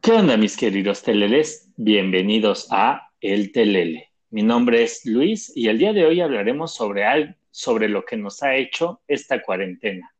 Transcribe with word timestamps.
¿Qué 0.00 0.12
onda, 0.12 0.36
mis 0.36 0.56
queridos 0.56 1.02
teleles? 1.02 1.72
Bienvenidos 1.76 2.68
a 2.70 3.10
El 3.20 3.50
Telele. 3.52 4.12
Mi 4.30 4.42
nombre 4.42 4.82
es 4.82 5.04
Luis 5.06 5.50
y 5.56 5.68
el 5.68 5.78
día 5.78 5.92
de 5.92 6.04
hoy 6.04 6.20
hablaremos 6.20 6.74
sobre, 6.74 7.36
sobre 7.50 7.88
lo 7.88 8.04
que 8.04 8.16
nos 8.16 8.42
ha 8.42 8.54
hecho 8.54 9.00
esta 9.08 9.42
cuarentena. 9.42 10.14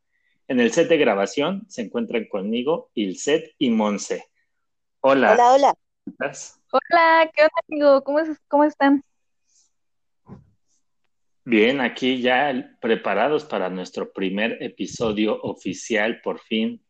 En 0.49 0.59
el 0.59 0.73
set 0.73 0.89
de 0.89 0.97
grabación 0.97 1.65
se 1.69 1.83
encuentran 1.83 2.25
conmigo 2.25 2.91
Ilset 2.95 3.55
y 3.59 3.71
Monse. 3.71 4.25
Hola. 5.01 5.35
Hola, 5.35 5.53
hola. 5.53 5.75
Hola, 6.73 7.31
¿qué 7.33 7.43
onda, 7.43 7.61
amigo? 7.69 8.03
¿Cómo, 8.03 8.19
¿Cómo 8.49 8.65
están? 8.65 9.05
Bien, 11.47 11.83
aquí 11.83 12.23
ya 12.23 12.75
preparados 12.81 13.45
para 13.45 13.69
nuestro 13.69 14.11
primer 14.13 14.63
episodio 14.63 15.39
oficial, 15.43 16.21
por 16.23 16.41
fin. 16.41 16.83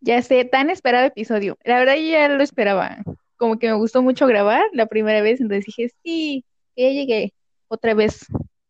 Ya 0.00 0.22
sé, 0.22 0.44
tan 0.44 0.70
esperado 0.70 1.06
episodio. 1.06 1.58
La 1.64 1.80
verdad 1.80 1.96
yo 1.96 2.10
ya 2.10 2.28
lo 2.28 2.42
esperaba. 2.42 2.98
Como 3.36 3.58
que 3.58 3.66
me 3.68 3.74
gustó 3.74 4.02
mucho 4.02 4.26
grabar 4.28 4.64
la 4.72 4.86
primera 4.86 5.20
vez, 5.20 5.40
entonces 5.40 5.66
dije, 5.66 5.90
sí, 6.04 6.44
ya 6.76 6.90
llegué 6.90 7.32
otra 7.66 7.94
vez 7.94 8.26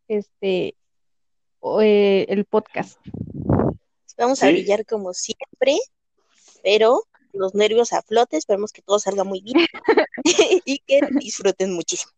este 0.09 0.77
eh, 1.83 2.27
el 2.29 2.45
podcast. 2.46 2.99
Vamos 4.16 4.43
a 4.43 4.49
brillar 4.49 4.87
como 4.87 5.12
siempre, 5.12 5.77
pero 6.62 7.02
los 7.35 7.55
nervios 7.55 7.93
a 7.93 8.02
flote, 8.02 8.38
esperemos 8.38 8.73
que 8.73 8.83
todo 8.83 8.99
salga 8.99 9.24
muy 9.24 9.43
bien 9.43 9.66
y 10.65 10.79
que 10.87 11.01
disfruten 11.19 11.74
muchísimo. 11.74 12.12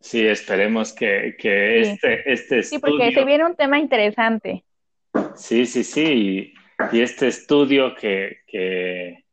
Sí, 0.00 0.26
esperemos 0.26 0.92
que, 0.92 1.36
que 1.38 1.80
este, 1.80 2.32
este 2.32 2.62
Sí, 2.62 2.78
porque 2.78 3.12
se 3.12 3.24
viene 3.24 3.44
un 3.44 3.56
tema 3.56 3.78
interesante. 3.78 4.64
Sí, 5.34 5.66
sí, 5.66 5.84
sí. 5.84 6.54
Y 6.92 7.00
este 7.00 7.28
estudio 7.28 7.94
que, 7.94 8.42
que, 8.46 9.24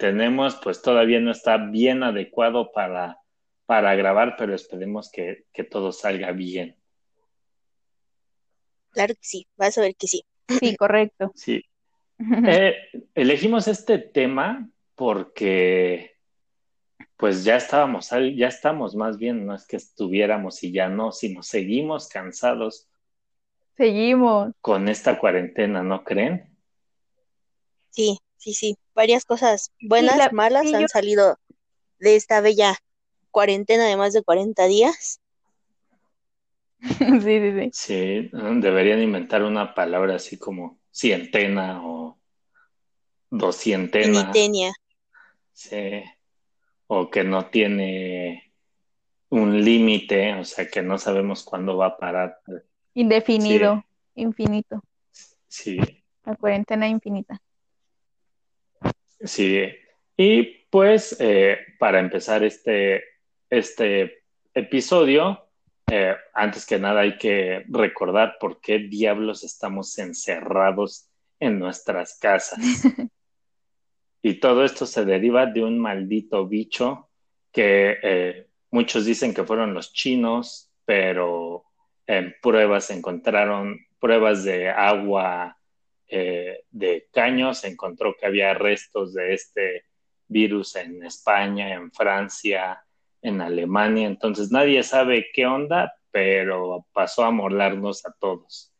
tenemos, 0.00 0.58
pues 0.62 0.80
todavía 0.80 1.20
no 1.20 1.30
está 1.30 1.58
bien 1.58 2.02
adecuado 2.02 2.72
para, 2.72 3.18
para 3.66 3.94
grabar, 3.94 4.34
pero 4.38 4.54
esperemos 4.54 5.10
que, 5.10 5.44
todo 5.70 5.92
salga 5.92 6.32
bien. 6.32 6.76
Claro 8.90 9.14
que 9.14 9.20
sí, 9.20 9.46
vas 9.56 9.76
a 9.76 9.82
ver 9.82 9.94
que 9.94 10.06
sí. 10.06 10.24
Sí, 10.48 10.76
correcto. 10.76 11.32
Sí. 11.34 11.64
Eh, 12.46 12.76
elegimos 13.16 13.66
este 13.66 13.98
tema 13.98 14.70
porque 14.94 16.13
pues 17.16 17.44
ya 17.44 17.56
estábamos, 17.56 18.10
ya 18.10 18.48
estamos 18.48 18.94
más 18.96 19.18
bien, 19.18 19.46
no 19.46 19.54
es 19.54 19.66
que 19.66 19.76
estuviéramos 19.76 20.62
y 20.62 20.72
ya 20.72 20.88
no, 20.88 21.12
sino 21.12 21.42
seguimos 21.42 22.08
cansados. 22.08 22.88
Seguimos. 23.76 24.52
Con 24.60 24.88
esta 24.88 25.18
cuarentena, 25.18 25.82
¿no 25.82 26.04
creen? 26.04 26.56
Sí, 27.90 28.18
sí, 28.36 28.54
sí. 28.54 28.76
Varias 28.94 29.24
cosas 29.24 29.72
buenas, 29.80 30.32
malas 30.32 30.72
han 30.72 30.88
salido 30.88 31.38
de 31.98 32.16
esta 32.16 32.40
bella 32.40 32.76
cuarentena 33.30 33.86
de 33.86 33.96
más 33.96 34.12
de 34.12 34.22
40 34.22 34.66
días. 34.66 35.20
sí, 36.80 37.20
sí, 37.20 37.52
sí. 37.52 37.70
Sí, 37.72 38.30
deberían 38.32 39.00
inventar 39.02 39.42
una 39.42 39.74
palabra 39.74 40.16
así 40.16 40.38
como 40.38 40.78
cientena 40.90 41.84
o 41.84 42.18
doscientena. 43.30 44.32
Sí. 45.52 46.02
O 46.86 47.10
que 47.10 47.24
no 47.24 47.46
tiene 47.46 48.52
un 49.30 49.64
límite, 49.64 50.34
o 50.34 50.44
sea, 50.44 50.68
que 50.68 50.82
no 50.82 50.98
sabemos 50.98 51.42
cuándo 51.42 51.76
va 51.76 51.86
a 51.86 51.96
parar. 51.96 52.40
Indefinido, 52.94 53.84
infinito. 54.14 54.82
Sí. 55.48 55.78
La 56.24 56.36
cuarentena 56.36 56.88
infinita. 56.88 57.40
Sí, 59.24 59.62
y 60.16 60.42
pues 60.70 61.16
eh, 61.18 61.58
para 61.78 61.98
empezar 61.98 62.44
este, 62.44 63.02
este 63.50 64.22
episodio, 64.52 65.46
eh, 65.90 66.14
antes 66.32 66.66
que 66.66 66.78
nada 66.78 67.00
hay 67.00 67.18
que 67.18 67.64
recordar 67.68 68.36
por 68.38 68.60
qué 68.60 68.78
diablos 68.78 69.44
estamos 69.44 69.98
encerrados 69.98 71.08
en 71.40 71.58
nuestras 71.58 72.18
casas. 72.18 72.58
y 74.24 74.40
todo 74.40 74.64
esto 74.64 74.86
se 74.86 75.04
deriva 75.04 75.44
de 75.44 75.62
un 75.62 75.78
maldito 75.78 76.46
bicho 76.46 77.10
que 77.52 77.98
eh, 78.02 78.46
muchos 78.70 79.04
dicen 79.04 79.34
que 79.34 79.44
fueron 79.44 79.74
los 79.74 79.92
chinos, 79.92 80.70
pero 80.86 81.66
en 82.06 82.34
pruebas 82.40 82.88
encontraron 82.88 83.78
pruebas 84.00 84.42
de 84.42 84.70
agua 84.70 85.58
eh, 86.08 86.64
de 86.70 87.06
caños, 87.12 87.58
se 87.58 87.68
encontró 87.68 88.16
que 88.18 88.24
había 88.24 88.54
restos 88.54 89.12
de 89.12 89.34
este 89.34 89.84
virus 90.26 90.74
en 90.76 91.02
España, 91.04 91.74
en 91.74 91.92
Francia, 91.92 92.82
en 93.20 93.42
Alemania, 93.42 94.06
entonces 94.06 94.50
nadie 94.50 94.82
sabe 94.84 95.26
qué 95.34 95.44
onda, 95.44 95.92
pero 96.10 96.86
pasó 96.94 97.24
a 97.24 97.30
molarnos 97.30 98.06
a 98.06 98.12
todos. 98.18 98.72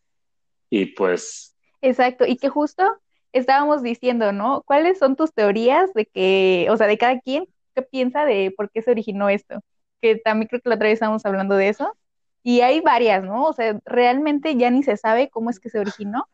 Y 0.71 0.87
pues... 0.87 1.55
Exacto, 1.83 2.25
y 2.27 2.39
que 2.39 2.49
justo 2.49 2.99
estábamos 3.35 3.83
diciendo, 3.83 4.33
¿no? 4.33 4.63
¿Cuáles 4.65 4.99
son 4.99 5.17
tus 5.17 5.33
teorías 5.35 5.93
de 5.93 6.07
que, 6.07 6.69
o 6.71 6.77
sea, 6.77 6.87
de 6.87 6.97
cada 6.97 7.21
quien, 7.21 7.47
qué 7.75 7.83
piensa 7.83 8.25
de 8.25 8.55
por 8.57 8.71
qué 8.71 8.81
se 8.81 8.93
originó 8.93 9.29
esto? 9.29 9.61
Que 10.01 10.17
también 10.17 10.49
creo 10.49 10.61
que 10.61 10.69
la 10.69 10.77
otra 10.77 10.87
vez 10.87 10.95
estábamos 10.95 11.27
hablando 11.27 11.57
de 11.57 11.69
eso. 11.69 11.97
Y 12.43 12.61
hay 12.61 12.81
varias, 12.81 13.25
¿no? 13.25 13.45
O 13.45 13.53
sea, 13.53 13.79
realmente 13.85 14.57
ya 14.57 14.71
ni 14.71 14.83
se 14.83 14.97
sabe 14.97 15.31
cómo 15.31 15.51
es 15.51 15.59
que 15.59 15.71
se 15.71 15.79
originó, 15.79 16.29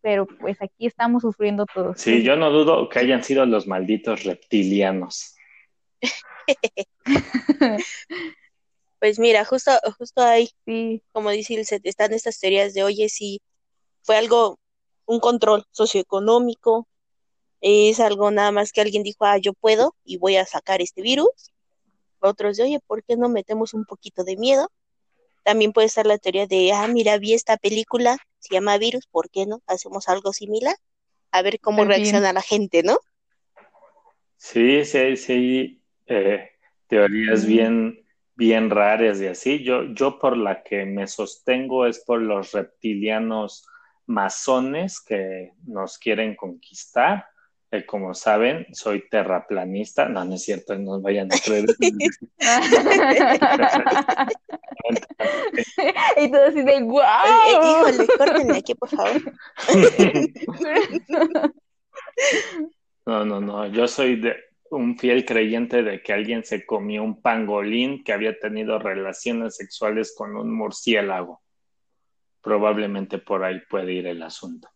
pero 0.00 0.26
pues 0.26 0.60
aquí 0.60 0.86
estamos 0.86 1.22
sufriendo 1.22 1.66
todos. 1.66 2.00
Sí, 2.00 2.22
yo 2.22 2.36
no 2.36 2.50
dudo 2.50 2.88
que 2.88 3.00
hayan 3.00 3.24
sido 3.24 3.44
los 3.46 3.66
malditos 3.66 4.24
reptilianos. 4.24 5.34
pues 9.00 9.18
mira, 9.18 9.44
justo, 9.44 9.72
justo 9.98 10.22
ahí, 10.22 10.50
como 11.12 11.30
dice 11.30 11.54
el 11.54 11.66
están 11.84 12.12
estas 12.12 12.38
teorías 12.38 12.74
de, 12.74 12.84
oye, 12.84 13.08
si 13.08 13.40
fue 14.02 14.16
algo, 14.16 14.58
un 15.12 15.20
control 15.20 15.64
socioeconómico, 15.72 16.88
es 17.60 18.00
algo 18.00 18.30
nada 18.30 18.50
más 18.50 18.72
que 18.72 18.80
alguien 18.80 19.02
dijo, 19.02 19.24
ah, 19.24 19.36
yo 19.36 19.52
puedo 19.52 19.94
y 20.04 20.16
voy 20.16 20.36
a 20.36 20.46
sacar 20.46 20.80
este 20.80 21.02
virus. 21.02 21.52
Otros 22.20 22.56
de, 22.56 22.64
oye, 22.64 22.80
¿por 22.86 23.04
qué 23.04 23.16
no 23.16 23.28
metemos 23.28 23.74
un 23.74 23.84
poquito 23.84 24.24
de 24.24 24.36
miedo? 24.36 24.70
También 25.42 25.72
puede 25.72 25.88
estar 25.88 26.06
la 26.06 26.18
teoría 26.18 26.46
de, 26.46 26.72
ah, 26.72 26.88
mira, 26.88 27.18
vi 27.18 27.34
esta 27.34 27.56
película, 27.58 28.16
se 28.38 28.54
llama 28.54 28.78
Virus, 28.78 29.06
¿por 29.06 29.28
qué 29.28 29.44
no? 29.44 29.60
Hacemos 29.66 30.08
algo 30.08 30.32
similar, 30.32 30.76
a 31.30 31.42
ver 31.42 31.60
cómo 31.60 31.84
reacciona 31.84 32.32
la 32.32 32.42
gente, 32.42 32.82
¿no? 32.82 32.98
Sí, 34.36 34.84
sí, 34.84 35.16
sí, 35.16 35.82
eh, 36.06 36.50
teorías 36.86 37.44
bien, 37.44 38.04
bien 38.34 38.70
raras 38.70 39.20
y 39.20 39.26
así. 39.26 39.62
Yo, 39.62 39.84
yo 39.92 40.18
por 40.18 40.36
la 40.36 40.62
que 40.62 40.84
me 40.86 41.06
sostengo 41.06 41.86
es 41.86 41.98
por 42.00 42.20
los 42.20 42.52
reptilianos 42.52 43.66
masones 44.06 45.00
que 45.00 45.52
nos 45.64 45.98
quieren 45.98 46.36
conquistar 46.36 47.26
como 47.86 48.12
saben, 48.12 48.66
soy 48.72 49.08
terraplanista. 49.08 50.06
No, 50.06 50.22
no 50.24 50.34
es 50.34 50.44
cierto, 50.44 50.76
no 50.78 51.00
vayan 51.00 51.32
a 51.32 51.38
creer. 51.38 51.64
y 56.18 56.30
todo 56.30 56.44
así 56.44 56.62
de 56.62 56.82
¡guau! 56.82 57.88
híjole, 57.88 58.06
córtenme 58.18 58.58
aquí, 58.58 58.74
por 58.74 58.90
favor. 58.90 59.22
no, 63.06 63.24
no, 63.24 63.40
no. 63.40 63.66
Yo 63.68 63.88
soy 63.88 64.16
de 64.16 64.36
un 64.70 64.98
fiel 64.98 65.24
creyente 65.24 65.82
de 65.82 66.02
que 66.02 66.12
alguien 66.12 66.44
se 66.44 66.66
comió 66.66 67.02
un 67.02 67.22
pangolín 67.22 68.04
que 68.04 68.12
había 68.12 68.38
tenido 68.38 68.78
relaciones 68.78 69.56
sexuales 69.56 70.14
con 70.16 70.36
un 70.36 70.54
murciélago. 70.54 71.40
Probablemente 72.42 73.18
por 73.18 73.44
ahí 73.44 73.60
puede 73.70 73.92
ir 73.92 74.06
el 74.06 74.22
asunto. 74.22 74.68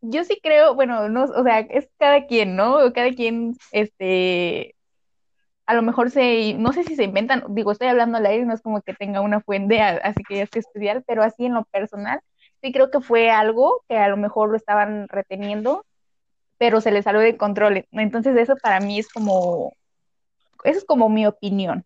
Yo 0.00 0.24
sí 0.24 0.38
creo, 0.42 0.74
bueno, 0.74 1.08
no, 1.08 1.24
o 1.24 1.42
sea, 1.42 1.60
es 1.60 1.88
cada 1.98 2.26
quien, 2.26 2.56
¿no? 2.56 2.92
Cada 2.92 3.10
quien, 3.10 3.56
este, 3.70 4.74
a 5.66 5.74
lo 5.74 5.82
mejor 5.82 6.10
se, 6.10 6.54
no 6.54 6.72
sé 6.72 6.84
si 6.84 6.96
se 6.96 7.04
inventan, 7.04 7.44
digo, 7.48 7.72
estoy 7.72 7.88
hablando 7.88 8.18
al 8.18 8.26
aire, 8.26 8.44
no 8.44 8.54
es 8.54 8.60
como 8.60 8.82
que 8.82 8.94
tenga 8.94 9.20
una 9.20 9.40
fuente, 9.40 9.80
así 9.80 10.22
que 10.28 10.42
es 10.42 10.50
que 10.50 10.58
estudiar, 10.58 11.02
pero 11.06 11.22
así 11.22 11.46
en 11.46 11.54
lo 11.54 11.64
personal, 11.64 12.20
sí 12.60 12.72
creo 12.72 12.90
que 12.90 13.00
fue 13.00 13.30
algo 13.30 13.82
que 13.88 13.96
a 13.96 14.08
lo 14.08 14.16
mejor 14.16 14.50
lo 14.50 14.56
estaban 14.56 15.08
reteniendo, 15.08 15.86
pero 16.58 16.80
se 16.80 16.90
le 16.90 17.02
salió 17.02 17.20
de 17.20 17.36
control. 17.36 17.86
Entonces 17.92 18.36
eso 18.36 18.54
para 18.62 18.80
mí 18.80 18.98
es 18.98 19.08
como, 19.08 19.72
eso 20.64 20.78
es 20.78 20.84
como 20.84 21.08
mi 21.08 21.26
opinión. 21.26 21.84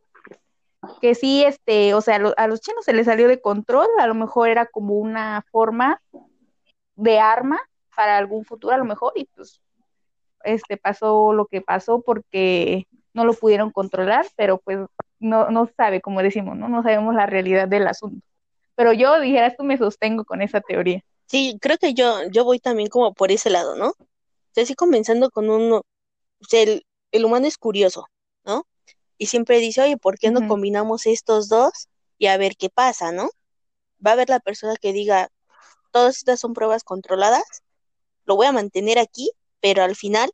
Que 1.01 1.15
sí, 1.15 1.45
este, 1.45 1.95
o 1.95 2.01
sea, 2.01 2.17
a 2.37 2.47
los 2.47 2.61
chinos 2.61 2.85
se 2.85 2.93
les 2.93 3.07
salió 3.07 3.29
de 3.29 3.41
control, 3.41 3.89
a 3.99 4.07
lo 4.07 4.15
mejor 4.15 4.49
era 4.49 4.67
como 4.67 4.95
una 4.95 5.45
forma 5.51 6.01
de 6.97 7.19
arma 7.19 7.61
para 7.95 8.19
algún 8.19 8.45
futuro 8.45 8.75
a 8.75 8.79
lo 8.79 8.85
mejor 8.85 9.13
y 9.17 9.25
pues 9.35 9.61
este 10.45 10.77
pasó 10.77 11.33
lo 11.33 11.47
que 11.47 11.61
pasó 11.61 12.01
porque 12.01 12.87
no 13.15 13.25
lo 13.25 13.35
pudieron 13.35 13.71
controlar, 13.71 14.27
pero 14.37 14.59
pues 14.59 14.79
no, 15.19 15.51
no 15.51 15.69
sabe, 15.77 16.01
como 16.01 16.23
decimos, 16.23 16.57
¿no? 16.57 16.69
No 16.69 16.83
sabemos 16.83 17.15
la 17.15 17.27
realidad 17.27 17.69
del 17.69 17.89
asunto. 17.89 18.25
pero 18.75 18.93
yo 18.93 19.19
dijeras 19.21 19.57
tú 19.57 19.65
me 19.65 19.79
sostengo 19.79 20.25
con 20.25 20.43
esa 20.43 20.61
teoría. 20.61 21.03
Sí, 21.27 21.59
creo 21.61 21.79
que 21.79 21.95
yo, 21.95 22.29
yo 22.31 22.45
voy 22.45 22.61
también 22.61 22.89
como 22.89 23.15
por 23.15 23.33
ese 23.33 23.51
lado, 23.51 23.75
¿no? 23.75 23.89
O 23.89 24.53
sea, 24.53 24.65
así 24.65 24.75
comenzando 24.75 25.31
con 25.31 25.51
uno, 25.51 25.79
o 25.79 26.45
sea, 26.49 26.63
el, 26.63 26.85
el 27.11 27.25
humano 27.25 27.47
es 27.47 27.57
curioso. 27.57 28.07
Y 29.19 29.27
siempre 29.27 29.59
dice, 29.59 29.83
oye, 29.83 29.97
¿por 29.97 30.19
qué 30.19 30.31
no 30.31 30.47
combinamos 30.47 31.07
estos 31.07 31.49
dos 31.49 31.89
y 32.19 32.27
a 32.27 32.37
ver 32.37 32.57
qué 32.57 32.69
pasa, 32.71 33.13
¿no? 33.13 33.31
Va 34.05 34.11
a 34.11 34.15
haber 34.15 34.29
la 34.29 34.41
persona 34.41 34.77
que 34.77 34.93
diga, 34.93 35.31
todas 35.91 36.19
estas 36.19 36.41
son 36.41 36.53
pruebas 36.53 36.85
controladas, 36.85 37.45
lo 38.25 38.37
voy 38.37 38.47
a 38.47 38.53
mantener 38.53 38.99
aquí, 38.99 39.31
pero 39.61 39.83
al 39.83 39.97
final, 39.97 40.31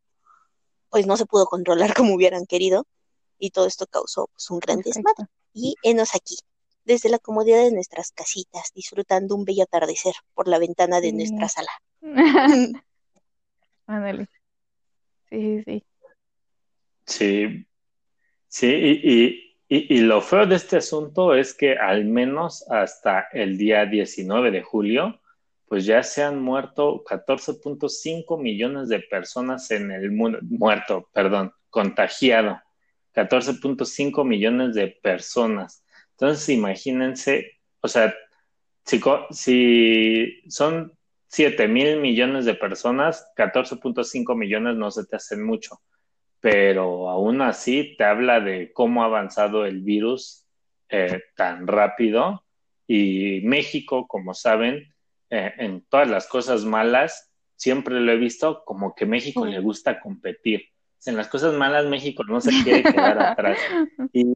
pues 0.90 1.06
no 1.06 1.16
se 1.16 1.26
pudo 1.26 1.46
controlar 1.46 1.94
como 1.96 2.14
hubieran 2.14 2.46
querido 2.46 2.86
y 3.38 3.50
todo 3.50 3.66
esto 3.66 3.86
causó 3.86 4.28
pues, 4.32 4.50
un 4.50 4.58
gran 4.58 4.80
desmadre. 4.80 5.26
Y 5.52 5.76
enos 5.82 6.14
aquí, 6.14 6.38
desde 6.84 7.08
la 7.08 7.18
comodidad 7.18 7.62
de 7.62 7.72
nuestras 7.72 8.10
casitas, 8.12 8.72
disfrutando 8.74 9.34
un 9.36 9.44
bello 9.44 9.64
atardecer 9.64 10.14
por 10.34 10.48
la 10.48 10.58
ventana 10.58 11.00
de 11.00 11.10
Sí. 11.10 11.12
nuestra 11.12 11.48
sala. 11.48 11.70
Ándale. 13.86 14.28
Sí, 15.28 15.62
sí, 15.64 15.64
sí. 15.64 15.84
Sí, 17.04 17.66
sí, 18.52 18.68
y, 18.68 19.74
y, 19.74 19.96
y, 19.96 20.00
lo 20.02 20.20
feo 20.20 20.44
de 20.46 20.56
este 20.56 20.76
asunto 20.76 21.34
es 21.34 21.54
que 21.54 21.76
al 21.76 22.04
menos 22.04 22.68
hasta 22.70 23.28
el 23.32 23.56
día 23.56 23.86
19 23.86 24.50
de 24.50 24.62
julio, 24.62 25.20
pues 25.66 25.86
ya 25.86 26.02
se 26.02 26.22
han 26.22 26.42
muerto 26.42 27.02
14.5 27.02 28.38
millones 28.38 28.90
de 28.90 29.00
personas 29.00 29.70
en 29.70 29.90
el 29.90 30.12
mundo, 30.12 30.38
muerto, 30.42 31.08
perdón, 31.14 31.54
contagiado, 31.70 32.60
14.5 33.14 34.22
millones 34.26 34.74
de 34.74 34.88
personas. 34.88 35.82
Entonces, 36.10 36.50
imagínense, 36.50 37.58
o 37.80 37.88
sea, 37.88 38.14
si, 38.84 39.00
si 39.30 40.42
son 40.50 40.92
7 41.28 41.68
mil 41.68 41.96
millones 42.00 42.44
de 42.44 42.54
personas, 42.54 43.26
14.5 43.34 44.36
millones 44.36 44.76
no 44.76 44.90
se 44.90 45.06
te 45.06 45.16
hacen 45.16 45.42
mucho 45.42 45.80
pero 46.42 47.08
aún 47.08 47.40
así 47.40 47.94
te 47.96 48.02
habla 48.02 48.40
de 48.40 48.72
cómo 48.72 49.02
ha 49.02 49.06
avanzado 49.06 49.64
el 49.64 49.80
virus 49.80 50.44
eh, 50.88 51.22
tan 51.36 51.68
rápido 51.68 52.44
y 52.88 53.42
México, 53.44 54.08
como 54.08 54.34
saben, 54.34 54.92
eh, 55.30 55.52
en 55.58 55.86
todas 55.88 56.10
las 56.10 56.26
cosas 56.26 56.64
malas, 56.64 57.32
siempre 57.54 58.00
lo 58.00 58.10
he 58.10 58.16
visto 58.16 58.64
como 58.64 58.92
que 58.96 59.06
México 59.06 59.46
le 59.46 59.60
gusta 59.60 60.00
competir. 60.00 60.64
En 61.06 61.16
las 61.16 61.28
cosas 61.28 61.54
malas 61.54 61.86
México 61.86 62.24
no 62.24 62.40
se 62.40 62.50
quiere 62.64 62.82
quedar 62.82 63.22
atrás. 63.22 63.58
Y 64.12 64.34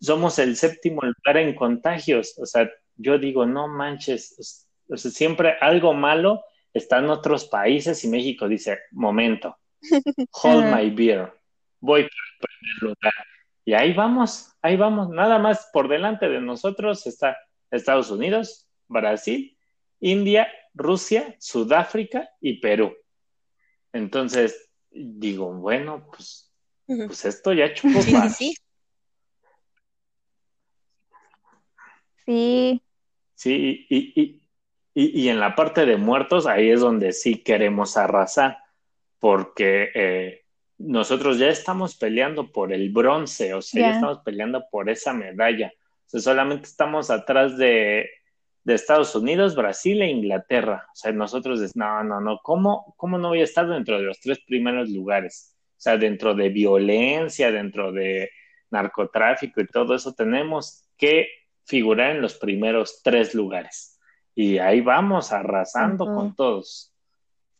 somos 0.00 0.38
el 0.38 0.56
séptimo 0.56 1.02
lugar 1.02 1.36
en 1.36 1.54
contagios. 1.54 2.38
O 2.38 2.46
sea, 2.46 2.70
yo 2.96 3.18
digo, 3.18 3.44
no 3.44 3.68
manches, 3.68 4.66
o 4.88 4.96
sea, 4.96 5.10
siempre 5.10 5.56
algo 5.60 5.92
malo 5.92 6.42
está 6.72 7.00
en 7.00 7.10
otros 7.10 7.44
países 7.44 8.02
y 8.04 8.08
México 8.08 8.48
dice, 8.48 8.78
momento, 8.92 9.58
hold 10.32 10.64
my 10.66 10.90
beer, 10.90 11.32
voy 11.80 12.02
por 12.02 12.10
el 12.10 12.38
primer 12.40 12.82
lugar. 12.82 13.26
Y 13.64 13.72
ahí 13.74 13.92
vamos, 13.94 14.52
ahí 14.62 14.76
vamos, 14.76 15.08
nada 15.10 15.38
más 15.38 15.70
por 15.72 15.88
delante 15.88 16.28
de 16.28 16.40
nosotros 16.40 17.06
está 17.06 17.36
Estados 17.70 18.10
Unidos, 18.10 18.68
Brasil, 18.88 19.56
India, 20.00 20.48
Rusia, 20.74 21.34
Sudáfrica 21.38 22.28
y 22.40 22.60
Perú. 22.60 22.94
Entonces, 23.92 24.70
digo, 24.90 25.52
bueno, 25.54 26.06
pues, 26.10 26.52
pues 26.86 27.24
esto 27.24 27.52
ya 27.52 27.72
chupó 27.72 28.00
Sí, 28.02 28.10
sí, 28.10 28.12
para. 28.12 28.28
sí. 28.28 28.54
Sí, 32.26 32.82
Sí, 33.34 33.86
y, 33.90 34.12
y, 34.20 34.42
y, 34.94 35.22
y 35.22 35.28
en 35.28 35.40
la 35.40 35.54
parte 35.54 35.84
de 35.84 35.96
muertos, 35.96 36.46
ahí 36.46 36.70
es 36.70 36.80
donde 36.80 37.12
sí 37.12 37.42
queremos 37.42 37.96
arrasar, 37.96 38.58
porque 39.24 39.88
eh, 39.94 40.42
nosotros 40.76 41.38
ya 41.38 41.48
estamos 41.48 41.96
peleando 41.96 42.52
por 42.52 42.74
el 42.74 42.90
bronce, 42.90 43.54
o 43.54 43.62
sea, 43.62 43.80
ya 43.80 43.88
ya. 43.88 43.94
estamos 43.94 44.18
peleando 44.22 44.66
por 44.70 44.90
esa 44.90 45.14
medalla. 45.14 45.72
O 45.78 46.10
sea, 46.10 46.20
solamente 46.20 46.66
estamos 46.66 47.08
atrás 47.10 47.56
de, 47.56 48.06
de 48.64 48.74
Estados 48.74 49.14
Unidos, 49.14 49.56
Brasil 49.56 50.02
e 50.02 50.10
Inglaterra. 50.10 50.86
O 50.92 50.94
sea, 50.94 51.10
nosotros, 51.12 51.62
es, 51.62 51.74
no, 51.74 52.04
no, 52.04 52.20
no, 52.20 52.38
¿cómo, 52.42 52.92
¿cómo 52.98 53.16
no 53.16 53.28
voy 53.28 53.40
a 53.40 53.44
estar 53.44 53.66
dentro 53.66 53.96
de 53.96 54.02
los 54.02 54.20
tres 54.20 54.40
primeros 54.46 54.90
lugares? 54.90 55.56
O 55.70 55.80
sea, 55.80 55.96
dentro 55.96 56.34
de 56.34 56.50
violencia, 56.50 57.50
dentro 57.50 57.92
de 57.92 58.28
narcotráfico 58.68 59.62
y 59.62 59.66
todo 59.68 59.94
eso, 59.94 60.12
tenemos 60.12 60.86
que 60.98 61.28
figurar 61.64 62.10
en 62.10 62.20
los 62.20 62.34
primeros 62.34 63.00
tres 63.02 63.34
lugares. 63.34 63.98
Y 64.34 64.58
ahí 64.58 64.82
vamos 64.82 65.32
arrasando 65.32 66.04
con 66.04 66.36
todos. 66.36 66.93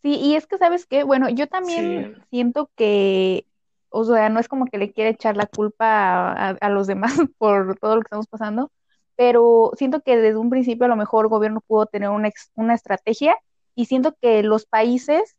Sí, 0.05 0.17
y 0.21 0.37
es 0.37 0.47
que, 0.47 0.59
¿sabes 0.59 0.87
qué? 0.87 1.05
Bueno, 1.05 1.31
yo 1.31 1.49
también 1.49 2.07
Sí, 2.07 2.27
siento 2.31 2.71
que, 2.77 3.47
o 3.91 4.05
sea, 4.05 4.29
no 4.31 4.41
es 4.41 4.49
como 4.49 4.67
que 4.67 4.79
le 4.79 4.93
quiera 4.93 5.11
echar 5.11 5.37
la 5.37 5.47
culpa 5.49 5.87
a, 6.33 6.51
a- 6.51 6.59
a 6.61 6.71
los 6.71 6.87
demás 6.87 7.15
por 7.39 7.79
todo 7.81 7.97
lo 7.97 8.03
que 8.03 8.07
estamos 8.07 8.29
pasando, 8.29 8.73
pero 9.17 9.73
siento 9.77 10.03
que 10.03 10.17
desde 10.19 10.39
un 10.39 10.51
principio 10.51 10.87
a 10.87 10.89
lo 10.89 10.97
mejor 10.97 11.27
el 11.27 11.31
gobierno 11.31 11.63
pudo 11.67 11.87
tener 11.87 12.11
una, 12.11 12.29
ex- 12.29 12.53
una 12.55 12.75
estrategia 12.75 13.37
y 13.75 13.87
siento 13.87 14.15
que 14.21 14.43
los 14.43 14.67
países 14.67 15.37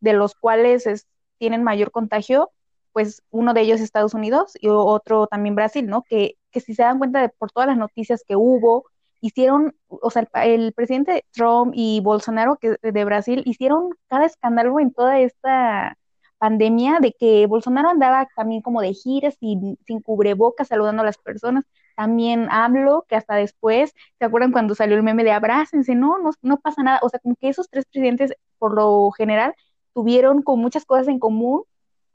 de 0.00 0.12
los 0.14 0.34
cuales 0.34 0.86
es- 0.86 1.06
tienen 1.38 1.64
mayor 1.64 1.90
contagio, 1.92 2.52
pues 2.92 3.22
uno 3.30 3.54
de 3.54 3.62
ellos 3.62 3.76
es 3.78 3.84
Estados 3.84 4.14
Unidos 4.14 4.52
y 4.60 4.68
otro 4.68 5.26
también 5.26 5.54
Brasil, 5.56 5.86
¿no? 5.86 6.02
Que, 6.02 6.36
que 6.50 6.60
si 6.60 6.74
se 6.74 6.82
dan 6.82 6.98
cuenta 6.98 7.20
de 7.22 7.28
por 7.30 7.50
todas 7.52 7.68
las 7.68 7.78
noticias 7.78 8.22
que 8.26 8.36
hubo, 8.36 8.84
hicieron, 9.22 9.74
o 9.88 10.10
sea, 10.10 10.28
el, 10.34 10.50
el 10.64 10.72
presidente 10.74 11.24
Trump 11.32 11.72
y 11.74 12.00
Bolsonaro 12.00 12.56
que, 12.56 12.76
de 12.82 13.04
Brasil 13.04 13.42
hicieron 13.46 13.90
cada 14.08 14.26
escándalo 14.26 14.78
en 14.80 14.92
toda 14.92 15.18
esta 15.20 15.96
pandemia 16.38 16.98
de 17.00 17.12
que 17.12 17.46
Bolsonaro 17.46 17.88
andaba 17.88 18.28
también 18.36 18.62
como 18.62 18.82
de 18.82 18.94
giras 18.94 19.36
y 19.40 19.78
sin 19.86 20.00
cubrebocas 20.02 20.68
saludando 20.68 21.02
a 21.02 21.06
las 21.06 21.16
personas. 21.16 21.64
También 21.96 22.48
AMLO, 22.50 23.06
que 23.08 23.16
hasta 23.16 23.36
después, 23.36 23.94
¿se 24.18 24.24
acuerdan 24.24 24.50
cuando 24.50 24.74
salió 24.74 24.96
el 24.96 25.04
meme 25.04 25.24
de 25.24 25.30
abrácense? 25.30 25.94
No, 25.94 26.18
no, 26.18 26.30
no 26.42 26.58
pasa 26.58 26.82
nada. 26.82 26.98
O 27.02 27.08
sea, 27.08 27.20
como 27.20 27.36
que 27.36 27.48
esos 27.48 27.70
tres 27.70 27.84
presidentes, 27.86 28.34
por 28.58 28.74
lo 28.74 29.12
general, 29.12 29.54
tuvieron 29.94 30.42
con 30.42 30.58
muchas 30.60 30.84
cosas 30.84 31.06
en 31.08 31.20
común 31.20 31.62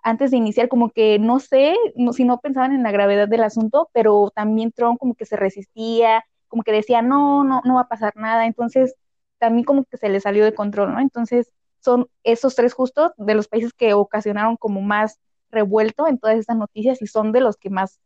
antes 0.04 0.32
de 0.32 0.38
iniciar, 0.38 0.68
como 0.68 0.90
que 0.90 1.20
no 1.20 1.40
sé 1.40 1.76
no, 1.96 2.14
si 2.14 2.24
no 2.26 2.40
pensaban 2.40 2.74
en 2.74 2.84
la 2.84 2.92
gravedad 2.92 3.28
del 3.28 3.44
asunto, 3.44 3.90
pero 3.94 4.32
también 4.36 4.72
Trump 4.72 5.00
como 5.00 5.16
que 5.16 5.26
se 5.26 5.38
resistía, 5.38 6.26
como 6.48 6.64
que 6.64 6.72
decía, 6.72 7.02
no, 7.02 7.44
no, 7.44 7.62
no 7.66 7.76
va 7.76 7.82
a 7.82 7.88
pasar 7.88 8.16
nada. 8.16 8.46
Entonces, 8.46 8.96
también 9.40 9.66
como 9.66 9.86
que 9.86 9.98
se 9.98 10.10
le 10.10 10.20
salió 10.20 10.44
de 10.46 10.54
control, 10.54 10.94
¿no? 10.94 11.00
Entonces, 11.00 11.52
son 11.80 12.10
esos 12.24 12.56
tres 12.56 12.74
justos 12.74 13.12
de 13.18 13.36
los 13.36 13.48
países 13.48 13.74
que 13.74 13.94
ocasionaron 13.94 14.58
como 14.58 14.82
más 14.82 15.20
revuelto 15.52 16.08
en 16.08 16.18
todas 16.20 16.38
estas 16.38 16.58
noticias 16.58 17.02
y 17.02 17.08
son 17.08 17.32
de 17.32 17.42
los 17.42 17.58
que 17.58 17.70
más 17.70 18.00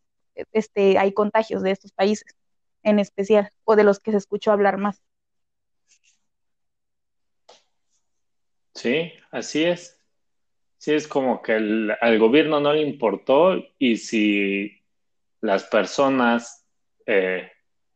este, 0.53 0.97
hay 0.97 1.13
contagios 1.13 1.63
de 1.63 1.71
estos 1.71 1.91
países 1.91 2.35
en 2.83 2.99
especial, 2.99 3.49
o 3.63 3.75
de 3.75 3.83
los 3.83 3.99
que 3.99 4.11
se 4.11 4.17
escuchó 4.17 4.51
hablar 4.51 4.77
más. 4.77 5.01
sí, 8.73 9.13
así 9.31 9.63
es. 9.63 9.99
Sí, 10.77 10.93
es 10.93 11.07
como 11.07 11.43
que 11.43 11.53
al 11.53 12.19
gobierno 12.19 12.59
no 12.59 12.73
le 12.73 12.81
importó 12.81 13.55
y 13.77 13.97
si 13.97 14.81
las 15.41 15.65
personas 15.65 16.65
eh, 17.05 17.51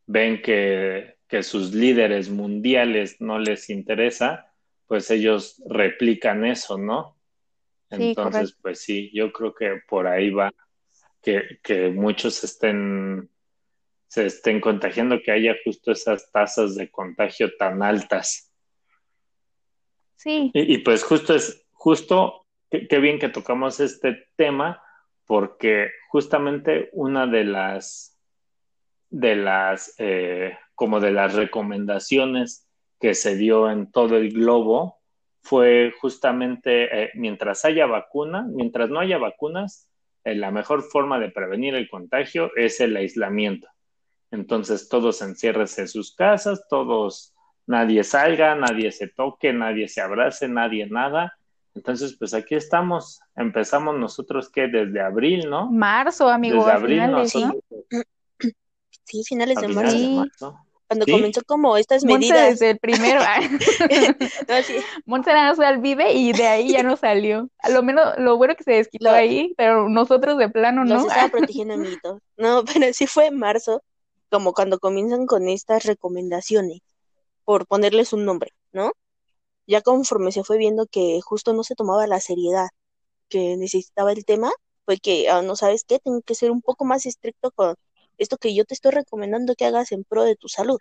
ven 0.06 0.42
que, 0.42 1.18
que 1.28 1.44
sus 1.44 1.74
líderes 1.74 2.30
mundiales 2.30 3.20
no 3.20 3.40
les 3.40 3.70
interesa, 3.70 4.52
pues 4.88 5.10
ellos 5.12 5.62
replican 5.68 6.46
eso, 6.46 6.78
¿no? 6.78 7.18
Entonces, 7.90 8.58
pues 8.62 8.80
sí, 8.80 9.12
yo 9.14 9.32
creo 9.32 9.54
que 9.54 9.82
por 9.88 10.08
ahí 10.08 10.30
va 10.30 10.52
que, 11.22 11.60
que 11.64 11.90
muchos 11.90 12.44
estén, 12.44 13.30
se 14.08 14.28
estén 14.28 14.62
contagiando, 14.62 15.22
que 15.22 15.32
haya 15.32 15.56
justo 15.64 15.92
esas 15.92 16.32
tasas 16.32 16.76
de 16.76 16.90
contagio 16.90 17.56
tan 17.58 17.82
altas. 17.82 18.52
Sí, 20.16 20.52
Y, 20.54 20.76
y 20.76 20.78
pues 20.80 21.04
justo 21.04 21.36
es, 21.36 21.66
justo, 21.72 22.46
qué 22.70 23.00
bien 23.00 23.20
que 23.20 23.30
tocamos 23.30 23.80
este 23.80 24.28
tema, 24.36 24.82
porque 25.26 25.90
justamente 26.10 26.90
una 26.94 27.28
de 27.28 27.44
las, 27.44 28.15
de 29.16 29.38
las, 29.38 29.96
eh, 29.98 30.58
como 30.76 31.00
de 31.00 31.12
las 31.12 31.34
recomendaciones 31.34 32.68
que 33.00 33.14
se 33.14 33.38
dio 33.38 33.72
en 33.72 33.90
todo 33.90 34.18
el 34.18 34.34
globo 34.34 35.00
fue 35.42 35.94
justamente 36.02 37.04
eh, 37.04 37.12
mientras 37.16 37.64
haya 37.64 37.86
vacuna, 37.86 38.46
mientras 38.50 38.90
no 38.90 39.00
haya 39.00 39.18
vacunas, 39.18 39.88
eh, 40.26 40.36
la 40.36 40.52
mejor 40.52 40.84
forma 40.84 41.18
de 41.18 41.32
prevenir 41.32 41.76
el 41.76 41.88
contagio 41.88 42.52
es 42.58 42.82
el 42.82 42.98
aislamiento. 42.98 43.70
Entonces 44.32 44.90
todos 44.90 45.22
enciérrense 45.22 45.84
en 45.84 45.88
sus 45.88 46.14
casas, 46.14 46.66
todos, 46.70 47.34
nadie 47.68 48.04
salga, 48.04 48.54
nadie 48.56 48.92
se 48.92 49.08
toque, 49.08 49.54
nadie 49.54 49.88
se 49.88 50.02
abrace, 50.02 50.50
nadie 50.50 50.88
nada. 50.88 51.38
Entonces, 51.74 52.16
pues 52.18 52.34
aquí 52.34 52.56
estamos. 52.56 53.20
Empezamos 53.36 53.98
nosotros 53.98 54.50
que 54.50 54.68
desde 54.68 55.02
abril, 55.02 55.50
¿no? 55.50 55.70
marzo, 55.70 56.28
amigo, 56.30 56.58
Desde 56.58 56.72
abril 56.72 57.02
finales, 57.02 57.36
¿no? 57.36 57.42
nosotros, 57.42 57.64
Sí, 57.90 58.02
finales 59.06 59.58
de 59.60 59.68
finales 59.68 59.94
marzo. 59.94 60.00
de 60.00 60.08
Sí, 60.08 60.16
marzo. 60.16 60.60
cuando 60.88 61.06
¿Sí? 61.06 61.12
comenzó 61.12 61.42
como 61.46 61.78
estas 61.78 62.04
medidas. 62.04 62.52
desde 62.60 62.72
el 62.72 62.80
primero. 62.80 63.22
ah. 63.24 63.40
No, 64.48 64.64
sí, 64.64 64.76
Monse 65.06 65.32
nada 65.34 65.48
más 65.50 65.56
fue 65.56 65.66
al 65.66 65.80
Vive 65.80 66.14
y 66.14 66.32
de 66.34 66.48
ahí 66.48 66.72
ya 66.72 66.84
no 66.84 66.96
salió. 66.98 67.50
A 67.60 67.70
lo 67.70 67.82
menos, 67.84 68.18
lo 68.18 68.38
bueno 68.38 68.56
que 68.56 68.64
se 68.64 68.72
desquitó 68.74 69.06
Lo- 69.06 69.12
ahí, 69.12 69.54
pero 69.58 69.90
nosotros 69.90 70.38
de 70.38 70.50
plano 70.50 70.86
no. 70.86 71.00
estaba 71.08 71.28
protegiendo, 71.32 71.74
amiguitos. 71.74 72.20
No, 72.38 72.64
pero 72.66 72.94
sí 72.94 73.08
fue 73.08 73.28
en 73.28 73.38
marzo, 73.40 73.82
como 74.30 74.54
cuando 74.54 74.80
comienzan 74.80 75.26
con 75.26 75.48
estas 75.50 75.84
recomendaciones, 75.86 76.82
por 77.44 77.66
ponerles 77.68 78.14
un 78.14 78.26
nombre, 78.26 78.52
¿no? 78.74 78.92
Ya 79.68 79.82
conforme 79.82 80.32
se 80.32 80.44
fue 80.44 80.58
viendo 80.58 80.86
que 80.88 81.20
justo 81.22 81.54
no 81.54 81.64
se 81.64 81.76
tomaba 81.76 82.06
la 82.08 82.20
seriedad 82.20 82.68
que 83.30 83.58
necesitaba 83.58 84.12
el 84.12 84.26
tema, 84.26 84.52
fue 84.86 84.98
que, 84.98 85.30
ah, 85.30 85.42
no 85.42 85.56
sabes 85.56 85.84
qué, 85.84 86.00
tengo 86.00 86.22
que 86.22 86.36
ser 86.36 86.52
un 86.52 86.62
poco 86.62 86.86
más 86.86 87.06
estricto 87.08 87.52
con 87.52 87.76
esto 88.18 88.38
que 88.38 88.54
yo 88.56 88.66
te 88.66 88.74
estoy 88.74 88.92
recomendando 88.92 89.56
que 89.56 89.66
hagas 89.66 89.92
en 89.92 90.04
pro 90.04 90.24
de 90.24 90.36
tu 90.36 90.48
salud. 90.48 90.78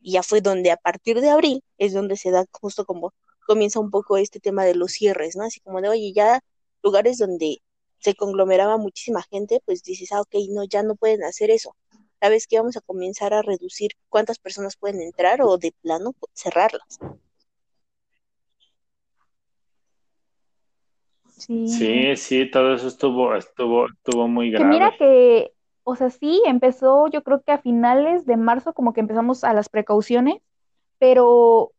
Y 0.00 0.12
ya 0.12 0.22
fue 0.22 0.40
donde 0.40 0.70
a 0.70 0.76
partir 0.76 1.20
de 1.20 1.30
abril 1.30 1.62
es 1.78 1.92
donde 1.92 2.16
se 2.16 2.30
da 2.30 2.44
justo 2.52 2.84
como 2.84 3.12
comienza 3.46 3.80
un 3.80 3.90
poco 3.90 4.16
este 4.16 4.40
tema 4.40 4.64
de 4.64 4.74
los 4.74 4.92
cierres, 4.92 5.36
¿no? 5.36 5.44
Así 5.44 5.60
como 5.60 5.80
de, 5.80 5.88
oye, 5.88 6.12
ya 6.12 6.40
lugares 6.82 7.18
donde 7.18 7.62
se 7.98 8.14
conglomeraba 8.14 8.76
muchísima 8.76 9.22
gente, 9.22 9.60
pues 9.64 9.82
dices, 9.82 10.12
ah, 10.12 10.20
ok, 10.20 10.34
no, 10.50 10.64
ya 10.64 10.82
no 10.82 10.94
pueden 10.96 11.24
hacer 11.24 11.50
eso. 11.50 11.74
¿Sabes 12.20 12.46
qué? 12.46 12.58
Vamos 12.58 12.76
a 12.76 12.80
comenzar 12.80 13.34
a 13.34 13.42
reducir 13.42 13.92
cuántas 14.08 14.38
personas 14.38 14.76
pueden 14.76 15.00
entrar 15.00 15.42
o 15.42 15.58
de 15.58 15.72
plano 15.82 16.14
cerrarlas. 16.32 16.98
Sí. 21.36 21.68
Sí, 21.68 22.16
sí, 22.16 22.50
todo 22.50 22.74
eso 22.74 22.88
estuvo, 22.88 23.34
estuvo, 23.36 23.86
estuvo 23.88 24.26
muy 24.26 24.50
Que 24.50 24.58
grave. 24.58 24.70
mira 24.70 24.96
que, 24.98 25.52
o 25.88 25.94
sea, 25.94 26.10
sí, 26.10 26.42
empezó, 26.46 27.06
yo 27.08 27.22
creo 27.22 27.42
que 27.42 27.52
a 27.52 27.58
finales 27.58 28.26
de 28.26 28.36
marzo 28.36 28.74
como 28.74 28.92
que 28.92 29.00
empezamos 29.00 29.44
a 29.44 29.52
las 29.52 29.68
precauciones, 29.68 30.42
pero 30.98 31.72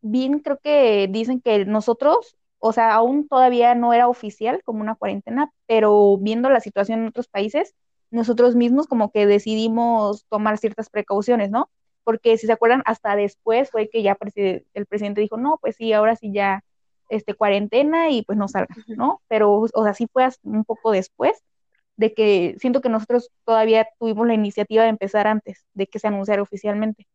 bien 0.00 0.38
creo 0.38 0.58
que 0.60 1.08
dicen 1.10 1.42
que 1.42 1.66
nosotros, 1.66 2.38
o 2.58 2.72
sea, 2.72 2.94
aún 2.94 3.28
todavía 3.28 3.74
no 3.74 3.92
era 3.92 4.08
oficial 4.08 4.62
como 4.64 4.80
una 4.80 4.94
cuarentena, 4.94 5.52
pero 5.66 6.16
viendo 6.18 6.48
la 6.48 6.60
situación 6.60 7.00
en 7.00 7.08
otros 7.08 7.28
países, 7.28 7.74
nosotros 8.10 8.56
mismos 8.56 8.86
como 8.86 9.10
que 9.12 9.26
decidimos 9.26 10.24
tomar 10.30 10.56
ciertas 10.56 10.88
precauciones, 10.88 11.50
¿no? 11.50 11.68
Porque 12.02 12.38
si 12.38 12.46
se 12.46 12.52
acuerdan, 12.54 12.82
hasta 12.86 13.14
después 13.14 13.70
fue 13.70 13.90
que 13.90 14.02
ya 14.02 14.16
el 14.72 14.86
presidente 14.86 15.20
dijo, 15.20 15.36
no, 15.36 15.58
pues 15.60 15.76
sí, 15.76 15.92
ahora 15.92 16.16
sí 16.16 16.32
ya, 16.32 16.64
este, 17.10 17.34
cuarentena 17.34 18.08
y 18.08 18.22
pues 18.22 18.38
no 18.38 18.48
salga, 18.48 18.74
¿no? 18.86 19.20
Pero, 19.28 19.52
o 19.52 19.84
sea, 19.84 19.92
sí 19.92 20.06
fue 20.10 20.26
un 20.44 20.64
poco 20.64 20.92
después 20.92 21.42
de 22.00 22.14
que 22.14 22.56
siento 22.58 22.80
que 22.80 22.88
nosotros 22.88 23.30
todavía 23.44 23.86
tuvimos 23.98 24.26
la 24.26 24.32
iniciativa 24.32 24.84
de 24.84 24.88
empezar 24.88 25.26
antes 25.26 25.66
de 25.74 25.86
que 25.86 25.98
se 25.98 26.08
anunciara 26.08 26.40
oficialmente. 26.40 27.06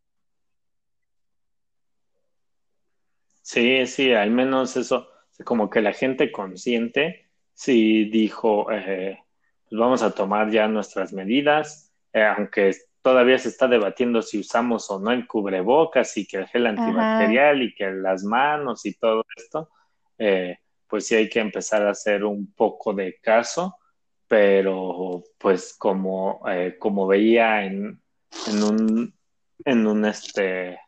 Sí, 3.41 3.87
sí, 3.87 4.13
al 4.13 4.29
menos 4.29 4.77
eso, 4.77 5.07
como 5.43 5.71
que 5.71 5.81
la 5.81 5.91
gente 5.91 6.31
consciente 6.31 7.31
sí 7.55 8.05
dijo, 8.11 8.71
eh, 8.71 9.17
pues 9.67 9.79
vamos 9.79 10.03
a 10.03 10.11
tomar 10.11 10.51
ya 10.51 10.67
nuestras 10.67 11.13
medidas, 11.13 11.91
eh, 12.13 12.23
aunque 12.23 12.75
todavía 13.01 13.39
se 13.39 13.49
está 13.49 13.67
debatiendo 13.67 14.21
si 14.21 14.39
usamos 14.39 14.91
o 14.91 14.99
no 14.99 15.11
el 15.11 15.25
cubrebocas 15.25 16.15
y 16.17 16.27
que 16.27 16.37
el 16.37 16.47
gel 16.47 16.67
antibacterial 16.67 17.63
y 17.63 17.73
que 17.73 17.89
las 17.89 18.23
manos 18.23 18.85
y 18.85 18.93
todo 18.93 19.25
esto, 19.35 19.67
eh, 20.19 20.59
pues 20.87 21.07
sí 21.07 21.15
hay 21.15 21.27
que 21.27 21.39
empezar 21.39 21.87
a 21.87 21.91
hacer 21.91 22.23
un 22.23 22.53
poco 22.53 22.93
de 22.93 23.17
caso, 23.19 23.77
pero 24.27 25.23
pues 25.37 25.75
como, 25.77 26.41
eh, 26.49 26.77
como 26.79 27.07
veía 27.07 27.65
en, 27.65 28.01
en 28.47 28.63
un, 28.63 29.13
en 29.63 29.87
un 29.87 30.05
este, 30.05 30.79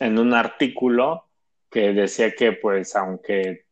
en 0.00 0.18
un 0.18 0.34
artículo 0.34 1.28
que 1.70 1.92
decía 1.92 2.34
que 2.34 2.52
pues 2.52 2.96
aunque 2.96 3.66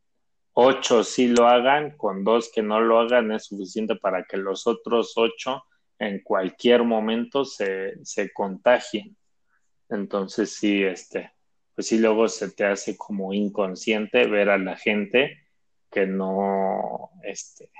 ocho 0.53 1.03
sí 1.05 1.29
lo 1.29 1.47
hagan, 1.47 1.97
con 1.97 2.25
dos 2.25 2.51
que 2.53 2.63
no 2.63 2.81
lo 2.81 3.01
hagan 3.01 3.33
es 3.33 3.47
suficiente 3.47 3.97
para 3.97 4.25
que 4.25 4.37
los 4.37 4.67
otros 4.67 5.15
ocho 5.17 5.65
en 5.99 6.23
cualquier 6.23 6.85
momento 6.85 7.45
se, 7.45 8.05
se 8.05 8.33
contagien. 8.33 9.17
Entonces 9.89 10.55
sí, 10.55 10.83
este, 10.83 11.33
pues 11.75 11.89
sí 11.89 11.99
luego 11.99 12.29
se 12.29 12.51
te 12.51 12.65
hace 12.65 12.97
como 12.97 13.33
inconsciente 13.33 14.27
ver 14.27 14.51
a 14.51 14.59
la 14.59 14.77
gente 14.77 15.43
que 15.91 16.07
no, 16.07 17.11
este, 17.23 17.71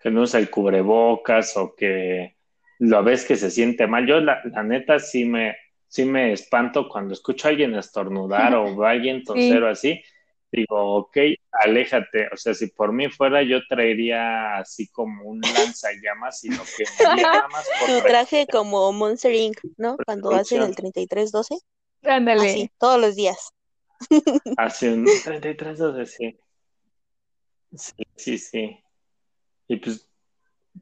que 0.00 0.10
no 0.10 0.22
usa 0.22 0.40
el 0.40 0.50
cubrebocas 0.50 1.56
o 1.56 1.74
que 1.74 2.36
lo 2.78 3.04
ves 3.04 3.24
que 3.24 3.36
se 3.36 3.50
siente 3.50 3.86
mal. 3.86 4.06
Yo 4.06 4.20
la, 4.20 4.40
la 4.44 4.62
neta 4.62 4.98
sí 4.98 5.24
me, 5.24 5.56
sí 5.86 6.04
me 6.04 6.32
espanto 6.32 6.88
cuando 6.88 7.12
escucho 7.12 7.46
a 7.46 7.50
alguien 7.50 7.74
estornudar 7.74 8.54
o 8.54 8.84
a 8.84 8.90
alguien 8.90 9.22
toser 9.22 9.62
o 9.62 9.68
así. 9.68 10.02
Digo, 10.52 10.96
ok, 10.96 11.16
aléjate. 11.52 12.28
O 12.32 12.36
sea, 12.36 12.54
si 12.54 12.68
por 12.68 12.92
mí 12.92 13.08
fuera, 13.08 13.42
yo 13.42 13.64
traería 13.68 14.56
así 14.56 14.88
como 14.88 15.24
un 15.24 15.40
lanzallamas 15.40 16.42
y 16.44 16.50
lo 16.50 16.62
que 16.64 16.84
nada 17.22 17.46
más 17.48 17.68
por 17.78 17.88
Tu 17.88 18.08
traje 18.08 18.46
como 18.50 18.92
Monster 18.92 19.34
Inc., 19.34 19.58
¿no? 19.76 19.96
Cuando 20.04 20.32
hacen 20.32 20.62
el 20.62 20.74
3312. 20.74 21.56
Ándale. 22.02 22.50
Así, 22.50 22.70
todos 22.78 23.00
los 23.00 23.14
días. 23.14 23.52
Así 24.56 24.88
un 24.88 25.04
3312, 25.24 26.06
sí. 26.06 26.40
Sí, 27.76 28.04
sí, 28.16 28.38
sí. 28.38 28.84
Y 29.70 29.76
pues, 29.76 30.04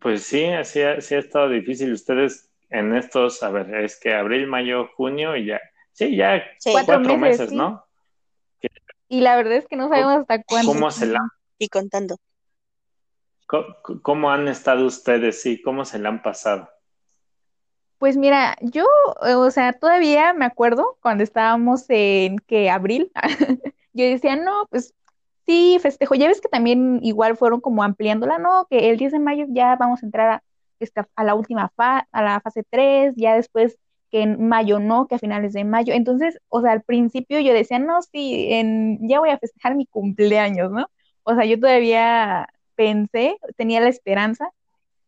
pues 0.01 0.23
sí, 0.23 0.47
así 0.47 0.81
ha, 0.81 0.99
sí 1.03 1.15
ha 1.15 1.19
estado 1.19 1.51
difícil. 1.51 1.93
Ustedes 1.93 2.51
en 2.71 2.97
estos, 2.97 3.43
a 3.43 3.51
ver, 3.51 3.75
es 3.85 4.01
que 4.01 4.15
abril, 4.15 4.47
mayo, 4.47 4.89
junio 4.97 5.37
y 5.37 5.45
ya, 5.45 5.61
sí, 5.93 6.17
ya 6.17 6.43
Sí. 6.59 6.71
Cuatro 6.73 6.95
cuatro, 6.95 7.19
meses, 7.19 7.41
meses, 7.41 7.51
sí. 7.51 7.57
¿no? 7.57 7.85
Y 9.11 9.21
la 9.21 9.37
verdad 9.37 9.59
es 9.59 9.67
que 9.67 9.77
no 9.77 9.91
sabemos 9.91 10.21
hasta 10.21 10.43
cuándo. 10.43 10.73
¿Cómo 10.73 10.91
se 10.91 11.05
la, 11.05 11.21
Y 11.59 11.69
contando. 11.69 12.17
cómo, 13.47 13.67
cómo 14.01 14.31
han 14.31 14.49
estado 14.49 14.87
ustedes? 14.87 15.43
Sí, 15.43 15.61
¿cómo 15.61 15.85
se 15.85 15.99
la 15.99 16.09
han 16.09 16.23
pasado? 16.23 16.71
Pues 17.99 18.17
mira, 18.17 18.57
yo, 18.63 18.87
o 19.21 19.51
sea, 19.51 19.75
todavía 19.75 20.33
me 20.33 20.47
acuerdo 20.47 20.97
cuando 21.03 21.25
estábamos 21.25 21.85
en 21.91 22.39
que 22.39 22.71
abril, 22.71 23.13
yo 23.93 24.05
decía, 24.07 24.37
no, 24.37 24.67
pues 24.71 24.95
sí, 25.49 25.79
festejo. 25.83 26.17
Ya 26.17 26.29
ves 26.29 26.43
que 26.43 26.49
también 26.51 27.01
igual 27.03 27.37
fueron 27.39 27.61
como 27.63 27.85
ampliándola, 27.85 28.39
no, 28.39 28.67
que 28.71 28.91
el 28.91 28.99
10 28.99 29.13
de 29.13 29.21
mayo 29.21 29.47
ya 29.51 29.77
vamos 29.77 30.03
a 30.05 30.07
entrar 30.07 30.31
a, 30.31 30.45
esta- 30.81 31.09
a 31.17 31.25
la 31.25 31.35
última 31.37 31.71
fa- 31.77 32.09
a 32.13 32.23
la 32.23 32.41
fase 32.41 32.65
3, 32.71 33.15
ya 33.17 33.35
después 33.37 33.79
que 34.11 34.23
en 34.23 34.49
mayo 34.49 34.81
no, 34.81 35.09
que 35.09 35.17
a 35.17 35.21
finales 35.21 35.55
de 35.55 35.65
mayo. 35.65 35.95
Entonces, 35.95 36.39
o 36.49 36.63
sea, 36.63 36.73
al 36.73 36.83
principio 36.85 37.41
yo 37.41 37.55
decía, 37.55 37.79
no, 37.81 38.03
sí, 38.03 38.49
en, 38.53 38.99
ya 39.09 39.21
voy 39.21 39.31
a 39.31 39.39
festejar 39.39 39.77
mi 39.77 39.87
cumpleaños, 39.87 40.71
¿no? 40.73 40.89
O 41.25 41.35
sea, 41.37 41.45
yo 41.47 41.61
todavía 41.61 42.49
pensé, 42.77 43.39
tenía 43.57 43.81
la 43.81 43.89
esperanza 43.91 44.51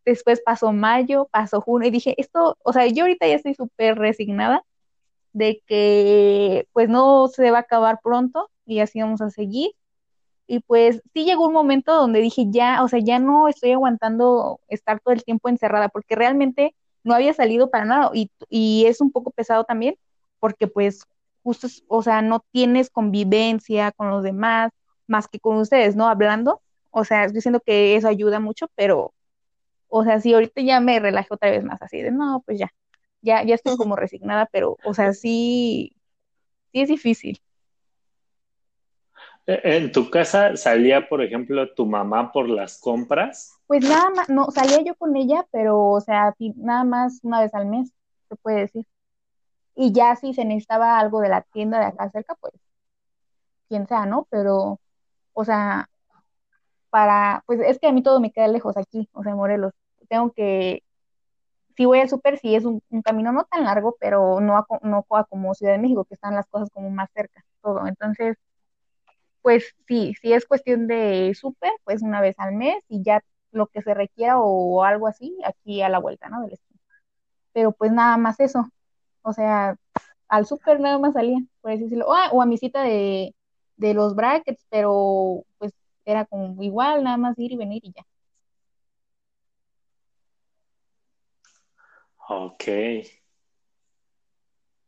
después 0.05 0.41
pasó 0.45 0.73
mayo, 0.73 1.29
pasó 1.31 1.61
junio 1.61 1.87
y 1.89 1.91
dije, 1.91 2.15
esto, 2.19 2.57
o 2.63 2.73
sea, 2.73 2.87
yo 2.87 3.03
ahorita 3.05 3.27
ya 3.27 3.35
estoy 3.35 3.55
súper 3.55 3.97
resignada 3.99 4.63
de 5.33 5.61
que 5.67 6.67
pues 6.73 6.89
no 6.89 7.27
se 7.29 7.51
va 7.51 7.59
a 7.59 7.61
acabar 7.61 7.99
pronto 8.03 8.49
y 8.65 8.79
así 8.79 9.01
vamos 9.01 9.21
a 9.21 9.29
seguir. 9.31 9.71
Y 10.51 10.59
pues 10.61 11.01
sí 11.13 11.25
llegó 11.25 11.47
un 11.47 11.53
momento 11.53 11.93
donde 11.95 12.19
dije, 12.21 12.45
ya, 12.49 12.83
o 12.83 12.87
sea, 12.89 12.99
ya 12.99 13.19
no 13.19 13.47
estoy 13.47 13.71
aguantando 13.71 14.59
estar 14.67 14.99
todo 15.01 15.13
el 15.13 15.23
tiempo 15.23 15.49
encerrada 15.49 15.89
porque 15.89 16.15
realmente 16.15 16.75
no 17.03 17.13
había 17.15 17.33
salido 17.33 17.69
para 17.69 17.85
nada 17.85 18.11
y, 18.13 18.31
y 18.49 18.85
es 18.87 19.01
un 19.01 19.11
poco 19.11 19.31
pesado 19.31 19.63
también 19.65 19.95
porque 20.39 20.67
pues 20.67 21.03
justo, 21.43 21.67
es- 21.67 21.83
o 21.87 22.03
sea, 22.03 22.21
no 22.21 22.43
tienes 22.51 22.89
convivencia 22.89 23.91
con 23.93 24.09
los 24.09 24.23
demás 24.23 24.71
más 25.07 25.27
que 25.27 25.39
con 25.39 25.57
ustedes, 25.57 25.95
¿no? 25.95 26.07
Hablando. 26.09 26.61
O 26.91 27.03
sea, 27.05 27.27
yo 27.31 27.41
siento 27.41 27.61
que 27.61 27.95
eso 27.95 28.07
ayuda 28.07 28.39
mucho, 28.39 28.67
pero 28.75 29.13
o 29.89 30.03
sea, 30.03 30.19
sí, 30.21 30.33
ahorita 30.33 30.61
ya 30.61 30.79
me 30.79 30.99
relajé 30.99 31.33
otra 31.33 31.51
vez 31.51 31.63
más 31.63 31.81
así 31.81 32.01
de, 32.01 32.11
no, 32.11 32.43
pues 32.45 32.59
ya, 32.59 32.69
ya, 33.21 33.43
ya 33.43 33.55
estoy 33.55 33.73
como 33.73 33.95
resignada, 33.97 34.47
pero, 34.51 34.79
o 34.83 34.93
sea, 34.93 35.13
sí, 35.13 35.95
sí 36.73 36.81
es 36.81 36.89
difícil. 36.89 37.41
Eh, 39.47 39.61
¿En 39.63 39.91
tu 39.91 40.09
casa 40.09 40.55
salía, 40.55 41.07
por 41.09 41.21
ejemplo, 41.21 41.73
tu 41.73 41.85
mamá 41.85 42.31
por 42.31 42.49
las 42.49 42.79
compras? 42.79 43.57
Pues 43.67 43.83
nada 43.83 44.09
más, 44.11 44.29
no, 44.29 44.51
salía 44.51 44.81
yo 44.83 44.95
con 44.95 45.15
ella, 45.15 45.45
pero, 45.51 45.89
o 45.89 46.01
sea, 46.01 46.35
nada 46.55 46.83
más 46.83 47.19
una 47.23 47.41
vez 47.41 47.53
al 47.53 47.65
mes, 47.65 47.91
se 48.29 48.35
puede 48.35 48.61
decir. 48.61 48.85
Y 49.75 49.91
ya 49.93 50.15
si 50.15 50.33
se 50.33 50.45
necesitaba 50.45 50.99
algo 50.99 51.21
de 51.21 51.29
la 51.29 51.41
tienda 51.41 51.79
de 51.79 51.85
acá 51.85 52.09
cerca, 52.11 52.35
pues, 52.35 52.53
quien 53.69 53.87
sea, 53.87 54.05
¿no? 54.05 54.27
Pero, 54.29 54.79
o 55.33 55.45
sea, 55.45 55.89
para, 56.89 57.43
pues 57.47 57.59
es 57.61 57.79
que 57.79 57.87
a 57.87 57.91
mí 57.93 58.03
todo 58.03 58.19
me 58.19 58.31
queda 58.31 58.47
lejos 58.47 58.77
aquí, 58.77 59.09
o 59.13 59.23
sea, 59.23 59.35
Morelos. 59.35 59.73
Tengo 60.09 60.31
que, 60.33 60.83
si 61.77 61.85
voy 61.85 61.99
al 62.01 62.09
súper, 62.09 62.37
sí 62.39 62.55
es 62.55 62.65
un, 62.65 62.81
un 62.89 63.01
camino 63.01 63.31
no 63.31 63.45
tan 63.45 63.63
largo, 63.65 63.95
pero 63.99 64.41
no, 64.41 64.65
no 64.83 65.05
como 65.29 65.53
Ciudad 65.55 65.73
de 65.73 65.79
México, 65.79 66.05
que 66.05 66.15
están 66.15 66.35
las 66.35 66.47
cosas 66.47 66.69
como 66.71 66.89
más 66.89 67.09
cerca, 67.13 67.43
todo. 67.61 67.87
Entonces, 67.87 68.37
pues 69.41 69.75
sí, 69.87 70.13
si 70.21 70.33
es 70.33 70.45
cuestión 70.45 70.87
de 70.87 71.33
súper, 71.35 71.71
pues 71.83 72.01
una 72.01 72.21
vez 72.21 72.35
al 72.39 72.53
mes 72.55 72.83
y 72.89 73.03
ya 73.03 73.21
lo 73.51 73.67
que 73.67 73.81
se 73.81 73.93
requiera 73.93 74.39
o 74.39 74.83
algo 74.83 75.07
así, 75.07 75.37
aquí 75.45 75.81
a 75.81 75.89
la 75.89 75.99
vuelta, 75.99 76.29
¿no? 76.29 76.41
Del 76.41 76.53
esquina. 76.53 76.79
Pero 77.53 77.71
pues 77.73 77.91
nada 77.91 78.17
más 78.17 78.39
eso. 78.39 78.69
O 79.23 79.33
sea, 79.33 79.75
al 80.27 80.45
súper 80.45 80.79
nada 80.79 80.99
más 80.99 81.13
salía, 81.13 81.39
por 81.61 81.71
así 81.71 81.83
decirlo. 81.83 82.13
Ah, 82.13 82.29
o 82.33 82.41
a 82.41 82.45
mi 82.45 82.57
cita 82.57 82.83
de, 82.83 83.35
de 83.77 83.93
los 83.93 84.15
brackets, 84.15 84.65
pero 84.69 85.43
pues 85.57 85.73
era 86.05 86.25
como 86.25 86.61
igual, 86.63 87.03
nada 87.03 87.17
más 87.17 87.37
ir 87.39 87.51
y 87.53 87.57
venir 87.57 87.81
y 87.85 87.93
ya. 87.93 88.05
Ok. 92.29 92.63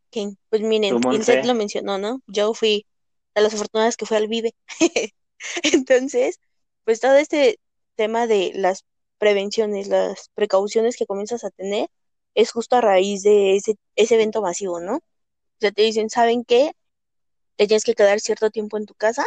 Ok, 0.08 0.36
Pues 0.48 0.62
miren, 0.62 1.00
¿Tú, 1.00 1.10
el 1.12 1.22
set 1.24 1.44
Monse? 1.44 1.44
lo 1.44 1.54
mencionó, 1.54 1.98
¿no? 1.98 2.20
Yo 2.26 2.54
fui 2.54 2.86
de 3.34 3.42
las 3.42 3.54
afortunadas 3.54 3.96
que 3.96 4.06
fue 4.06 4.16
al 4.16 4.28
Vive. 4.28 4.54
Entonces, 5.62 6.40
pues 6.84 7.00
todo 7.00 7.16
este 7.16 7.58
tema 7.96 8.26
de 8.26 8.52
las 8.54 8.84
prevenciones, 9.18 9.88
las 9.88 10.30
precauciones 10.34 10.96
que 10.96 11.06
comienzas 11.06 11.44
a 11.44 11.50
tener, 11.50 11.88
es 12.34 12.52
justo 12.52 12.76
a 12.76 12.80
raíz 12.80 13.22
de 13.22 13.56
ese, 13.56 13.76
ese 13.96 14.16
evento 14.16 14.42
masivo, 14.42 14.80
¿no? 14.80 14.96
O 14.96 15.02
sea, 15.60 15.72
te 15.72 15.82
dicen, 15.82 16.10
¿saben 16.10 16.44
qué? 16.44 16.72
Te 17.56 17.66
tienes 17.66 17.84
que 17.84 17.94
quedar 17.94 18.20
cierto 18.20 18.50
tiempo 18.50 18.76
en 18.78 18.86
tu 18.86 18.94
casa, 18.94 19.26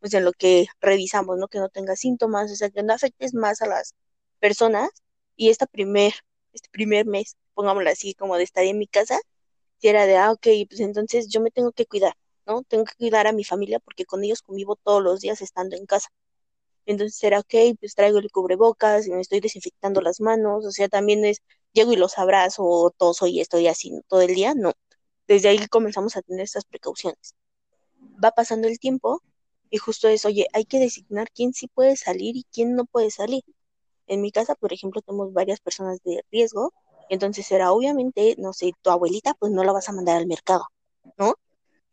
pues 0.00 0.14
en 0.14 0.24
lo 0.24 0.32
que 0.32 0.66
revisamos, 0.80 1.38
¿no? 1.38 1.48
Que 1.48 1.58
no 1.58 1.68
tengas 1.68 2.00
síntomas, 2.00 2.50
o 2.52 2.56
sea, 2.56 2.70
que 2.70 2.82
no 2.82 2.94
afectes 2.94 3.34
más 3.34 3.62
a 3.62 3.66
las 3.66 3.94
personas. 4.40 4.90
Y 5.36 5.50
esta 5.50 5.66
primer, 5.66 6.14
este 6.52 6.68
primer 6.70 7.06
mes, 7.06 7.36
pongámoslo 7.54 7.90
así, 7.90 8.14
como 8.14 8.36
de 8.36 8.44
estar 8.44 8.64
en 8.64 8.78
mi 8.78 8.86
casa, 8.88 9.18
si 9.78 9.88
era 9.88 10.06
de, 10.06 10.16
ah, 10.16 10.32
ok, 10.32 10.46
pues 10.68 10.80
entonces 10.80 11.28
yo 11.28 11.40
me 11.40 11.50
tengo 11.50 11.72
que 11.72 11.86
cuidar, 11.86 12.14
¿no? 12.48 12.62
Tengo 12.64 12.84
que 12.84 12.94
cuidar 12.98 13.26
a 13.28 13.32
mi 13.32 13.44
familia 13.44 13.78
porque 13.80 14.04
con 14.06 14.24
ellos 14.24 14.42
convivo 14.42 14.76
todos 14.76 15.02
los 15.02 15.20
días 15.20 15.40
estando 15.42 15.76
en 15.76 15.86
casa. 15.86 16.08
Entonces 16.86 17.22
era, 17.22 17.40
ok, 17.40 17.54
pues 17.80 17.94
traigo 17.94 18.18
el 18.18 18.30
cubrebocas 18.32 19.06
y 19.06 19.10
me 19.12 19.20
estoy 19.20 19.40
desinfectando 19.40 20.00
las 20.00 20.20
manos, 20.20 20.64
o 20.66 20.72
sea, 20.72 20.88
también 20.88 21.24
es, 21.24 21.42
llego 21.72 21.92
y 21.92 21.96
los 21.96 22.18
abrazo 22.18 22.64
o 22.64 22.90
toso 22.90 23.26
y 23.26 23.40
estoy 23.40 23.68
así 23.68 23.92
todo 24.08 24.22
el 24.22 24.34
día, 24.34 24.54
no. 24.54 24.72
Desde 25.28 25.50
ahí 25.50 25.66
comenzamos 25.68 26.16
a 26.16 26.22
tener 26.22 26.42
estas 26.44 26.64
precauciones. 26.64 27.34
Va 28.24 28.30
pasando 28.32 28.68
el 28.68 28.78
tiempo 28.78 29.22
y 29.70 29.78
justo 29.78 30.08
es, 30.08 30.24
oye, 30.24 30.48
hay 30.54 30.64
que 30.64 30.78
designar 30.80 31.28
quién 31.30 31.52
sí 31.52 31.68
puede 31.68 31.96
salir 31.96 32.36
y 32.36 32.44
quién 32.52 32.74
no 32.74 32.86
puede 32.86 33.10
salir. 33.10 33.44
En 34.06 34.22
mi 34.22 34.32
casa, 34.32 34.54
por 34.54 34.72
ejemplo, 34.72 35.02
tenemos 35.02 35.32
varias 35.34 35.60
personas 35.60 36.00
de 36.04 36.24
riesgo, 36.32 36.72
entonces 37.10 37.50
era 37.52 37.72
obviamente, 37.72 38.34
no 38.38 38.52
sé, 38.54 38.72
tu 38.82 38.90
abuelita, 38.90 39.34
pues 39.34 39.52
no 39.52 39.64
la 39.64 39.72
vas 39.72 39.88
a 39.90 39.92
mandar 39.92 40.16
al 40.16 40.26
mercado, 40.26 40.66
¿no? 41.18 41.34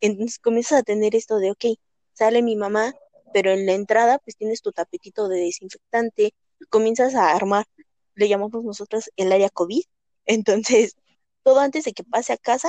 Entonces 0.00 0.38
comienzas 0.38 0.80
a 0.80 0.82
tener 0.82 1.14
esto 1.14 1.38
de, 1.38 1.50
ok, 1.52 1.64
sale 2.12 2.42
mi 2.42 2.56
mamá, 2.56 2.94
pero 3.32 3.50
en 3.50 3.66
la 3.66 3.72
entrada 3.72 4.18
pues 4.18 4.36
tienes 4.36 4.62
tu 4.62 4.72
tapetito 4.72 5.28
de 5.28 5.40
desinfectante, 5.40 6.34
comienzas 6.70 7.14
a 7.14 7.32
armar, 7.32 7.66
le 8.14 8.28
llamamos 8.28 8.64
nosotros 8.64 9.10
el 9.16 9.32
área 9.32 9.50
COVID, 9.50 9.82
entonces 10.26 10.96
todo 11.42 11.60
antes 11.60 11.84
de 11.84 11.92
que 11.92 12.04
pase 12.04 12.32
a 12.32 12.36
casa, 12.38 12.68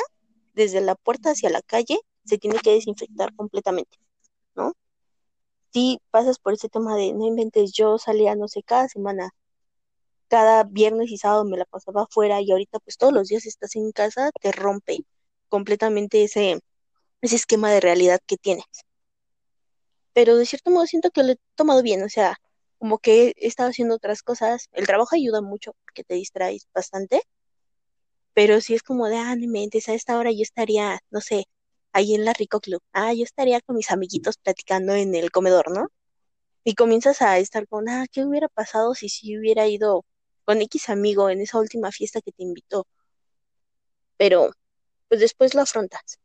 desde 0.54 0.82
la 0.82 0.96
puerta 0.96 1.32
hacia 1.32 1.50
la 1.50 1.62
calle, 1.62 2.00
se 2.26 2.38
tiene 2.38 2.60
que 2.60 2.72
desinfectar 2.72 3.34
completamente, 3.36 3.98
¿no? 4.56 4.74
Si 5.74 6.00
pasas 6.12 6.40
por 6.40 6.54
ese 6.54 6.70
tema 6.70 6.96
de, 6.96 7.14
no 7.14 7.26
inventes, 7.28 7.72
yo 7.74 7.98
salía, 7.98 8.36
no 8.36 8.48
sé, 8.48 8.64
cada 8.64 8.88
semana, 8.90 9.32
cada 10.28 10.64
viernes 10.64 11.12
y 11.12 11.18
sábado 11.18 11.46
me 11.46 11.58
la 11.58 11.66
pasaba 11.66 12.04
afuera 12.04 12.42
y 12.42 12.52
ahorita 12.52 12.80
pues 12.80 12.98
todos 12.98 13.14
los 13.14 13.28
días 13.30 13.46
estás 13.46 13.76
en 13.76 13.92
casa, 13.92 14.32
te 14.42 14.52
rompe 14.52 15.00
completamente 15.50 16.24
ese, 16.24 16.60
ese 17.28 17.38
esquema 17.38 17.72
de 17.72 17.80
realidad 17.82 18.20
que 18.26 18.38
tienes 18.38 18.66
pero 20.18 20.36
de 20.36 20.48
cierto 20.48 20.72
modo 20.72 20.88
siento 20.88 21.12
que 21.12 21.22
lo 21.22 21.34
he 21.34 21.38
tomado 21.54 21.84
bien, 21.84 22.02
o 22.02 22.10
sea, 22.10 22.38
como 22.80 22.98
que 22.98 23.34
he 23.38 23.48
estado 23.48 23.70
haciendo 23.70 23.94
otras 23.94 24.24
cosas. 24.24 24.68
El 24.72 24.88
trabajo 24.88 25.16
ayuda 25.16 25.42
mucho 25.42 25.74
porque 25.86 26.04
te 26.04 26.16
distraes 26.16 26.68
bastante, 26.74 27.22
pero 28.34 28.62
si 28.62 28.74
es 28.74 28.82
como 28.82 29.06
de, 29.08 29.18
ah, 29.18 29.36
no 29.36 29.48
mentes, 29.48 29.90
a 29.90 29.94
esta 29.94 30.18
hora 30.18 30.32
yo 30.32 30.42
estaría, 30.42 31.00
no 31.12 31.22
sé, 31.22 31.46
ahí 31.94 32.16
en 32.16 32.26
la 32.26 32.34
Rico 32.34 32.60
Club, 32.60 32.82
ah, 32.94 33.14
yo 33.14 33.24
estaría 33.24 33.62
con 33.62 33.76
mis 33.76 33.92
amiguitos 33.92 34.38
platicando 34.38 34.94
en 34.96 35.14
el 35.14 35.30
comedor, 35.30 35.70
¿no? 35.72 35.88
Y 36.64 36.76
comienzas 36.76 37.22
a 37.22 37.38
estar 37.40 37.68
con, 37.68 37.88
ah, 37.90 38.06
¿qué 38.12 38.26
hubiera 38.26 38.48
pasado 38.50 38.96
si 38.96 39.10
si 39.10 39.38
hubiera 39.38 39.68
ido 39.68 40.04
con 40.46 40.62
X 40.64 40.90
amigo 40.90 41.30
en 41.30 41.42
esa 41.42 41.60
última 41.60 41.92
fiesta 41.92 42.22
que 42.22 42.32
te 42.32 42.42
invitó? 42.44 42.88
Pero, 44.18 44.52
pues 45.10 45.22
después 45.22 45.54
lo 45.56 45.62
afrontas. 45.62 46.20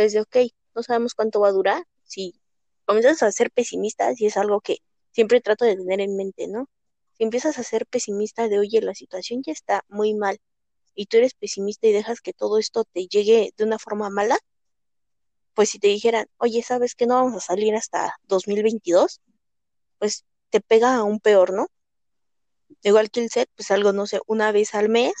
Desde, 0.00 0.22
ok, 0.22 0.36
no 0.74 0.82
sabemos 0.82 1.12
cuánto 1.12 1.40
va 1.40 1.48
a 1.48 1.52
durar, 1.52 1.84
si 2.04 2.40
comienzas 2.86 3.22
a 3.22 3.30
ser 3.32 3.50
pesimista, 3.50 4.10
y 4.16 4.24
es 4.24 4.38
algo 4.38 4.62
que 4.62 4.78
siempre 5.10 5.42
trato 5.42 5.66
de 5.66 5.76
tener 5.76 6.00
en 6.00 6.16
mente, 6.16 6.48
¿no? 6.48 6.70
Si 7.18 7.24
empiezas 7.24 7.58
a 7.58 7.62
ser 7.62 7.84
pesimista 7.84 8.48
de, 8.48 8.58
oye, 8.58 8.80
la 8.80 8.94
situación 8.94 9.42
ya 9.42 9.52
está 9.52 9.84
muy 9.88 10.14
mal, 10.14 10.38
y 10.94 11.04
tú 11.04 11.18
eres 11.18 11.34
pesimista 11.34 11.86
y 11.86 11.92
dejas 11.92 12.22
que 12.22 12.32
todo 12.32 12.56
esto 12.56 12.84
te 12.84 13.08
llegue 13.08 13.52
de 13.58 13.64
una 13.64 13.78
forma 13.78 14.08
mala, 14.08 14.38
pues 15.52 15.68
si 15.68 15.78
te 15.78 15.88
dijeran, 15.88 16.28
oye, 16.38 16.62
¿sabes 16.62 16.94
que 16.94 17.04
no 17.04 17.16
vamos 17.16 17.36
a 17.36 17.46
salir 17.48 17.74
hasta 17.74 18.14
2022? 18.22 19.20
Pues 19.98 20.24
te 20.48 20.62
pega 20.62 20.94
aún 20.94 21.20
peor, 21.20 21.52
¿no? 21.52 21.66
Igual 22.82 23.10
que 23.10 23.22
el 23.22 23.28
set, 23.28 23.50
pues 23.54 23.70
algo, 23.70 23.92
no 23.92 24.06
sé, 24.06 24.20
una 24.26 24.50
vez 24.50 24.74
al 24.74 24.88
mes 24.88 25.12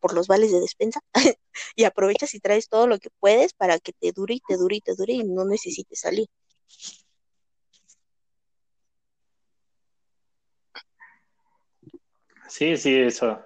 por 0.00 0.14
los 0.14 0.26
vales 0.26 0.50
de 0.52 0.60
despensa 0.60 1.00
y 1.76 1.84
aprovechas 1.84 2.34
y 2.34 2.40
traes 2.40 2.68
todo 2.68 2.86
lo 2.86 2.98
que 2.98 3.10
puedes 3.20 3.52
para 3.52 3.78
que 3.78 3.92
te 3.92 4.12
dure 4.12 4.34
y 4.34 4.40
te 4.40 4.56
dure 4.56 4.76
y 4.76 4.80
te 4.80 4.94
dure 4.96 5.12
y 5.12 5.24
no 5.24 5.44
necesites 5.44 6.00
salir. 6.00 6.26
Sí, 12.48 12.76
sí, 12.76 12.96
eso, 12.96 13.40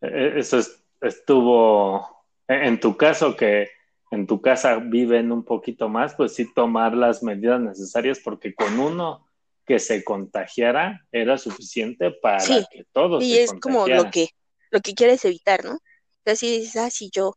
e- 0.00 0.34
eso 0.38 0.58
es- 0.58 0.82
estuvo, 1.00 2.24
en 2.48 2.78
tu 2.80 2.96
caso 2.96 3.36
que 3.36 3.68
en 4.10 4.26
tu 4.26 4.40
casa 4.40 4.76
viven 4.76 5.32
un 5.32 5.44
poquito 5.44 5.88
más, 5.88 6.14
pues 6.14 6.34
sí 6.34 6.52
tomar 6.54 6.94
las 6.94 7.22
medidas 7.22 7.60
necesarias 7.60 8.20
porque 8.22 8.54
con 8.54 8.78
uno 8.78 9.26
que 9.66 9.78
se 9.78 10.04
contagiara 10.04 11.04
era 11.10 11.38
suficiente 11.38 12.10
para 12.10 12.38
Sí, 12.40 12.64
que 12.70 12.84
todos 12.92 13.24
y 13.24 13.36
se 13.36 13.44
es 13.44 13.52
como 13.60 13.88
lo 13.88 14.10
que, 14.10 14.28
lo 14.74 14.80
que 14.80 14.94
quieres 14.94 15.24
evitar, 15.24 15.64
¿no? 15.64 15.78
Sea, 16.24 16.36
si 16.36 16.58
dices, 16.60 16.76
ah, 16.76 16.90
sí, 16.90 17.10
yo, 17.12 17.36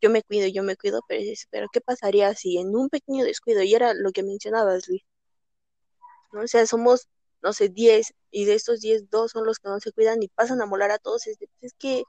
yo 0.00 0.10
me 0.10 0.22
cuido, 0.22 0.48
yo 0.48 0.62
me 0.62 0.76
cuido, 0.76 1.02
pero 1.08 1.22
pero 1.50 1.68
¿qué 1.72 1.80
pasaría 1.82 2.34
si 2.34 2.58
en 2.58 2.74
un 2.76 2.88
pequeño 2.88 3.24
descuido, 3.24 3.62
y 3.62 3.74
era 3.74 3.94
lo 3.94 4.12
que 4.12 4.22
mencionabas, 4.22 4.88
Luis, 4.88 5.02
¿no? 6.32 6.42
O 6.42 6.48
sea, 6.48 6.66
somos, 6.66 7.08
no 7.42 7.52
sé, 7.52 7.68
10 7.68 8.14
y 8.30 8.44
de 8.46 8.54
estos 8.54 8.80
10 8.80 9.10
dos 9.10 9.32
son 9.32 9.44
los 9.46 9.58
que 9.58 9.68
no 9.68 9.80
se 9.80 9.92
cuidan 9.92 10.22
y 10.22 10.28
pasan 10.28 10.62
a 10.62 10.66
molar 10.66 10.90
a 10.90 10.98
todos, 10.98 11.26
es, 11.26 11.38
es 11.60 11.74
que 11.74 12.04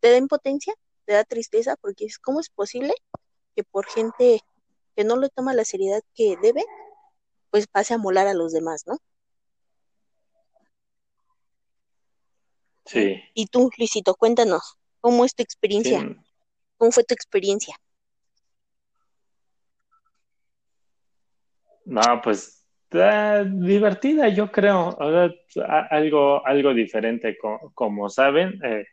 te 0.00 0.10
da 0.10 0.16
impotencia, 0.16 0.74
te 1.04 1.12
da 1.14 1.24
tristeza, 1.24 1.76
porque 1.76 2.06
es, 2.06 2.18
¿cómo 2.18 2.40
es 2.40 2.50
posible 2.50 2.94
que 3.54 3.64
por 3.64 3.86
gente 3.86 4.40
que 4.96 5.04
no 5.04 5.16
le 5.16 5.28
toma 5.30 5.54
la 5.54 5.64
seriedad 5.64 6.02
que 6.14 6.36
debe, 6.42 6.64
pues 7.50 7.66
pase 7.68 7.94
a 7.94 7.98
molar 7.98 8.26
a 8.26 8.34
los 8.34 8.52
demás, 8.52 8.84
¿no? 8.86 8.98
Sí, 12.86 13.22
Y 13.34 13.46
tú, 13.46 13.70
Luisito, 13.78 14.14
cuéntanos, 14.16 14.78
¿cómo 15.00 15.24
es 15.24 15.34
tu 15.34 15.42
experiencia? 15.42 16.00
sí, 16.00 16.16
¿Cómo 16.78 16.92
fue 16.92 17.04
tu 17.04 17.14
experiencia? 17.14 17.76
no, 21.86 22.20
pues 22.22 22.66
eh, 22.92 23.44
divertida, 23.48 24.28
yo 24.28 24.50
creo, 24.50 24.88
o 24.90 25.10
sea, 25.10 25.30
a- 25.66 25.86
algo, 25.90 26.44
algo 26.46 26.74
diferente, 26.74 27.36
co- 27.38 27.72
como 27.74 28.08
saben, 28.08 28.60
eh, 28.64 28.86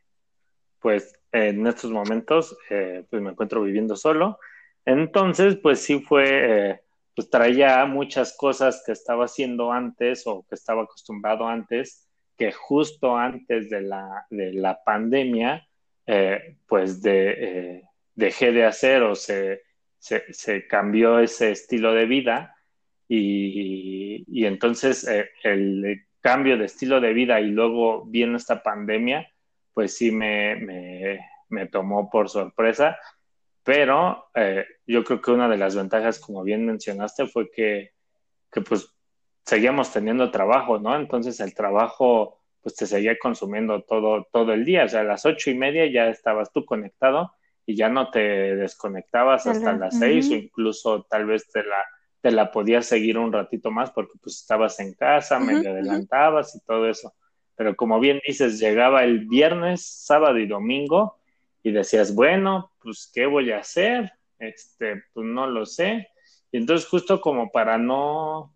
pues 0.79 1.13
en 1.31 1.65
estos 1.67 1.91
momentos 1.91 2.57
eh, 2.69 3.05
pues 3.09 3.21
me 3.21 3.31
encuentro 3.31 3.63
viviendo 3.63 3.95
solo. 3.95 4.39
Entonces, 4.85 5.57
pues 5.61 5.79
sí 5.81 6.01
fue, 6.01 6.71
eh, 6.71 6.81
pues 7.15 7.29
traía 7.29 7.85
muchas 7.85 8.35
cosas 8.37 8.83
que 8.85 8.93
estaba 8.93 9.25
haciendo 9.25 9.71
antes 9.71 10.23
o 10.27 10.45
que 10.49 10.55
estaba 10.55 10.83
acostumbrado 10.83 11.47
antes, 11.47 12.02
que 12.37 12.51
justo 12.51 13.15
antes 13.17 13.69
de 13.69 13.81
la, 13.81 14.25
de 14.29 14.53
la 14.53 14.83
pandemia, 14.83 15.67
eh, 16.05 16.57
pues 16.67 17.01
de, 17.01 17.31
eh, 17.37 17.83
dejé 18.15 18.51
de 18.51 18.65
hacer 18.65 19.03
o 19.03 19.15
se, 19.15 19.61
se, 19.99 20.67
cambió 20.67 21.19
ese 21.19 21.51
estilo 21.51 21.93
de 21.93 22.05
vida 22.05 22.55
y, 23.07 24.25
y 24.27 24.45
entonces 24.45 25.07
eh, 25.07 25.29
el 25.43 26.05
cambio 26.19 26.57
de 26.57 26.65
estilo 26.65 26.99
de 26.99 27.13
vida 27.13 27.39
y 27.39 27.47
luego 27.47 28.05
viene 28.05 28.37
esta 28.37 28.63
pandemia 28.63 29.29
pues 29.73 29.95
sí 29.97 30.11
me, 30.11 30.55
me, 30.55 31.19
me 31.49 31.67
tomó 31.67 32.09
por 32.09 32.29
sorpresa, 32.29 32.99
pero 33.63 34.27
yo 34.85 35.03
creo 35.03 35.19
que 35.19 35.31
una 35.31 35.49
de 35.49 35.57
las 35.57 35.75
ventajas, 35.75 36.19
como 36.19 36.43
bien 36.43 36.63
mencionaste, 36.63 37.25
fue 37.25 37.49
que, 37.49 37.93
que 38.51 38.61
pues 38.61 38.93
seguíamos 39.45 39.91
teniendo 39.91 40.31
trabajo, 40.31 40.79
¿no? 40.79 40.95
Entonces 40.95 41.39
el 41.39 41.53
trabajo 41.53 42.39
pues 42.61 42.75
te 42.75 42.85
seguía 42.85 43.17
consumiendo 43.19 43.83
todo, 43.83 44.27
todo 44.31 44.53
el 44.53 44.63
día, 44.65 44.85
o 44.85 44.87
sea, 44.89 45.01
a 45.01 45.03
las 45.03 45.25
ocho 45.25 45.49
y 45.51 45.55
media 45.55 45.85
ya 45.91 46.07
estabas 46.07 46.51
tú 46.53 46.63
conectado 46.65 47.33
y 47.65 47.75
ya 47.75 47.89
no 47.89 48.09
te 48.09 48.19
desconectabas 48.55 49.47
hasta 49.47 49.73
las 49.73 49.97
seis 49.97 50.31
o 50.31 50.35
incluso 50.35 51.03
tal 51.09 51.25
vez 51.25 51.49
te 51.51 51.63
la, 51.63 51.83
te 52.21 52.31
la 52.31 52.51
podías 52.51 52.85
seguir 52.85 53.17
un 53.17 53.33
ratito 53.33 53.69
más 53.71 53.91
porque 53.91 54.13
pues 54.21 54.37
estabas 54.39 54.79
en 54.79 54.93
casa, 54.93 55.39
Ujú, 55.39 55.41
medio 55.41 55.71
adelantabas 55.71 56.55
y 56.55 56.61
todo 56.61 56.87
eso. 56.89 57.13
Pero 57.55 57.75
como 57.75 57.99
bien 57.99 58.21
dices, 58.25 58.59
llegaba 58.59 59.03
el 59.03 59.27
viernes, 59.27 59.85
sábado 59.85 60.39
y 60.39 60.47
domingo 60.47 61.17
y 61.61 61.71
decías, 61.71 62.13
bueno, 62.15 62.71
pues, 62.81 63.09
¿qué 63.13 63.25
voy 63.25 63.51
a 63.51 63.59
hacer? 63.59 64.11
Este, 64.39 65.03
pues 65.13 65.25
no 65.25 65.47
lo 65.47 65.65
sé. 65.65 66.07
Y 66.51 66.57
entonces 66.57 66.87
justo 66.87 67.21
como 67.21 67.51
para 67.51 67.77
no, 67.77 68.55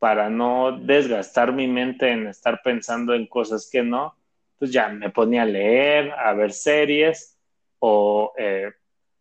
para 0.00 0.30
no 0.30 0.72
desgastar 0.72 1.52
mi 1.52 1.68
mente 1.68 2.10
en 2.10 2.26
estar 2.26 2.62
pensando 2.64 3.14
en 3.14 3.26
cosas 3.26 3.68
que 3.70 3.82
no, 3.82 4.16
pues 4.58 4.72
ya 4.72 4.88
me 4.88 5.10
ponía 5.10 5.42
a 5.42 5.46
leer, 5.46 6.10
a 6.12 6.32
ver 6.32 6.52
series, 6.52 7.38
o 7.80 8.32
eh, 8.38 8.72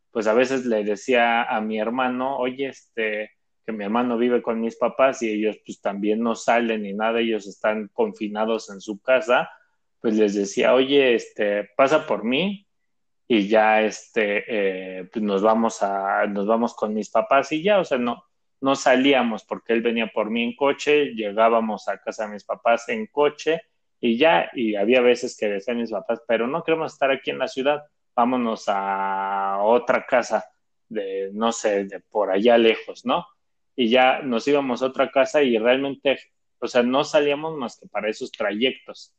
pues 0.10 0.26
a 0.26 0.34
veces 0.34 0.66
le 0.66 0.86
decía 0.86 1.44
a 1.44 1.60
mi 1.60 1.78
hermano, 1.78 2.38
oye, 2.38 2.68
este, 2.68 3.32
que 3.66 3.74
mi 3.74 3.84
hermano 3.84 4.18
vive 4.18 4.42
con 4.42 4.62
mis 4.62 4.78
papás 4.78 5.22
y 5.22 5.30
ellos 5.30 5.58
pues 5.66 5.82
también 5.82 6.22
no 6.22 6.34
salen 6.34 6.84
ni 6.84 6.94
nada, 6.94 7.20
ellos 7.20 7.46
están 7.46 7.90
confinados 7.90 8.70
en 8.70 8.80
su 8.80 9.02
casa, 9.02 9.50
pues 10.00 10.16
les 10.16 10.34
decía, 10.34 10.74
oye, 10.74 11.14
este, 11.14 11.70
pasa 11.76 12.08
por 12.08 12.24
mí 12.24 12.66
y 13.28 13.50
ya 13.50 13.82
este, 13.82 14.46
eh, 14.48 15.10
pues 15.12 15.24
nos 15.24 15.42
vamos 15.42 15.84
a, 15.84 16.26
nos 16.26 16.48
vamos 16.48 16.74
con 16.74 16.94
mis 16.94 17.10
papás 17.10 17.52
y 17.52 17.62
ya, 17.62 17.80
o 17.80 17.84
sea, 17.84 17.98
no, 17.98 18.24
no 18.62 18.76
salíamos 18.76 19.44
porque 19.44 19.74
él 19.74 19.82
venía 19.82 20.08
por 20.08 20.30
mí 20.30 20.44
en 20.44 20.56
coche, 20.56 21.14
llegábamos 21.16 21.88
a 21.88 21.98
casa 21.98 22.26
de 22.26 22.34
mis 22.34 22.44
papás 22.44 22.90
en 22.90 23.08
coche 23.08 23.62
y 24.00 24.18
ya, 24.18 24.50
y 24.54 24.76
había 24.76 25.02
veces 25.02 25.38
que 25.38 25.48
decían 25.48 25.78
mis 25.78 25.92
papás, 25.92 26.22
pero 26.28 26.48
no 26.48 26.64
queremos 26.64 26.94
estar 26.94 27.12
aquí 27.12 27.32
en 27.32 27.40
la 27.40 27.48
ciudad, 27.48 27.84
vámonos 28.16 28.66
a 28.68 29.60
otra 29.62 30.06
casa 30.06 30.46
de, 30.88 31.30
no 31.34 31.52
sé, 31.52 31.86
de 31.86 32.00
por 32.00 32.32
allá 32.32 32.58
lejos, 32.58 33.06
¿no? 33.06 33.26
Y 33.76 33.90
ya 33.90 34.22
nos 34.22 34.48
íbamos 34.48 34.82
a 34.82 34.88
otra 34.88 35.10
casa 35.12 35.42
y 35.42 35.58
realmente, 35.58 36.20
o 36.60 36.68
sea, 36.68 36.84
no 36.84 37.04
salíamos 37.04 37.56
más 37.58 37.80
que 37.80 37.88
para 37.88 38.10
esos 38.10 38.32
trayectos. 38.32 39.14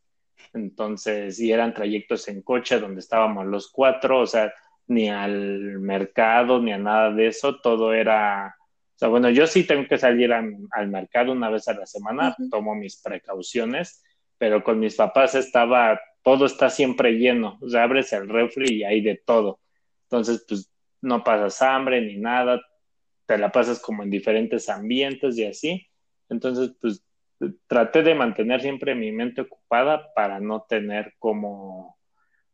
Entonces, 0.53 1.39
y 1.41 1.53
eran 1.53 1.73
trayectos 1.73 2.29
en 2.29 2.43
coche 2.43 2.79
donde 2.79 3.01
estábamos 3.01 3.47
los 3.47 3.71
cuatro, 3.71 4.21
o 4.21 4.27
sea, 4.27 4.53
ni 4.89 5.09
al 5.09 5.79
mercado, 5.79 6.61
ni 6.61 6.73
a 6.73 6.79
nada 6.79 7.11
de 7.11 7.29
eso, 7.29 7.61
todo 7.61 7.93
era, 7.95 8.57
sea, 9.01 9.09
bueno, 9.09 9.31
yo 9.31 9.47
sí 9.47 9.65
tengo 9.65 9.89
que 9.89 9.97
salir 9.97 10.31
al 10.31 10.89
mercado 10.89 11.33
una 11.33 11.49
vez 11.49 11.67
a 11.69 11.73
la 11.73 11.87
semana, 11.87 12.37
tomo 12.51 12.75
mis 12.75 13.01
precauciones, 13.01 14.05
pero 14.37 14.63
con 14.63 14.79
mis 14.79 14.95
papás 14.95 15.35
estaba, 15.35 15.99
todo 16.23 16.45
está 16.45 16.69
siempre 16.69 17.13
lleno, 17.13 17.59
o 17.63 17.69
sea, 17.71 17.85
abres 17.85 18.13
el 18.13 18.29
refri 18.29 18.75
y 18.75 18.85
hay 18.85 19.01
de 19.01 19.17
todo. 19.25 19.59
Entonces, 20.03 20.45
pues 20.47 20.71
no 21.01 21.25
pasas 21.25 21.63
hambre 21.63 22.03
ni 22.03 22.19
nada, 22.19 22.61
te 23.25 23.39
la 23.39 23.51
pasas 23.51 23.81
como 23.81 24.03
en 24.03 24.11
diferentes 24.11 24.69
ambientes 24.69 25.39
y 25.39 25.47
así. 25.47 25.89
Entonces, 26.29 26.73
pues 26.79 27.03
traté 27.67 28.03
de 28.03 28.15
mantener 28.15 28.61
siempre 28.61 28.95
mi 28.95 29.13
mente 29.13 29.41
ocupada 29.41 30.13
para 30.15 30.41
no 30.41 30.67
tener 30.69 31.15
como, 31.19 31.97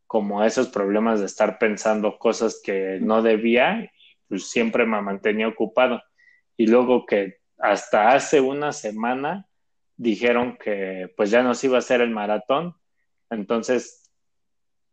como 0.07 0.45
esos 0.45 0.69
problemas 0.69 1.19
de 1.19 1.27
estar 1.27 1.59
pensando 1.59 2.19
cosas 2.19 2.61
que 2.63 3.01
no 3.01 3.21
debía, 3.21 3.91
pues 4.29 4.49
siempre 4.49 4.87
me 4.87 5.03
mantenía 5.03 5.49
ocupado. 5.49 6.01
Y 6.57 6.67
luego 6.67 7.07
que 7.07 7.39
hasta 7.59 8.13
hace 8.13 8.41
una 8.41 8.73
semana 8.73 9.47
dijeron 9.97 10.57
que 10.57 11.13
pues 11.17 11.31
ya 11.31 11.43
nos 11.43 11.63
iba 11.65 11.77
a 11.77 11.79
hacer 11.81 12.01
el 12.01 12.11
maratón. 12.11 12.75
Entonces, 13.31 14.11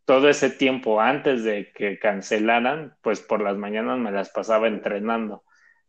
todo 0.04 0.28
ese 0.28 0.50
tiempo 0.50 1.00
antes 1.00 1.44
de 1.44 1.72
que 1.72 1.98
cancelaran, 1.98 2.96
pues 3.02 3.20
por 3.20 3.42
las 3.42 3.56
mañanas 3.56 3.98
me 3.98 4.10
las 4.10 4.30
pasaba 4.30 4.68
entrenando. 4.68 5.44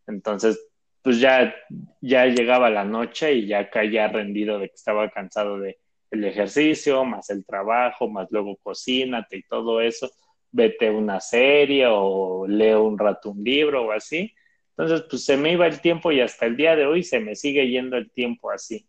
Entonces, 0.08 0.60
pues 1.02 1.20
ya, 1.20 1.54
ya 2.02 2.26
llegaba 2.26 2.70
la 2.70 2.84
noche 2.84 3.34
y 3.34 3.48
ya 3.48 3.70
caía 3.70 4.08
rendido 4.08 4.60
de 4.60 4.70
que 4.70 4.76
estaba 4.76 5.10
cansado 5.10 5.60
de 5.60 5.80
el 6.12 6.24
ejercicio, 6.24 7.04
más 7.04 7.30
el 7.30 7.46
trabajo, 7.46 8.10
más 8.10 8.28
luego 8.32 8.58
cocínate 8.58 9.38
y 9.38 9.44
todo 9.44 9.82
eso, 9.82 10.10
vete 10.52 10.90
una 10.90 11.20
serie 11.20 11.86
o 11.90 12.48
leo 12.48 12.84
un 12.84 12.98
rato 12.98 13.32
un 13.32 13.44
libro 13.44 13.88
o 13.88 13.92
así. 13.92 14.34
Entonces, 14.78 15.08
pues 15.10 15.24
se 15.24 15.38
me 15.38 15.54
iba 15.54 15.68
el 15.68 15.80
tiempo 15.80 16.12
y 16.12 16.20
hasta 16.20 16.46
el 16.46 16.58
día 16.58 16.76
de 16.76 16.86
hoy 16.86 17.04
se 17.04 17.20
me 17.20 17.36
sigue 17.36 17.70
yendo 17.70 17.96
el 17.96 18.12
tiempo 18.12 18.52
así. 18.52 18.86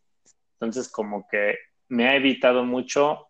Entonces, 0.54 0.88
como 0.88 1.28
que 1.28 1.56
me 1.88 2.08
ha 2.08 2.16
evitado 2.16 2.64
mucho 2.64 3.28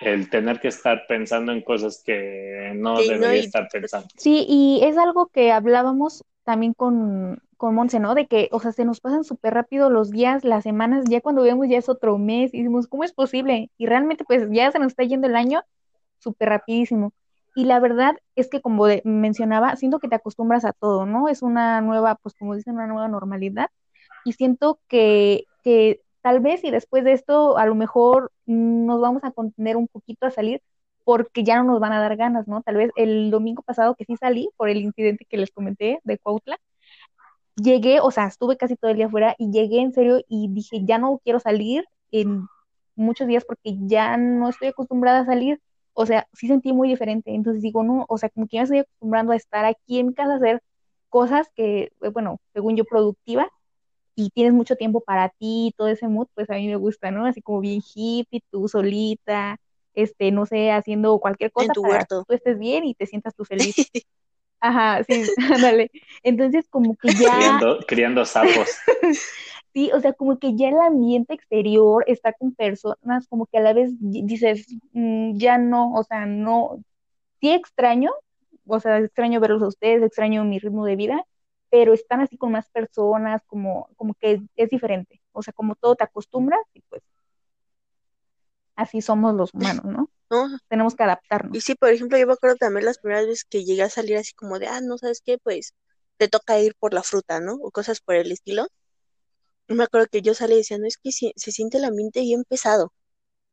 el 0.00 0.30
tener 0.30 0.60
que 0.60 0.68
estar 0.68 1.06
pensando 1.06 1.52
en 1.52 1.62
cosas 1.62 2.02
que 2.04 2.72
no 2.74 2.98
debería 2.98 3.40
estar 3.40 3.68
pensando. 3.70 4.08
Sí, 4.16 4.46
y 4.48 4.80
es 4.82 4.96
algo 4.96 5.26
que 5.26 5.52
hablábamos 5.52 6.24
también 6.42 6.72
con, 6.72 7.42
con 7.56 7.74
Monse, 7.74 8.00
¿no? 8.00 8.14
De 8.14 8.26
que, 8.26 8.48
o 8.50 8.60
sea, 8.60 8.72
se 8.72 8.84
nos 8.84 9.00
pasan 9.00 9.24
súper 9.24 9.54
rápido 9.54 9.90
los 9.90 10.10
días, 10.10 10.44
las 10.44 10.64
semanas, 10.64 11.04
ya 11.08 11.20
cuando 11.20 11.42
vemos 11.42 11.68
ya 11.68 11.78
es 11.78 11.88
otro 11.88 12.18
mes 12.18 12.52
y 12.54 12.58
decimos, 12.58 12.86
¿cómo 12.86 13.04
es 13.04 13.12
posible? 13.12 13.70
Y 13.76 13.86
realmente 13.86 14.24
pues 14.24 14.48
ya 14.50 14.70
se 14.72 14.78
nos 14.78 14.88
está 14.88 15.04
yendo 15.04 15.26
el 15.26 15.36
año 15.36 15.62
súper 16.18 16.48
rapidísimo. 16.48 17.12
Y 17.54 17.64
la 17.64 17.80
verdad 17.80 18.16
es 18.34 18.48
que 18.48 18.60
como 18.60 18.86
mencionaba, 19.04 19.76
siento 19.76 19.98
que 20.00 20.08
te 20.08 20.16
acostumbras 20.16 20.64
a 20.64 20.72
todo, 20.72 21.06
¿no? 21.06 21.28
Es 21.28 21.42
una 21.42 21.80
nueva, 21.80 22.16
pues 22.16 22.34
como 22.34 22.54
dicen, 22.56 22.74
una 22.74 22.86
nueva 22.86 23.08
normalidad. 23.08 23.68
Y 24.24 24.32
siento 24.32 24.80
que, 24.88 25.44
que 25.62 26.00
tal 26.22 26.40
vez 26.40 26.64
y 26.64 26.70
después 26.70 27.04
de 27.04 27.12
esto 27.12 27.58
a 27.58 27.66
lo 27.66 27.74
mejor 27.74 28.32
nos 28.46 29.00
vamos 29.00 29.24
a 29.24 29.30
contener 29.32 29.76
un 29.76 29.88
poquito 29.88 30.26
a 30.26 30.30
salir 30.30 30.62
porque 31.04 31.44
ya 31.44 31.56
no 31.58 31.64
nos 31.64 31.80
van 31.80 31.92
a 31.92 32.00
dar 32.00 32.16
ganas, 32.16 32.48
¿no? 32.48 32.62
Tal 32.62 32.76
vez 32.76 32.90
el 32.96 33.30
domingo 33.30 33.62
pasado 33.62 33.94
que 33.94 34.04
sí 34.06 34.16
salí 34.16 34.48
por 34.56 34.68
el 34.70 34.78
incidente 34.78 35.26
que 35.28 35.36
les 35.36 35.50
comenté 35.52 36.00
de 36.04 36.18
Cuautla, 36.18 36.58
llegué, 37.56 38.00
o 38.00 38.10
sea, 38.10 38.26
estuve 38.26 38.56
casi 38.56 38.76
todo 38.76 38.90
el 38.90 38.96
día 38.96 39.06
afuera 39.06 39.34
y 39.38 39.50
llegué 39.50 39.80
en 39.80 39.92
serio 39.92 40.20
y 40.28 40.48
dije, 40.50 40.80
ya 40.84 40.98
no 40.98 41.20
quiero 41.22 41.40
salir 41.40 41.84
en 42.10 42.46
muchos 42.96 43.26
días 43.26 43.44
porque 43.44 43.76
ya 43.86 44.16
no 44.16 44.48
estoy 44.48 44.68
acostumbrada 44.68 45.20
a 45.20 45.26
salir. 45.26 45.60
O 45.94 46.06
sea, 46.06 46.26
sí 46.32 46.48
sentí 46.48 46.72
muy 46.72 46.88
diferente. 46.88 47.34
Entonces 47.34 47.62
digo, 47.62 47.82
no, 47.82 48.04
o 48.08 48.18
sea, 48.18 48.28
como 48.28 48.46
que 48.46 48.56
ya 48.56 48.60
me 48.60 48.64
estoy 48.64 48.78
acostumbrando 48.80 49.32
a 49.32 49.36
estar 49.36 49.64
aquí 49.64 50.00
en 50.00 50.08
mi 50.08 50.14
casa 50.14 50.34
a 50.34 50.36
hacer 50.36 50.62
cosas 51.08 51.48
que, 51.54 51.92
eh, 52.02 52.08
bueno, 52.12 52.40
según 52.52 52.76
yo, 52.76 52.84
productivas 52.84 53.48
y 54.16 54.30
tienes 54.30 54.52
mucho 54.52 54.76
tiempo 54.76 55.00
para 55.00 55.28
ti, 55.28 55.74
todo 55.76 55.88
ese 55.88 56.08
mood, 56.08 56.28
pues 56.34 56.50
a 56.50 56.54
mí 56.54 56.66
me 56.66 56.76
gusta, 56.76 57.10
¿no? 57.10 57.26
Así 57.26 57.40
como 57.42 57.60
bien 57.60 57.80
hippie, 57.94 58.42
tú 58.50 58.68
solita, 58.68 59.58
este, 59.94 60.30
no 60.30 60.46
sé, 60.46 60.70
haciendo 60.70 61.18
cualquier 61.18 61.52
cosa 61.52 61.66
en 61.66 61.72
tu 61.72 61.82
huerto. 61.82 62.20
que 62.20 62.26
tú 62.28 62.34
estés 62.34 62.58
bien 62.58 62.84
y 62.84 62.94
te 62.94 63.06
sientas 63.06 63.34
tú 63.34 63.44
feliz. 63.44 63.74
Ajá, 64.60 65.04
sí, 65.04 65.22
ándale. 65.52 65.90
Entonces, 66.22 66.66
como 66.68 66.96
que 66.96 67.08
ya... 67.12 67.60
Criando, 67.86 68.24
sapos. 68.24 68.68
sí, 69.74 69.90
o 69.92 70.00
sea, 70.00 70.12
como 70.14 70.38
que 70.38 70.56
ya 70.56 70.68
el 70.68 70.80
ambiente 70.80 71.34
exterior 71.34 72.04
está 72.06 72.32
con 72.32 72.54
personas, 72.54 73.26
como 73.28 73.46
que 73.46 73.58
a 73.58 73.60
la 73.60 73.72
vez 73.74 73.90
dices, 73.98 74.66
mm, 74.92 75.36
ya 75.36 75.58
no, 75.58 75.92
o 75.94 76.04
sea, 76.04 76.26
no, 76.26 76.82
sí 77.40 77.50
extraño, 77.52 78.12
o 78.66 78.80
sea, 78.80 78.98
extraño 78.98 79.40
verlos 79.40 79.62
a 79.62 79.68
ustedes, 79.68 80.02
extraño 80.02 80.44
mi 80.44 80.58
ritmo 80.58 80.86
de 80.86 80.96
vida, 80.96 81.26
pero 81.70 81.92
están 81.92 82.20
así 82.20 82.36
con 82.38 82.52
más 82.52 82.70
personas, 82.70 83.42
como, 83.46 83.88
como 83.96 84.14
que 84.14 84.40
es, 84.56 84.70
diferente. 84.70 85.20
O 85.32 85.42
sea, 85.42 85.52
como 85.52 85.74
todo 85.74 85.96
te 85.96 86.04
acostumbras 86.04 86.60
y 86.72 86.80
pues 86.82 87.02
así 88.76 89.02
somos 89.02 89.34
los 89.34 89.52
humanos, 89.52 89.84
¿no? 89.84 90.08
Tenemos 90.68 90.94
que 90.94 91.02
adaptarnos. 91.02 91.56
Y 91.56 91.60
sí, 91.60 91.74
por 91.74 91.90
ejemplo, 91.90 92.18
yo 92.18 92.26
me 92.26 92.32
acuerdo 92.32 92.56
también 92.56 92.86
las 92.86 92.98
primeras 92.98 93.26
veces 93.26 93.44
que 93.44 93.64
llegué 93.64 93.82
a 93.82 93.90
salir 93.90 94.16
así 94.16 94.34
como 94.34 94.58
de, 94.58 94.68
ah, 94.68 94.80
no, 94.80 94.98
¿sabes 94.98 95.20
qué? 95.24 95.38
Pues 95.38 95.74
te 96.16 96.28
toca 96.28 96.60
ir 96.60 96.74
por 96.78 96.94
la 96.94 97.02
fruta, 97.02 97.40
¿no? 97.40 97.54
O 97.54 97.70
cosas 97.70 98.00
por 98.00 98.14
el 98.14 98.32
estilo. 98.32 98.68
Me 99.68 99.84
acuerdo 99.84 100.08
que 100.10 100.22
yo 100.22 100.34
salí 100.34 100.56
diciendo, 100.56 100.86
es 100.86 100.98
que 100.98 101.12
se, 101.12 101.32
se 101.36 101.52
siente 101.52 101.78
el 101.78 101.84
ambiente 101.84 102.20
bien 102.20 102.44
pesado, 102.44 102.92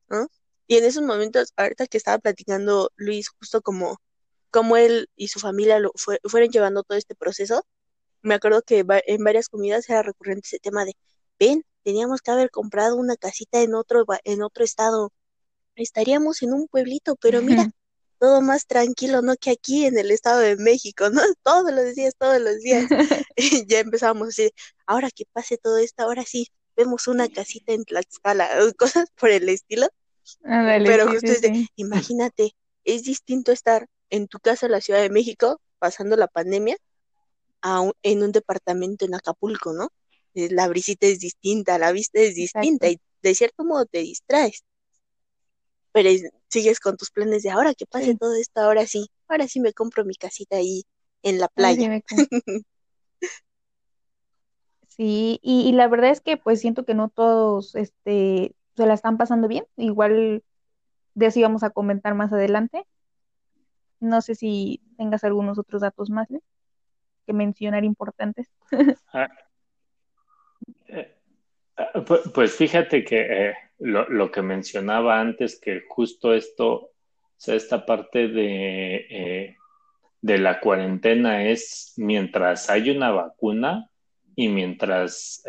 ¿no? 0.10 0.28
Y 0.68 0.78
en 0.78 0.86
esos 0.86 1.04
momentos, 1.04 1.54
ahorita 1.58 1.88
que 1.88 1.98
estaba 1.98 2.18
platicando 2.20 2.92
Luis, 2.96 3.30
justo 3.30 3.62
como, 3.62 3.98
como 4.52 4.78
él 4.78 5.10
y 5.16 5.28
su 5.28 5.40
familia 5.40 5.80
lo 5.80 5.92
fueron 5.96 6.50
llevando 6.50 6.84
todo 6.84 6.98
este 6.98 7.16
proceso, 7.16 7.66
me 8.22 8.36
acuerdo 8.36 8.62
que 8.62 8.86
en 8.88 9.24
varias 9.24 9.50
comidas 9.50 9.90
era 9.90 10.04
recurrente 10.04 10.48
ese 10.48 10.60
tema 10.60 10.86
de, 10.86 10.96
ven, 11.40 11.66
teníamos 11.84 12.22
que 12.22 12.32
haber 12.32 12.52
comprado 12.52 12.96
una 12.96 13.18
casita 13.18 13.62
en 13.62 13.76
otro, 13.76 14.06
en 14.24 14.44
otro 14.44 14.64
estado, 14.64 15.12
estaríamos 15.76 16.42
en 16.42 16.54
un 16.54 16.68
pueblito, 16.68 17.16
pero 17.16 17.42
mira, 17.42 17.70
todo 18.22 18.44
más 18.44 18.68
tranquilo, 18.68 19.24
¿no? 19.24 19.36
Que 19.36 19.50
aquí 19.50 19.88
en 19.88 19.98
el 19.98 20.12
Estado 20.12 20.42
de 20.42 20.56
México, 20.56 21.10
¿no? 21.10 21.22
Todos 21.44 21.74
los 21.74 21.96
días, 21.96 22.14
todos 22.20 22.40
los 22.40 22.60
días. 22.60 22.86
y 23.36 23.66
ya 23.66 23.80
empezamos 23.80 24.28
así, 24.28 24.52
ahora 24.86 25.10
que 25.10 25.26
pase 25.34 25.58
todo 25.58 25.80
esto, 25.80 26.04
ahora 26.04 26.24
sí, 26.24 26.48
vemos 26.78 27.08
una 27.08 27.28
casita 27.30 27.74
en 27.74 27.84
Tlaxcala, 27.84 28.48
cosas 28.78 29.10
por 29.20 29.32
el 29.32 29.50
estilo. 29.50 29.88
pero 30.44 31.08
imagínate, 31.76 32.56
es 32.84 33.04
distinto 33.04 33.52
estar 33.52 33.88
en 34.12 34.28
tu 34.28 34.40
casa 34.40 34.68
en 34.68 34.74
la 34.74 34.82
Ciudad 34.82 35.02
de 35.02 35.10
México 35.10 35.60
pasando 35.80 36.16
la 36.16 36.28
pandemia 36.28 36.78
en 38.04 38.24
un 38.24 38.32
departamento 38.32 39.06
en 39.06 39.16
Acapulco, 39.16 39.74
¿no? 39.74 39.90
Eh, 40.36 40.50
la 40.52 40.68
brisita 40.68 41.08
es 41.08 41.20
distinta, 41.20 41.80
la 41.80 41.92
vista 41.92 42.20
es 42.20 42.36
distinta 42.36 42.88
y 42.88 43.00
de 43.24 43.34
cierto 43.36 43.64
modo 43.64 43.86
te 43.88 44.00
distraes. 44.00 44.64
Pero 45.94 46.10
sigues 46.48 46.80
con 46.80 46.98
tus 46.98 47.12
planes 47.12 47.44
de 47.44 47.50
ahora 47.50 47.74
que 47.74 47.86
pase 47.86 48.16
todo 48.16 48.36
esto, 48.36 48.62
ahora 48.62 48.86
sí, 48.86 49.10
ahora 49.28 49.48
sí 49.48 49.60
me 49.60 49.74
compro 49.74 50.06
mi 50.06 50.16
casita 50.16 50.58
ahí 50.58 50.84
en 51.24 51.40
la 51.40 51.48
playa. 51.48 52.02
Sí, 54.88 55.40
y, 55.42 55.72
la 55.72 55.88
verdad 55.88 56.12
es 56.12 56.20
que 56.20 56.36
pues 56.36 56.60
siento 56.60 56.84
que 56.84 56.94
no 56.94 57.08
todos 57.08 57.76
este, 57.76 58.54
se 58.76 58.86
la 58.86 58.94
están 58.94 59.18
pasando 59.18 59.48
bien. 59.48 59.66
Igual 59.78 60.44
de 61.16 61.26
eso 61.26 61.40
íbamos 61.40 61.64
a 61.64 61.70
comentar 61.70 62.14
más 62.14 62.34
adelante. 62.34 62.86
No 64.02 64.22
sé 64.22 64.36
si 64.36 64.82
tengas 64.98 65.24
algunos 65.24 65.58
otros 65.58 65.82
datos 65.82 66.10
más 66.10 66.28
que 67.26 67.34
mencionar 67.34 67.86
importantes. 67.86 68.52
Ah, 69.14 69.30
eh, 70.90 71.21
ah, 71.78 72.04
pues 72.34 72.56
fíjate 72.56 73.04
que 73.04 73.50
eh, 73.50 73.54
lo, 73.80 74.32
que 74.32 74.42
mencionaba 74.42 75.20
antes, 75.20 75.60
que 75.60 75.84
justo 75.88 76.34
esto, 76.34 76.74
o 76.74 76.92
sea, 77.38 77.56
esta 77.56 77.86
parte 77.86 78.28
de, 78.28 78.96
eh, 79.10 79.58
de 80.22 80.38
la 80.38 80.60
cuarentena 80.60 81.46
es 81.48 81.94
mientras 81.98 82.70
hay 82.70 82.90
una 82.92 83.12
vacuna 83.12 83.90
y 84.36 84.48
mientras, 84.48 85.44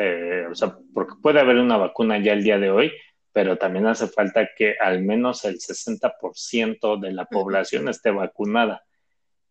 o 0.50 0.54
sea, 0.54 0.76
porque 0.92 1.14
puede 1.22 1.40
haber 1.40 1.56
una 1.56 1.76
vacuna 1.76 2.18
ya 2.18 2.32
el 2.32 2.42
día 2.42 2.58
de 2.58 2.70
hoy, 2.70 2.92
pero 3.32 3.56
también 3.56 3.86
hace 3.86 4.08
falta 4.08 4.50
que 4.56 4.76
al 4.78 5.02
menos 5.02 5.44
el 5.44 5.58
60% 5.58 7.00
de 7.00 7.12
la 7.12 7.24
población 7.24 7.88
esté 7.88 8.10
vacunada. 8.10 8.84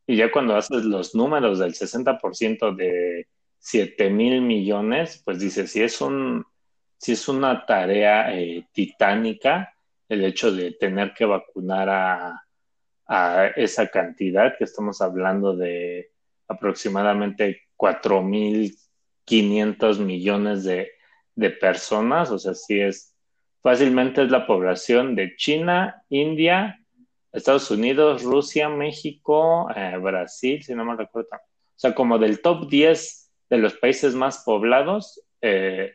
Y 0.05 0.17
ya 0.17 0.31
cuando 0.31 0.55
haces 0.55 0.84
los 0.84 1.15
números 1.15 1.60
del 1.60 1.73
60% 1.73 2.75
de 2.75 3.27
7 3.60 4.10
mil 4.10 4.41
millones, 4.41 5.21
pues 5.25 5.39
dices, 5.39 5.71
si 5.71 5.81
es, 5.81 6.01
un, 6.01 6.45
si 7.01 7.13
es 7.13 7.27
una 7.27 7.65
tarea 7.65 8.31
eh, 8.31 8.67
titánica 8.71 9.73
el 10.07 10.23
hecho 10.23 10.51
de 10.51 10.73
tener 10.73 11.15
que 11.15 11.25
vacunar 11.25 11.89
a, 11.89 12.45
a 13.07 13.47
esa 13.55 13.87
cantidad, 13.87 14.55
que 14.55 14.65
estamos 14.65 15.01
hablando 15.01 15.55
de 15.55 16.11
aproximadamente 16.47 17.63
4.500 17.75 19.97
millones 19.97 20.63
de, 20.63 20.91
personas, 21.59 22.29
o 22.29 22.37
sea, 22.37 22.53
si 22.53 22.79
es 22.79 23.07
Fácilmente 23.63 24.23
es 24.23 24.31
la 24.31 24.47
población 24.47 25.15
de 25.15 25.35
China, 25.35 26.03
India, 26.09 26.83
Estados 27.31 27.69
Unidos, 27.69 28.23
Rusia, 28.23 28.69
México, 28.69 29.69
eh, 29.75 29.97
Brasil, 30.01 30.63
si 30.63 30.73
no 30.73 30.83
me 30.83 30.95
recuerdo. 30.95 31.29
O 31.31 31.75
sea, 31.75 31.93
como 31.93 32.17
del 32.17 32.41
top 32.41 32.67
10 32.69 33.31
de 33.51 33.57
los 33.59 33.75
países 33.75 34.15
más 34.15 34.41
poblados, 34.43 35.21
eh, 35.41 35.93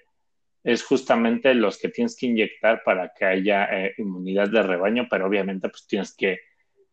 es 0.66 0.82
justamente 0.82 1.54
los 1.54 1.78
que 1.78 1.88
tienes 1.88 2.16
que 2.16 2.26
inyectar 2.26 2.82
para 2.84 3.12
que 3.14 3.24
haya 3.24 3.64
eh, 3.64 3.94
inmunidad 3.98 4.50
de 4.50 4.62
rebaño, 4.62 5.06
pero 5.08 5.26
obviamente 5.26 5.68
pues 5.68 5.86
tienes 5.86 6.14
que, 6.14 6.40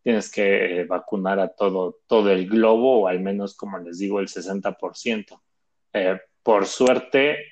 tienes 0.02 0.32
que 0.32 0.86
vacunar 0.88 1.40
a 1.40 1.50
todo, 1.50 2.00
todo 2.08 2.32
el 2.32 2.48
globo, 2.48 3.02
o 3.02 3.08
al 3.08 3.20
menos, 3.20 3.56
como 3.56 3.80
les 3.80 3.98
digo, 4.00 4.20
el 4.20 4.28
60%. 4.28 5.42
por 6.44 6.66
suerte, 6.66 7.46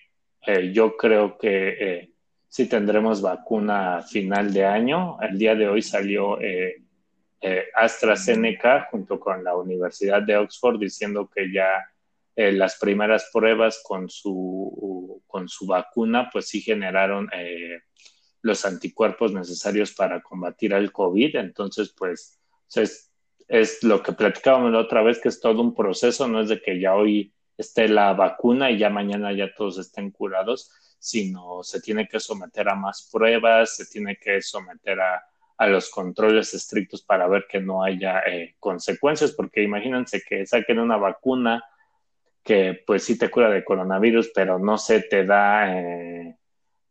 yo 0.74 0.98
creo 0.98 1.38
que 1.38 2.12
si 2.52 2.68
tendremos 2.68 3.22
vacuna 3.22 3.96
a 3.96 4.02
final 4.02 4.52
de 4.52 4.66
año. 4.66 5.18
El 5.22 5.38
día 5.38 5.56
de 5.56 5.70
hoy 5.70 5.82
salió 5.82 6.38
eh, 6.42 6.84
eh, 7.40 7.68
AstraZeneca 7.74 8.90
junto 8.92 9.18
con 9.22 9.42
la 9.42 9.56
Universidad 9.56 10.22
de 10.22 10.36
Oxford 10.36 10.78
diciendo 10.78 11.30
que 11.34 11.50
ya 11.50 11.82
eh, 12.48 12.52
las 12.52 12.78
primeras 12.80 13.30
pruebas 13.32 13.82
con 13.84 14.10
su, 14.10 15.22
con 15.28 15.48
su 15.50 15.66
vacuna 15.66 16.30
pues 16.32 16.48
sí 16.48 16.62
generaron 16.62 17.30
los 18.42 18.66
anticuerpos 18.66 19.34
necesarios 19.34 19.94
para 19.94 20.22
combatir 20.22 20.74
al 20.74 20.92
COVID. 20.92 21.36
Entonces 21.36 21.94
pues 21.98 22.40
es, 22.76 23.12
es 23.48 23.84
lo 23.84 24.02
que 24.02 24.14
platicábamos 24.14 24.72
la 24.72 24.80
otra 24.80 25.04
vez 25.04 25.20
que 25.20 25.30
es 25.30 25.40
todo 25.40 25.62
un 25.62 25.76
proceso, 25.76 26.28
no 26.28 26.42
es 26.42 26.50
de 26.50 26.62
que 26.62 26.80
ya 26.80 26.96
hoy 26.96 27.34
esté 27.58 27.88
la 27.88 28.14
vacuna 28.14 28.72
y 28.72 28.78
ya 28.78 28.90
mañana 28.90 29.32
ya 29.34 29.54
todos 29.54 29.78
estén 29.78 30.12
curados, 30.12 30.72
sino 31.00 31.64
se 31.64 31.82
tiene 31.82 32.08
que 32.08 32.20
someter 32.20 32.70
a 32.70 32.76
más 32.76 33.10
pruebas, 33.12 33.76
se 33.76 33.86
tiene 33.86 34.18
que 34.18 34.42
someter 34.42 35.00
a, 35.00 35.24
los 35.68 35.92
controles 35.92 36.56
estrictos 36.56 37.04
para 37.04 37.28
ver 37.28 37.46
que 37.48 37.60
no 37.60 37.84
haya 37.84 38.22
eh, 38.22 38.56
consecuencias, 38.58 39.32
porque 39.32 39.62
imagínense 39.62 40.24
que 40.28 40.44
saquen 40.48 40.80
una 40.80 40.98
vacuna 40.98 41.64
que 42.44 42.84
pues 42.86 43.04
sí 43.04 43.18
te 43.18 43.30
cura 43.30 43.50
de 43.50 43.64
coronavirus, 43.64 44.32
pero 44.34 44.60
no 44.60 44.78
se 44.78 45.02
te 45.02 45.26
da, 45.26 45.78
eh, 45.78 46.38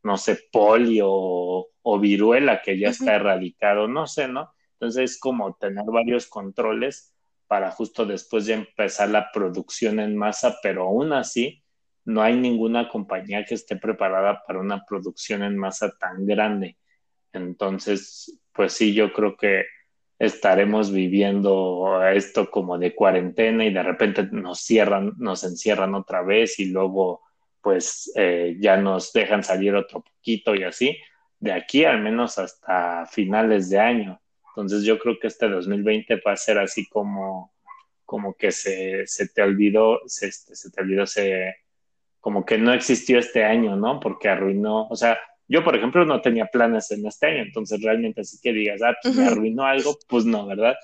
no 0.03 0.17
sé, 0.17 0.39
polio 0.53 1.09
o, 1.11 1.99
viruela 2.01 2.63
que 2.63 2.79
ya 2.79 2.91
está 2.91 3.17
erradicado, 3.17 3.89
no 3.89 4.07
sé, 4.07 4.29
¿no? 4.29 4.53
Entonces 4.75 5.13
es 5.13 5.21
como 5.21 5.55
tener 5.57 5.85
varios 5.87 6.27
controles 6.29 7.15
para 7.47 7.71
justo 7.73 8.07
después 8.07 8.47
de 8.47 8.55
empezar 8.55 9.09
la 9.09 9.31
producción 9.33 9.99
en 9.99 10.17
masa, 10.17 10.59
pero 10.63 10.85
aún 10.85 11.13
así 11.13 11.63
no 12.05 12.23
hay 12.23 12.37
ninguna 12.37 12.89
compañía 12.89 13.45
que 13.45 13.55
esté 13.55 13.77
preparada 13.77 14.43
para 14.47 14.61
una 14.61 14.85
producción 14.85 15.43
en 15.43 15.59
masa 15.59 15.93
tan 15.99 16.27
grande. 16.27 16.79
Entonces, 17.33 18.41
pues 18.53 18.73
sí, 18.73 18.95
yo 18.95 19.13
creo 19.13 19.37
que 19.37 19.65
estaremos 20.21 20.93
viviendo 20.93 21.99
esto 22.13 22.51
como 22.51 22.77
de 22.77 22.95
cuarentena 22.95 23.65
y 23.65 23.73
de 23.73 23.83
repente 23.83 24.29
nos 24.31 24.61
cierran, 24.61 25.15
nos 25.17 25.45
encierran 25.45 25.95
otra 25.95 26.21
vez 26.21 26.61
y 26.61 26.67
luego 26.67 27.23
pues 27.63 28.13
eh, 28.17 28.55
ya 28.61 28.77
nos 28.77 29.15
dejan 29.15 29.43
salir 29.43 29.75
otro 29.75 30.03
poquito 30.03 30.55
y 30.55 30.63
así, 30.63 30.99
de 31.39 31.53
aquí 31.53 31.87
al 31.87 32.03
menos 32.03 32.39
hasta 32.39 33.07
finales 33.07 33.71
de 33.71 33.81
año. 33.81 34.21
Entonces 34.49 34.83
yo 34.85 34.99
creo 34.99 35.19
que 35.19 35.27
este 35.27 35.49
2020 35.49 36.21
va 36.27 36.33
a 36.33 36.37
ser 36.37 36.59
así 36.59 36.87
como, 36.87 37.55
como 38.05 38.35
que 38.35 38.53
se, 38.53 39.07
se 39.07 39.29
te 39.29 39.41
olvidó, 39.41 40.01
se, 40.05 40.31
se 40.33 40.71
te 40.71 40.83
olvidó, 40.83 41.07
se, 41.07 41.57
como 42.21 42.45
que 42.45 42.59
no 42.59 42.75
existió 42.75 43.19
este 43.19 43.43
año, 43.43 43.75
¿no? 43.75 44.01
Porque 44.01 44.29
arruinó, 44.29 44.87
o 44.89 44.97
sea, 44.97 45.19
yo 45.51 45.65
por 45.65 45.75
ejemplo 45.75 46.05
no 46.05 46.21
tenía 46.23 46.47
planes 46.47 46.91
en 46.93 47.05
este 47.07 47.27
año, 47.27 47.43
entonces 47.43 47.83
realmente 47.83 48.21
así 48.21 48.39
que 48.41 48.53
digas, 48.53 48.81
ah, 48.83 48.95
pues 49.03 49.17
me 49.17 49.27
arruinó 49.27 49.65
algo, 49.65 49.99
pues 50.09 50.25
no, 50.25 50.47
¿verdad? 50.47 50.77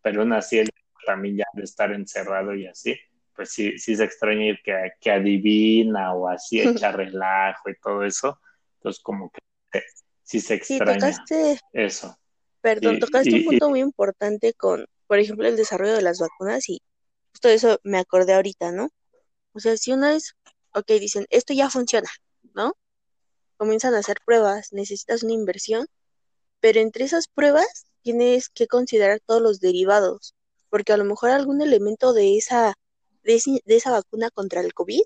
Pero 0.00 0.22
aún 0.22 0.32
así 0.32 0.62
también 1.04 1.38
ya 1.38 1.44
de 1.54 1.64
estar 1.64 1.92
encerrado 1.92 2.54
y 2.54 2.66
así, 2.66 2.96
pues 3.34 3.50
sí, 3.50 3.76
sí 3.78 3.96
se 3.96 4.04
extraña 4.04 4.46
ir 4.46 4.60
que, 4.62 4.92
que 5.00 5.10
adivina 5.10 6.14
o 6.14 6.28
así 6.28 6.60
echa 6.86 6.92
relajo 6.92 7.68
y 7.68 7.74
todo 7.80 8.04
eso, 8.04 8.38
entonces 8.76 9.02
como 9.02 9.30
que 9.30 9.40
sí 10.22 10.38
se 10.38 10.54
extraña 10.54 11.12
eso. 11.72 12.16
Perdón, 12.60 13.00
tocaste 13.00 13.34
un 13.34 13.44
punto 13.44 13.70
muy 13.70 13.80
importante 13.80 14.54
con, 14.54 14.86
por 15.08 15.18
ejemplo, 15.18 15.48
el 15.48 15.56
desarrollo 15.56 15.94
de 15.94 16.02
las 16.02 16.20
vacunas 16.20 16.68
y 16.68 16.80
justo 17.32 17.48
eso 17.48 17.80
me 17.82 17.98
acordé 17.98 18.34
ahorita, 18.34 18.70
¿no? 18.70 18.90
O 19.52 19.58
sea, 19.58 19.76
si 19.76 19.92
una 19.92 20.10
vez 20.10 20.36
ok, 20.74 20.86
dicen, 20.92 21.26
esto 21.30 21.52
ya 21.54 21.70
funciona, 21.70 22.08
¿no? 22.54 22.74
Comienzan 23.62 23.94
a 23.94 24.00
hacer 24.00 24.16
pruebas, 24.26 24.72
necesitas 24.72 25.22
una 25.22 25.34
inversión, 25.34 25.86
pero 26.58 26.80
entre 26.80 27.04
esas 27.04 27.28
pruebas 27.28 27.86
tienes 28.02 28.48
que 28.48 28.66
considerar 28.66 29.20
todos 29.24 29.40
los 29.40 29.60
derivados, 29.60 30.34
porque 30.68 30.92
a 30.92 30.96
lo 30.96 31.04
mejor 31.04 31.30
algún 31.30 31.62
elemento 31.62 32.12
de 32.12 32.36
esa, 32.36 32.74
de, 33.22 33.62
esa 33.66 33.92
vacuna 33.92 34.30
contra 34.30 34.62
el 34.62 34.74
COVID, 34.74 35.02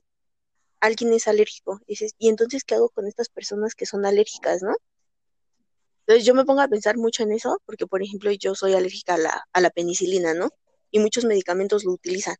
alguien 0.80 1.12
es 1.12 1.28
alérgico. 1.28 1.82
Y, 1.86 2.28
entonces, 2.30 2.64
¿qué 2.64 2.76
hago 2.76 2.88
con 2.88 3.06
estas 3.06 3.28
personas 3.28 3.74
que 3.74 3.84
son 3.84 4.06
alérgicas, 4.06 4.62
no? 4.62 4.74
Entonces 6.06 6.24
yo 6.24 6.32
me 6.32 6.46
pongo 6.46 6.62
a 6.62 6.68
pensar 6.68 6.96
mucho 6.96 7.24
en 7.24 7.32
eso, 7.32 7.60
porque 7.66 7.86
por 7.86 8.02
ejemplo 8.02 8.32
yo 8.32 8.54
soy 8.54 8.72
alérgica 8.72 9.16
a 9.16 9.18
la, 9.18 9.44
a 9.52 9.60
la 9.60 9.68
penicilina, 9.68 10.32
¿no? 10.32 10.48
Y 10.90 11.00
muchos 11.00 11.26
medicamentos 11.26 11.84
lo 11.84 11.92
utilizan. 11.92 12.36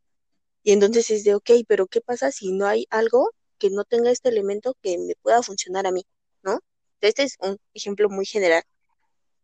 Y 0.63 0.71
entonces 0.71 1.11
es 1.11 1.23
de, 1.25 1.35
ok, 1.35 1.51
pero 1.67 1.85
¿qué 1.85 2.01
pasa 2.01 2.31
si 2.31 2.53
no 2.53 2.65
hay 2.65 2.87
algo 2.89 3.35
que 3.57 3.69
no 3.69 3.83
tenga 3.85 4.11
este 4.11 4.29
elemento 4.29 4.75
que 4.81 4.97
me 4.97 5.15
pueda 5.15 5.43
funcionar 5.43 5.87
a 5.87 5.91
mí? 5.91 6.05
¿No? 6.43 6.59
Este 7.01 7.23
es 7.23 7.37
un 7.41 7.57
ejemplo 7.73 8.09
muy 8.09 8.25
general, 8.25 8.63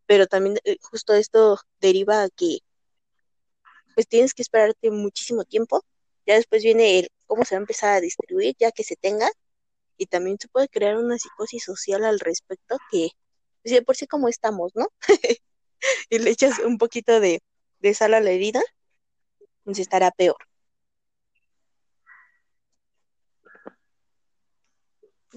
pero 0.06 0.28
también 0.28 0.60
eh, 0.66 0.78
justo 0.82 1.14
esto 1.14 1.60
deriva 1.80 2.24
a 2.24 2.30
que 2.30 2.60
pues 3.96 4.08
tienes 4.08 4.34
que 4.34 4.42
esperarte 4.42 4.92
muchísimo 4.92 5.44
tiempo, 5.46 5.84
ya 6.26 6.36
después 6.36 6.64
viene 6.64 7.00
el 7.00 7.10
cómo 7.28 7.46
se 7.46 7.56
va 7.56 7.60
a 7.60 7.62
empezar 7.62 7.96
a 7.96 8.02
distribuir, 8.02 8.56
ya 8.60 8.72
que 8.72 8.84
se 8.84 8.96
tenga, 8.96 9.30
y 9.98 10.08
también 10.08 10.38
se 10.40 10.48
puede 10.48 10.68
crear 10.70 10.98
una 10.98 11.18
psicosis 11.18 11.64
social 11.64 12.04
al 12.06 12.20
respecto 12.20 12.78
que, 12.92 13.10
pues, 13.64 13.74
de 13.74 13.82
por 13.84 13.96
sí 13.96 14.08
como 14.08 14.30
estamos, 14.30 14.72
¿no? 14.76 14.88
y 16.10 16.20
le 16.20 16.30
echas 16.32 16.60
un 16.60 16.78
poquito 16.78 17.20
de, 17.20 17.42
de 17.80 17.94
sal 17.94 18.14
a 18.14 18.22
la 18.22 18.32
herida, 18.32 18.62
pues 19.64 19.80
estará 19.80 20.12
peor. 20.12 20.38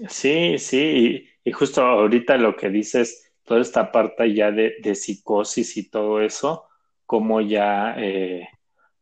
Sí, 0.09 0.57
sí, 0.59 1.27
y, 1.43 1.51
justo 1.51 1.81
ahorita 1.81 2.37
lo 2.37 2.55
que 2.55 2.69
dices, 2.69 3.33
toda 3.43 3.61
esta 3.61 3.91
parte 3.91 4.31
ya 4.33 4.51
de, 4.51 4.95
psicosis 4.95 5.75
y 5.77 5.89
todo 5.89 6.21
eso, 6.21 6.65
como 7.05 7.41
ya, 7.41 7.95
eh, 7.97 8.47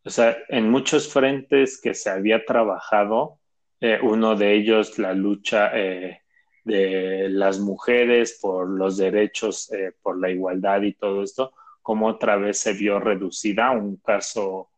o 0.06 0.10
sea, 0.10 0.38
en 0.50 0.70
muchos 0.70 1.12
frentes 1.12 1.82
que 1.82 1.94
se 1.94 2.10
había 2.10 2.46
trabajado, 2.46 3.40
eh, 3.82 4.00
uno 4.02 4.36
de 4.36 4.54
ellos 4.54 4.98
la 4.98 5.14
lucha 5.14 5.72
eh, 5.74 6.22
de 6.64 7.28
las 7.30 7.60
mujeres 7.60 8.40
por 8.42 8.70
los 8.70 8.98
derechos, 8.98 9.70
por 10.02 10.20
la 10.20 10.30
igualdad 10.32 10.82
y 10.84 10.94
todo 10.94 11.24
esto, 11.24 11.54
como 11.82 12.08
otra 12.08 12.38
vez 12.38 12.58
se 12.60 12.74
vio 12.74 13.00
reducida, 13.00 13.72
un 13.72 13.98
caso, 13.98 14.70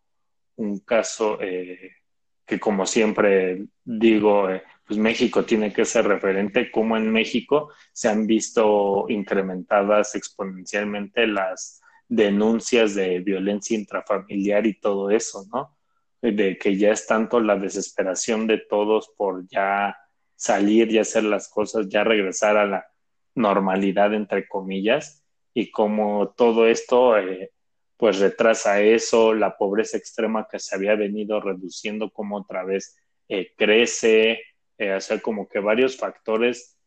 un 0.56 0.80
caso 0.80 1.38
que 1.38 2.60
como 2.60 2.86
siempre 2.86 3.66
digo, 3.84 4.50
pues 4.88 4.98
México 4.98 5.44
tiene 5.44 5.74
que 5.74 5.86
ser 5.86 6.08
referente, 6.08 6.72
como 6.72 6.96
en 6.98 7.12
México 7.12 7.72
se 7.92 8.08
han 8.08 8.26
visto 8.26 9.06
incrementadas 9.10 10.16
exponencialmente 10.16 11.28
las, 11.28 11.82
denuncias 12.10 12.96
de 12.96 13.20
violencia 13.20 13.78
intrafamiliar 13.78 14.66
y 14.66 14.80
todo 14.80 15.10
eso, 15.12 15.46
¿no? 15.52 15.78
De 16.22 16.58
que 16.58 16.78
ya 16.78 16.92
es 16.92 17.06
tanto 17.06 17.40
la 17.40 17.58
desesperación 17.58 18.48
de 18.48 18.58
todos 18.58 19.10
por 19.18 19.48
ya 19.48 19.98
salir 20.36 20.92
y 20.92 21.00
hacer 21.00 21.24
las 21.24 21.50
cosas, 21.50 21.90
ya 21.90 22.04
regresar 22.04 22.58
a 22.58 22.66
la 22.66 22.88
normalidad, 23.36 24.14
entre 24.14 24.48
comillas, 24.48 25.24
y 25.54 25.72
como 25.72 26.30
todo 26.30 26.68
esto, 26.68 27.18
eh, 27.18 27.52
pues 27.98 28.20
retrasa 28.20 28.82
eso, 28.82 29.34
la 29.34 29.58
pobreza 29.58 29.98
extrema 29.98 30.48
que 30.50 30.60
se 30.60 30.76
había 30.76 30.96
venido 30.96 31.42
reduciendo, 31.42 32.12
como 32.12 32.38
otra 32.38 32.64
vez 32.64 32.96
eh, 33.28 33.54
crece, 33.58 34.40
eh, 34.78 34.94
o 34.94 35.02
sea, 35.02 35.20
como 35.22 35.48
que 35.48 35.60
varios 35.60 35.98
factores 35.98 36.78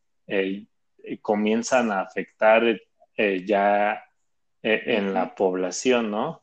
comienzan 1.21 1.91
a 1.91 2.01
afectar 2.01 2.63
ya 3.17 4.03
en 4.61 5.13
la 5.13 5.35
población, 5.35 6.09
¿no? 6.09 6.41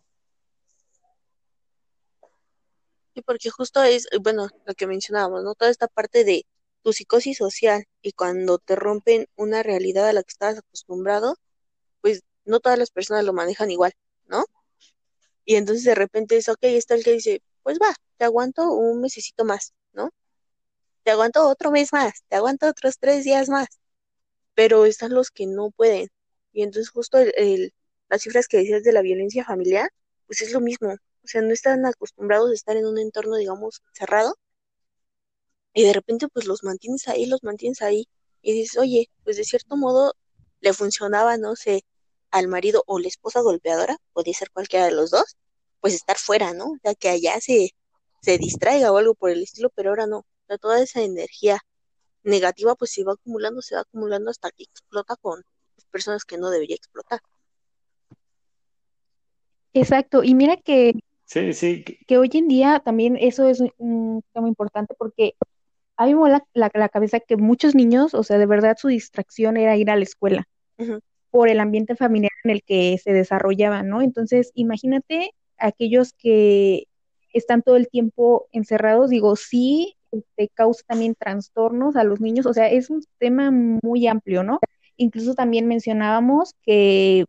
Sí, 3.15 3.23
porque 3.23 3.51
justo 3.51 3.83
es, 3.83 4.09
bueno, 4.21 4.49
lo 4.67 4.75
que 4.75 4.87
mencionábamos, 4.87 5.43
¿no? 5.43 5.55
Toda 5.55 5.71
esta 5.71 5.89
parte 5.89 6.25
de 6.25 6.45
tu 6.83 6.93
psicosis 6.93 7.39
social 7.39 7.85
y 8.03 8.13
cuando 8.13 8.59
te 8.59 8.77
rompen 8.77 9.27
una 9.37 9.63
realidad 9.63 10.09
a 10.09 10.13
la 10.13 10.23
que 10.23 10.31
estabas 10.31 10.59
acostumbrado, 10.59 11.37
pues 12.01 12.23
no 12.45 12.61
todas 12.61 12.79
las 12.79 12.91
personas 12.91 13.25
lo 13.25 13.33
manejan 13.33 13.71
igual, 13.71 13.93
¿no? 14.27 14.45
Y 15.45 15.57
entonces 15.57 15.85
de 15.85 15.95
repente 15.95 16.37
es, 16.37 16.49
ok, 16.49 16.59
está 16.63 16.95
el 16.95 17.05
que 17.05 17.13
dice, 17.13 17.43
pues 17.63 17.79
va, 17.83 17.95
te 18.19 18.25
aguanto 18.25 18.71
un 18.73 19.01
mesecito 19.01 19.45
más. 19.45 19.75
Te 21.09 21.13
aguanto 21.13 21.49
otro 21.49 21.71
mes 21.71 21.91
más, 21.95 22.23
te 22.29 22.37
aguanto 22.37 22.67
otros 22.69 22.99
tres 22.99 23.25
días 23.25 23.49
más, 23.49 23.69
pero 24.55 24.85
están 24.85 25.15
los 25.15 25.31
que 25.31 25.47
no 25.47 25.71
pueden. 25.71 26.11
Y 26.53 26.63
entonces 26.63 26.91
justo 26.91 27.17
el, 27.17 27.73
las 28.11 28.21
cifras 28.23 28.47
que 28.47 28.59
decías 28.59 28.83
de 28.85 28.93
la 28.93 29.01
violencia 29.01 29.43
familiar, 29.43 29.89
pues 30.27 30.43
es 30.43 30.53
lo 30.53 30.61
mismo. 30.61 30.93
O 30.93 31.27
sea, 31.27 31.41
no 31.41 31.51
están 31.55 31.87
acostumbrados 31.87 32.51
a 32.51 32.55
estar 32.55 32.77
en 32.77 32.85
un 32.85 32.99
entorno, 32.99 33.37
digamos, 33.37 33.81
cerrado. 33.95 34.37
Y 35.73 35.85
de 35.85 35.95
repente, 35.95 36.29
pues 36.29 36.45
los 36.45 36.63
mantienes 36.63 37.09
ahí, 37.09 37.25
los 37.25 37.43
mantienes 37.43 37.81
ahí. 37.81 38.07
Y 38.43 38.53
dices, 38.53 38.77
oye, 38.77 39.09
pues 39.25 39.39
de 39.39 39.45
cierto 39.45 39.79
modo 39.79 40.13
le 40.61 40.75
funcionaba, 40.75 41.39
no 41.39 41.57
sé, 41.57 41.85
al 42.31 42.49
marido 42.49 42.83
o 42.87 42.99
la 42.99 43.09
esposa 43.09 43.41
golpeadora, 43.41 43.97
podría 44.13 44.35
ser 44.35 44.51
cualquiera 44.51 44.85
de 44.85 44.93
los 44.93 45.11
dos, 45.11 45.39
pues 45.81 45.95
estar 45.95 46.19
fuera, 46.19 46.53
¿no? 46.53 46.67
O 46.73 46.79
sea, 46.83 46.95
que 46.95 47.09
allá 47.09 47.41
se, 47.41 47.71
se 48.21 48.37
distraiga 48.37 48.93
o 48.93 48.99
algo 48.99 49.15
por 49.15 49.31
el 49.31 49.43
estilo, 49.43 49.71
pero 49.75 49.89
ahora 49.89 50.07
no. 50.07 50.27
Toda 50.57 50.81
esa 50.81 51.03
energía 51.03 51.59
negativa 52.23 52.75
pues 52.75 52.93
se 52.93 53.05
va 53.05 53.13
acumulando, 53.13 53.61
se 53.61 53.75
va 53.75 53.83
acumulando 53.83 54.31
hasta 54.31 54.51
que 54.51 54.65
explota 54.65 55.17
con 55.17 55.43
personas 55.91 56.25
que 56.25 56.39
no 56.39 56.51
debería 56.51 56.77
explotar. 56.77 57.21
Exacto, 59.75 60.25
y 60.25 60.35
mira 60.35 60.57
que, 60.57 60.95
sí, 61.25 61.53
sí. 61.53 61.85
que 61.85 62.19
hoy 62.19 62.31
en 62.33 62.49
día 62.49 62.81
también 62.85 63.17
eso 63.17 63.49
es 63.49 63.63
un 63.77 64.23
tema 64.33 64.49
importante 64.49 64.95
porque 64.99 65.35
a 65.97 66.07
mí 66.07 66.15
me 66.15 66.21
mola 66.21 66.45
la, 66.55 66.71
la, 66.73 66.89
cabeza 66.89 67.21
que 67.21 67.37
muchos 67.37 67.75
niños, 67.75 68.15
o 68.15 68.23
sea, 68.23 68.39
de 68.39 68.47
verdad 68.47 68.77
su 68.79 68.89
distracción 68.89 69.57
era 69.57 69.77
ir 69.77 69.91
a 69.91 69.97
la 69.97 70.05
escuela 70.05 70.49
por 71.31 71.49
el 71.49 71.61
ambiente 71.61 71.97
familiar 71.97 72.31
en 72.45 72.53
el 72.53 72.63
que 72.63 72.97
se 73.03 73.13
desarrollaban, 73.13 73.89
¿no? 73.89 74.01
Entonces, 74.01 74.51
imagínate 74.55 75.35
aquellos 75.59 76.13
que 76.13 76.85
están 77.33 77.63
todo 77.63 77.77
el 77.77 77.89
tiempo 77.89 78.49
encerrados, 78.53 79.11
digo, 79.11 79.37
sí, 79.37 79.98
este, 80.13 80.49
causa 80.55 80.83
también 80.87 81.15
trastornos 81.15 81.97
a 81.97 82.05
los 82.05 82.21
niños, 82.21 82.47
o 82.47 82.55
sea, 82.55 82.69
es 82.69 82.91
un 82.91 83.05
tema 83.19 83.51
muy 83.51 84.07
amplio, 84.07 84.43
¿no? 84.43 84.59
Incluso 84.97 85.35
también 85.35 85.67
mencionábamos 85.69 86.55
que 86.63 87.27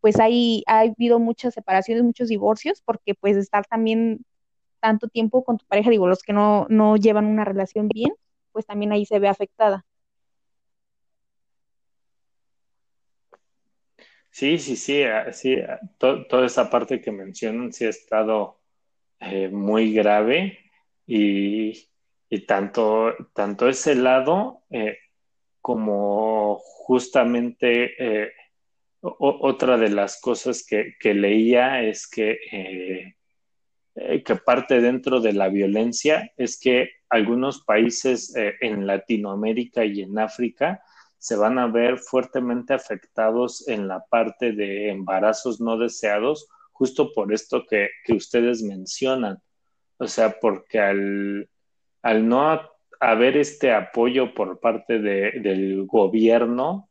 pues 0.00 0.20
hay, 0.20 0.62
ha 0.66 0.80
habido 0.80 1.18
muchas 1.18 1.54
separaciones, 1.54 2.04
muchos 2.04 2.28
divorcios, 2.28 2.82
porque 2.84 3.14
pues 3.14 3.36
estar 3.36 3.66
también 3.66 4.24
tanto 4.80 5.08
tiempo 5.08 5.44
con 5.44 5.58
tu 5.58 5.66
pareja, 5.66 5.90
digo, 5.90 6.06
los 6.08 6.22
que 6.22 6.32
no, 6.32 6.66
no 6.70 6.96
llevan 6.96 7.26
una 7.26 7.44
relación 7.44 7.88
bien, 7.88 8.12
pues 8.52 8.66
también 8.66 8.92
ahí 8.92 9.06
se 9.06 9.18
ve 9.18 9.28
afectada. 9.28 9.84
Sí, 14.30 14.58
sí, 14.58 14.76
sí, 14.76 15.02
ah, 15.02 15.32
sí, 15.32 15.56
ah, 15.60 15.80
toda 15.98 16.46
esa 16.46 16.70
parte 16.70 17.00
que 17.00 17.10
mencionan 17.10 17.72
sí 17.72 17.86
ha 17.86 17.88
estado 17.88 18.60
eh, 19.20 19.48
muy 19.48 19.92
grave 19.92 20.58
y, 21.06 21.87
y, 22.30 22.46
tanto, 22.46 23.14
tanto 23.32 23.68
ese 23.68 23.94
lado 23.94 24.62
eh, 24.70 24.98
como 25.60 26.58
justamente 26.58 27.94
eh, 27.98 28.32
otra 29.00 29.76
de 29.78 29.90
las 29.90 30.20
cosas 30.20 30.64
que, 30.66 30.94
que 30.98 31.14
leía 31.14 31.82
es 31.82 32.08
que, 32.08 32.38
eh, 32.52 34.22
que 34.22 34.36
parte 34.36 34.80
dentro 34.80 35.20
de 35.20 35.32
la 35.32 35.48
violencia 35.48 36.32
es 36.36 36.58
que 36.58 36.90
algunos 37.08 37.64
países 37.64 38.34
en 38.36 38.86
Latinoamérica 38.86 39.84
y 39.84 40.02
en 40.02 40.18
África 40.18 40.82
se 41.18 41.36
van 41.36 41.58
a 41.58 41.66
ver 41.66 41.98
fuertemente 41.98 42.74
afectados 42.74 43.66
en 43.68 43.88
la 43.88 44.04
parte 44.04 44.52
de 44.52 44.90
embarazos 44.90 45.60
no 45.60 45.78
deseados, 45.78 46.48
justo 46.72 47.12
por 47.12 47.32
esto 47.32 47.64
que, 47.66 47.88
que 48.04 48.12
ustedes 48.12 48.62
mencionan. 48.62 49.42
O 49.98 50.06
sea, 50.06 50.38
porque 50.40 50.78
al, 50.78 51.48
al 52.02 52.28
no 52.28 52.60
haber 53.00 53.36
este 53.36 53.72
apoyo 53.72 54.34
por 54.34 54.60
parte 54.60 54.98
de, 54.98 55.32
del 55.40 55.86
gobierno, 55.86 56.88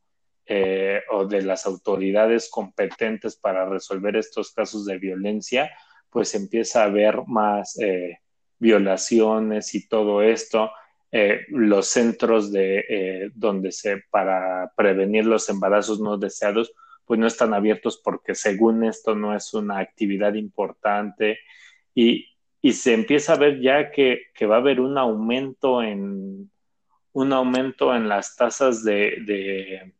eh, 0.50 1.02
o 1.10 1.26
de 1.26 1.42
las 1.42 1.66
autoridades 1.66 2.48
competentes 2.50 3.36
para 3.36 3.68
resolver 3.68 4.16
estos 4.16 4.50
casos 4.50 4.86
de 4.86 4.96
violencia, 4.96 5.70
pues 6.08 6.34
empieza 6.34 6.80
a 6.80 6.86
haber 6.86 7.20
más 7.26 7.78
eh, 7.78 8.20
violaciones 8.58 9.74
y 9.74 9.86
todo 9.86 10.22
esto. 10.22 10.70
Eh, 11.12 11.40
los 11.48 11.88
centros 11.88 12.50
de 12.50 13.30
donde 13.34 13.72
se 13.72 14.04
para 14.10 14.72
prevenir 14.74 15.26
los 15.26 15.50
embarazos 15.50 16.00
no 16.00 16.16
deseados 16.16 16.72
pues 17.04 17.20
no 17.20 17.26
están 17.26 17.52
abiertos 17.52 18.00
porque 18.02 18.34
según 18.34 18.84
esto 18.84 19.14
no 19.14 19.34
es 19.34 19.52
una 19.52 19.80
actividad 19.80 20.32
importante 20.32 21.38
y, 21.94 22.26
y 22.60 22.72
se 22.72 22.94
empieza 22.94 23.34
a 23.34 23.38
ver 23.38 23.60
ya 23.60 23.90
que, 23.90 24.22
que, 24.34 24.46
va 24.46 24.56
a 24.56 24.58
haber 24.58 24.80
un 24.80 24.98
aumento 24.98 25.82
en 25.82 26.50
un 27.12 27.32
aumento 27.32 27.94
en 27.94 28.08
las 28.08 28.36
tasas 28.36 28.84
de, 28.84 29.92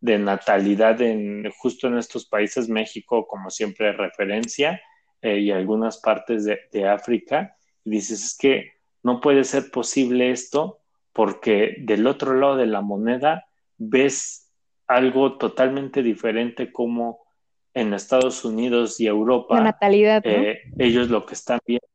de 0.00 0.18
natalidad 0.18 1.00
en 1.02 1.50
justo 1.50 1.86
en 1.86 1.98
estos 1.98 2.26
países, 2.26 2.68
México 2.68 3.26
como 3.26 3.50
siempre 3.50 3.92
referencia 3.92 4.80
eh, 5.22 5.38
y 5.38 5.50
algunas 5.50 5.98
partes 5.98 6.44
de, 6.44 6.60
de, 6.72 6.88
África, 6.88 7.56
y 7.84 7.90
dices, 7.90 8.24
es 8.24 8.38
que 8.38 8.72
no 9.02 9.20
puede 9.20 9.44
ser 9.44 9.70
posible 9.70 10.30
esto 10.30 10.80
porque 11.12 11.76
del 11.80 12.06
otro 12.06 12.34
lado 12.34 12.56
de 12.56 12.66
la 12.66 12.80
moneda 12.80 13.46
ves 13.76 14.50
algo 14.86 15.36
totalmente 15.36 16.02
diferente 16.02 16.72
como 16.72 17.19
en 17.74 17.94
Estados 17.94 18.44
Unidos 18.44 19.00
y 19.00 19.06
Europa. 19.06 19.56
La 19.56 19.64
natalidad. 19.64 20.22
Eh, 20.24 20.62
ellos 20.78 21.08
lo 21.08 21.24
que 21.24 21.34
están 21.34 21.60
viendo, 21.66 21.86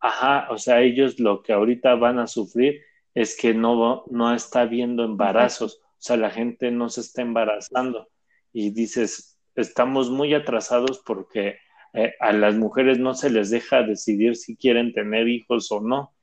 ajá, 0.00 0.48
o 0.50 0.58
sea, 0.58 0.80
ellos 0.80 1.18
lo 1.20 1.42
que 1.42 1.52
ahorita 1.52 1.94
van 1.94 2.18
a 2.18 2.26
sufrir 2.26 2.80
es 3.14 3.36
que 3.36 3.54
no, 3.54 4.04
no 4.10 4.34
está 4.34 4.64
viendo 4.64 5.04
embarazos. 5.04 5.80
O 5.82 6.02
sea, 6.02 6.16
la 6.16 6.30
gente 6.30 6.70
no 6.70 6.88
se 6.88 7.02
está 7.02 7.22
embarazando 7.22 8.08
y 8.52 8.70
dices, 8.70 9.38
estamos 9.54 10.10
muy 10.10 10.34
atrasados 10.34 11.02
porque 11.04 11.58
eh, 11.92 12.14
a 12.20 12.32
las 12.32 12.54
mujeres 12.54 12.98
no 12.98 13.14
se 13.14 13.30
les 13.30 13.50
deja 13.50 13.82
decidir 13.82 14.36
si 14.36 14.56
quieren 14.56 14.92
tener 14.92 15.28
hijos 15.28 15.70
o 15.72 15.80
no. 15.80 16.14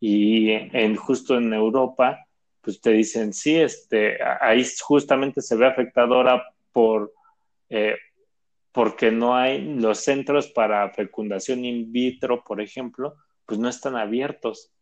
Y 0.00 0.50
en, 0.50 0.96
justo 0.96 1.38
en 1.38 1.52
Europa, 1.52 2.26
pues 2.60 2.80
te 2.80 2.90
dicen, 2.90 3.32
sí, 3.32 3.56
este, 3.56 4.18
ahí 4.40 4.64
justamente 4.80 5.40
se 5.40 5.56
ve 5.56 5.66
afectado 5.66 6.14
ahora 6.14 6.44
por, 6.72 7.12
eh, 7.70 7.96
porque 8.74 9.12
no 9.12 9.36
hay 9.36 9.62
los 9.76 10.00
centros 10.00 10.48
para 10.48 10.90
fecundación 10.90 11.64
in 11.64 11.92
vitro, 11.92 12.42
por 12.42 12.60
ejemplo, 12.60 13.14
pues 13.46 13.60
no 13.60 13.68
están 13.68 13.94
abiertos. 13.94 14.72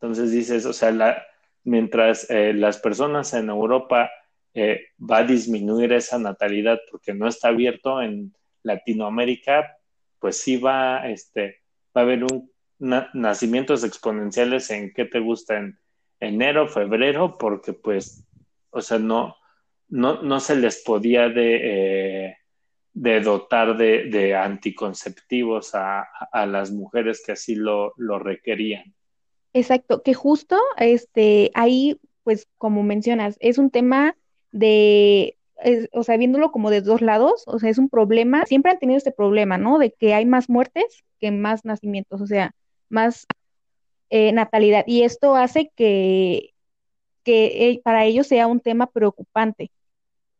Entonces 0.00 0.32
dices, 0.32 0.64
o 0.64 0.72
sea, 0.72 0.90
la, 0.90 1.22
mientras 1.62 2.30
eh, 2.30 2.54
las 2.54 2.78
personas 2.78 3.34
en 3.34 3.50
Europa 3.50 4.10
eh, 4.54 4.86
va 4.98 5.18
a 5.18 5.24
disminuir 5.24 5.92
esa 5.92 6.18
natalidad 6.18 6.80
porque 6.90 7.12
no 7.12 7.28
está 7.28 7.48
abierto 7.48 8.00
en 8.00 8.34
Latinoamérica, 8.62 9.76
pues 10.18 10.38
sí 10.38 10.56
va, 10.56 11.06
este, 11.10 11.60
va 11.94 12.00
a 12.00 12.04
haber 12.04 12.24
un 12.24 12.50
nacimientos 12.78 13.84
exponenciales 13.84 14.70
en 14.70 14.94
qué 14.94 15.04
te 15.04 15.20
gusta 15.20 15.58
en 15.58 15.78
enero, 16.20 16.68
febrero, 16.68 17.36
porque 17.38 17.74
pues, 17.74 18.26
o 18.70 18.80
sea, 18.80 18.98
no, 18.98 19.36
no, 19.88 20.22
no 20.22 20.40
se 20.40 20.56
les 20.56 20.82
podía 20.82 21.28
de, 21.28 22.28
eh, 22.28 22.36
de 22.94 23.20
dotar 23.20 23.76
de, 23.76 24.04
de 24.04 24.34
anticonceptivos 24.34 25.74
a, 25.74 26.02
a, 26.32 26.46
las 26.46 26.70
mujeres 26.70 27.22
que 27.24 27.32
así 27.32 27.54
lo, 27.54 27.94
lo 27.96 28.18
requerían. 28.18 28.94
Exacto, 29.54 30.02
que 30.02 30.14
justo 30.14 30.58
este, 30.76 31.50
ahí, 31.54 31.98
pues 32.24 32.48
como 32.58 32.82
mencionas, 32.82 33.36
es 33.40 33.58
un 33.58 33.70
tema 33.70 34.16
de 34.50 35.36
o 35.92 36.02
sea, 36.02 36.16
viéndolo 36.16 36.50
como 36.50 36.70
de 36.70 36.80
dos 36.80 37.00
lados, 37.00 37.44
o 37.46 37.58
sea, 37.58 37.70
es 37.70 37.78
un 37.78 37.88
problema, 37.88 38.46
siempre 38.46 38.72
han 38.72 38.78
tenido 38.78 38.98
este 38.98 39.12
problema, 39.12 39.58
¿no? 39.58 39.78
De 39.78 39.92
que 39.92 40.14
hay 40.14 40.26
más 40.26 40.48
muertes 40.48 41.04
que 41.20 41.30
más 41.30 41.64
nacimientos, 41.64 42.20
o 42.20 42.26
sea, 42.26 42.54
más 42.88 43.26
eh, 44.10 44.32
natalidad. 44.32 44.84
Y 44.86 45.02
esto 45.02 45.36
hace 45.36 45.70
que, 45.76 46.54
que 47.22 47.70
eh, 47.70 47.80
para 47.84 48.04
ellos 48.04 48.26
sea 48.26 48.46
un 48.46 48.60
tema 48.60 48.86
preocupante. 48.88 49.70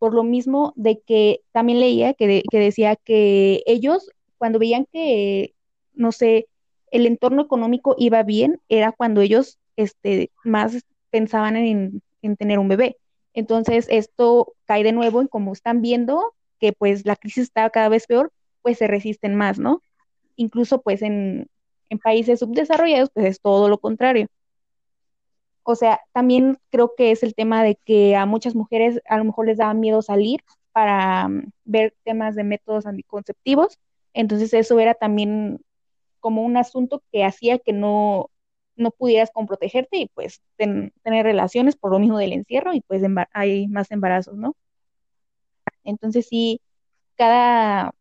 Por 0.02 0.14
lo 0.14 0.24
mismo 0.24 0.72
de 0.74 0.98
que 0.98 1.42
también 1.52 1.78
leía 1.78 2.12
que, 2.14 2.42
que 2.50 2.58
decía 2.58 2.96
que 2.96 3.62
ellos, 3.66 4.10
cuando 4.36 4.58
veían 4.58 4.84
que, 4.92 5.54
no 5.94 6.10
sé, 6.10 6.48
el 6.90 7.06
entorno 7.06 7.42
económico 7.42 7.94
iba 7.96 8.24
bien, 8.24 8.60
era 8.68 8.90
cuando 8.90 9.20
ellos 9.20 9.60
este, 9.76 10.32
más 10.42 10.84
pensaban 11.10 11.54
en, 11.54 12.02
en 12.20 12.36
tener 12.36 12.58
un 12.58 12.66
bebé. 12.66 12.96
Entonces, 13.32 13.86
esto 13.90 14.54
cae 14.64 14.82
de 14.82 14.90
nuevo 14.90 15.20
en 15.20 15.28
como 15.28 15.52
están 15.52 15.82
viendo 15.82 16.34
que 16.58 16.72
pues 16.72 17.06
la 17.06 17.14
crisis 17.14 17.44
está 17.44 17.70
cada 17.70 17.88
vez 17.88 18.08
peor, 18.08 18.32
pues 18.60 18.78
se 18.78 18.88
resisten 18.88 19.36
más, 19.36 19.60
¿no? 19.60 19.82
Incluso 20.34 20.82
pues 20.82 21.02
en, 21.02 21.46
en 21.90 21.98
países 22.00 22.40
subdesarrollados, 22.40 23.10
pues 23.14 23.26
es 23.26 23.40
todo 23.40 23.68
lo 23.68 23.78
contrario. 23.78 24.26
O 25.64 25.74
sea, 25.76 26.00
también 26.12 26.58
creo 26.70 26.94
que 26.96 27.12
es 27.12 27.22
el 27.22 27.34
tema 27.34 27.62
de 27.62 27.76
que 27.76 28.16
a 28.16 28.26
muchas 28.26 28.54
mujeres 28.54 29.00
a 29.08 29.18
lo 29.18 29.24
mejor 29.24 29.46
les 29.46 29.58
daba 29.58 29.74
miedo 29.74 30.02
salir 30.02 30.40
para 30.72 31.28
mm, 31.28 31.52
ver 31.64 31.94
temas 32.04 32.34
de 32.34 32.44
métodos 32.44 32.86
anticonceptivos. 32.86 33.78
Entonces 34.14 34.52
eso 34.54 34.78
era 34.80 34.94
también 34.94 35.60
como 36.20 36.42
un 36.42 36.56
asunto 36.56 37.02
que 37.12 37.24
hacía 37.24 37.58
que 37.58 37.72
no, 37.72 38.30
no 38.76 38.90
pudieras 38.92 39.30
con 39.32 39.46
protegerte 39.46 39.98
y 39.98 40.08
pues 40.14 40.42
tener 40.56 40.92
relaciones 41.24 41.76
por 41.76 41.92
lo 41.92 41.98
mismo 41.98 42.18
del 42.18 42.32
encierro 42.32 42.74
y 42.74 42.80
pues 42.82 43.02
hay 43.32 43.68
más 43.68 43.90
embarazos, 43.90 44.36
¿no? 44.36 44.54
Entonces 45.84 46.26
sí, 46.28 46.60
cada 47.16 47.92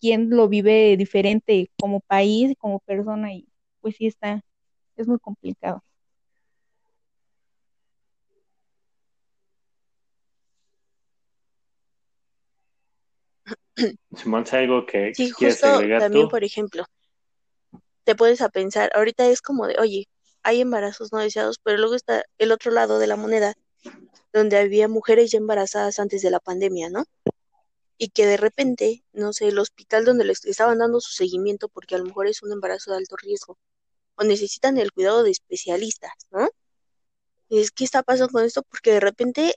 quien 0.00 0.30
lo 0.30 0.48
vive 0.48 0.96
diferente 0.96 1.70
como 1.80 2.00
país, 2.00 2.54
como 2.58 2.80
persona 2.80 3.34
y 3.34 3.48
pues 3.80 3.96
sí 3.96 4.06
está, 4.06 4.42
es 4.96 5.08
muy 5.08 5.18
complicado. 5.18 5.82
Simón, 14.16 14.44
algo 14.52 14.86
que 14.86 15.14
sí, 15.14 15.30
justo 15.30 15.80
también, 15.98 16.28
por 16.28 16.44
ejemplo, 16.44 16.84
te 18.04 18.14
puedes 18.14 18.40
a 18.40 18.48
pensar, 18.48 18.90
ahorita 18.94 19.26
es 19.28 19.40
como 19.40 19.66
de, 19.66 19.76
oye, 19.78 20.08
hay 20.42 20.60
embarazos 20.60 21.12
no 21.12 21.18
deseados, 21.18 21.58
pero 21.62 21.78
luego 21.78 21.94
está 21.94 22.24
el 22.38 22.52
otro 22.52 22.72
lado 22.72 22.98
de 22.98 23.06
la 23.06 23.16
moneda, 23.16 23.54
donde 24.32 24.58
había 24.58 24.88
mujeres 24.88 25.30
ya 25.30 25.38
embarazadas 25.38 25.98
antes 25.98 26.22
de 26.22 26.30
la 26.30 26.40
pandemia, 26.40 26.88
¿no? 26.90 27.04
Y 27.98 28.08
que 28.08 28.26
de 28.26 28.36
repente, 28.36 29.04
no 29.12 29.32
sé, 29.32 29.48
el 29.48 29.58
hospital 29.58 30.04
donde 30.04 30.24
les 30.24 30.44
estaban 30.44 30.78
dando 30.78 31.00
su 31.00 31.12
seguimiento, 31.12 31.68
porque 31.68 31.94
a 31.94 31.98
lo 31.98 32.04
mejor 32.04 32.26
es 32.26 32.42
un 32.42 32.52
embarazo 32.52 32.90
de 32.90 32.98
alto 32.98 33.16
riesgo, 33.16 33.58
o 34.16 34.24
necesitan 34.24 34.78
el 34.78 34.92
cuidado 34.92 35.22
de 35.22 35.30
especialistas, 35.30 36.12
¿no? 36.30 36.48
Es 37.48 37.70
que 37.70 37.84
está 37.84 38.02
pasando 38.02 38.32
con 38.32 38.44
esto 38.44 38.62
porque 38.62 38.92
de 38.92 39.00
repente 39.00 39.54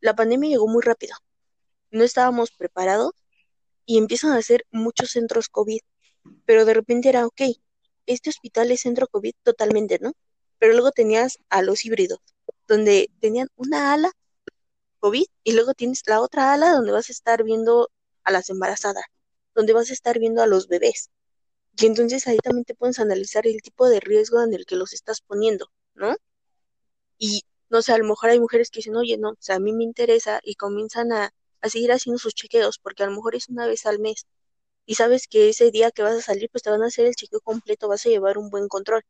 la 0.00 0.14
pandemia 0.14 0.50
llegó 0.50 0.66
muy 0.66 0.82
rápido. 0.82 1.14
No 1.90 2.04
estábamos 2.04 2.50
preparados 2.50 3.12
y 3.88 3.96
empiezan 3.96 4.32
a 4.32 4.36
hacer 4.36 4.66
muchos 4.70 5.12
centros 5.12 5.48
COVID, 5.48 5.80
pero 6.44 6.66
de 6.66 6.74
repente 6.74 7.08
era, 7.08 7.26
ok, 7.26 7.40
este 8.04 8.28
hospital 8.28 8.70
es 8.70 8.82
centro 8.82 9.08
COVID 9.08 9.32
totalmente, 9.42 9.98
¿no? 9.98 10.12
Pero 10.58 10.74
luego 10.74 10.90
tenías 10.90 11.38
a 11.48 11.62
los 11.62 11.86
híbridos, 11.86 12.18
donde 12.66 13.10
tenían 13.18 13.48
una 13.56 13.94
ala 13.94 14.12
COVID 15.00 15.24
y 15.42 15.52
luego 15.52 15.72
tienes 15.72 16.02
la 16.06 16.20
otra 16.20 16.52
ala 16.52 16.72
donde 16.72 16.92
vas 16.92 17.08
a 17.08 17.12
estar 17.12 17.44
viendo 17.44 17.90
a 18.24 18.30
las 18.30 18.50
embarazadas, 18.50 19.04
donde 19.54 19.72
vas 19.72 19.88
a 19.88 19.94
estar 19.94 20.18
viendo 20.18 20.42
a 20.42 20.46
los 20.46 20.68
bebés. 20.68 21.08
Y 21.78 21.86
entonces 21.86 22.26
ahí 22.26 22.36
también 22.38 22.66
te 22.66 22.74
puedes 22.74 22.98
analizar 22.98 23.46
el 23.46 23.62
tipo 23.62 23.88
de 23.88 24.00
riesgo 24.00 24.42
en 24.42 24.52
el 24.52 24.66
que 24.66 24.76
los 24.76 24.92
estás 24.92 25.22
poniendo, 25.22 25.72
¿no? 25.94 26.14
Y 27.16 27.42
no 27.70 27.80
sé, 27.80 27.92
a 27.92 27.98
lo 27.98 28.04
mejor 28.04 28.28
hay 28.28 28.38
mujeres 28.38 28.68
que 28.70 28.80
dicen, 28.80 28.96
oye, 28.96 29.16
no, 29.16 29.30
o 29.30 29.36
sea, 29.40 29.56
a 29.56 29.60
mí 29.60 29.72
me 29.72 29.84
interesa 29.84 30.40
y 30.44 30.56
comienzan 30.56 31.10
a, 31.12 31.32
a 31.60 31.68
seguir 31.68 31.92
haciendo 31.92 32.18
sus 32.18 32.34
chequeos, 32.34 32.78
porque 32.78 33.02
a 33.02 33.06
lo 33.06 33.12
mejor 33.12 33.34
es 33.34 33.48
una 33.48 33.66
vez 33.66 33.86
al 33.86 33.98
mes 33.98 34.26
y 34.88 34.94
sabes 34.94 35.28
que 35.28 35.50
ese 35.50 35.70
día 35.70 35.90
que 35.90 36.02
vas 36.02 36.14
a 36.16 36.22
salir, 36.22 36.48
pues 36.50 36.62
te 36.62 36.70
van 36.70 36.82
a 36.82 36.86
hacer 36.86 37.04
el 37.06 37.14
chequeo 37.14 37.42
completo, 37.42 37.88
vas 37.88 38.06
a 38.06 38.08
llevar 38.08 38.38
un 38.38 38.48
buen 38.48 38.68
control. 38.68 39.04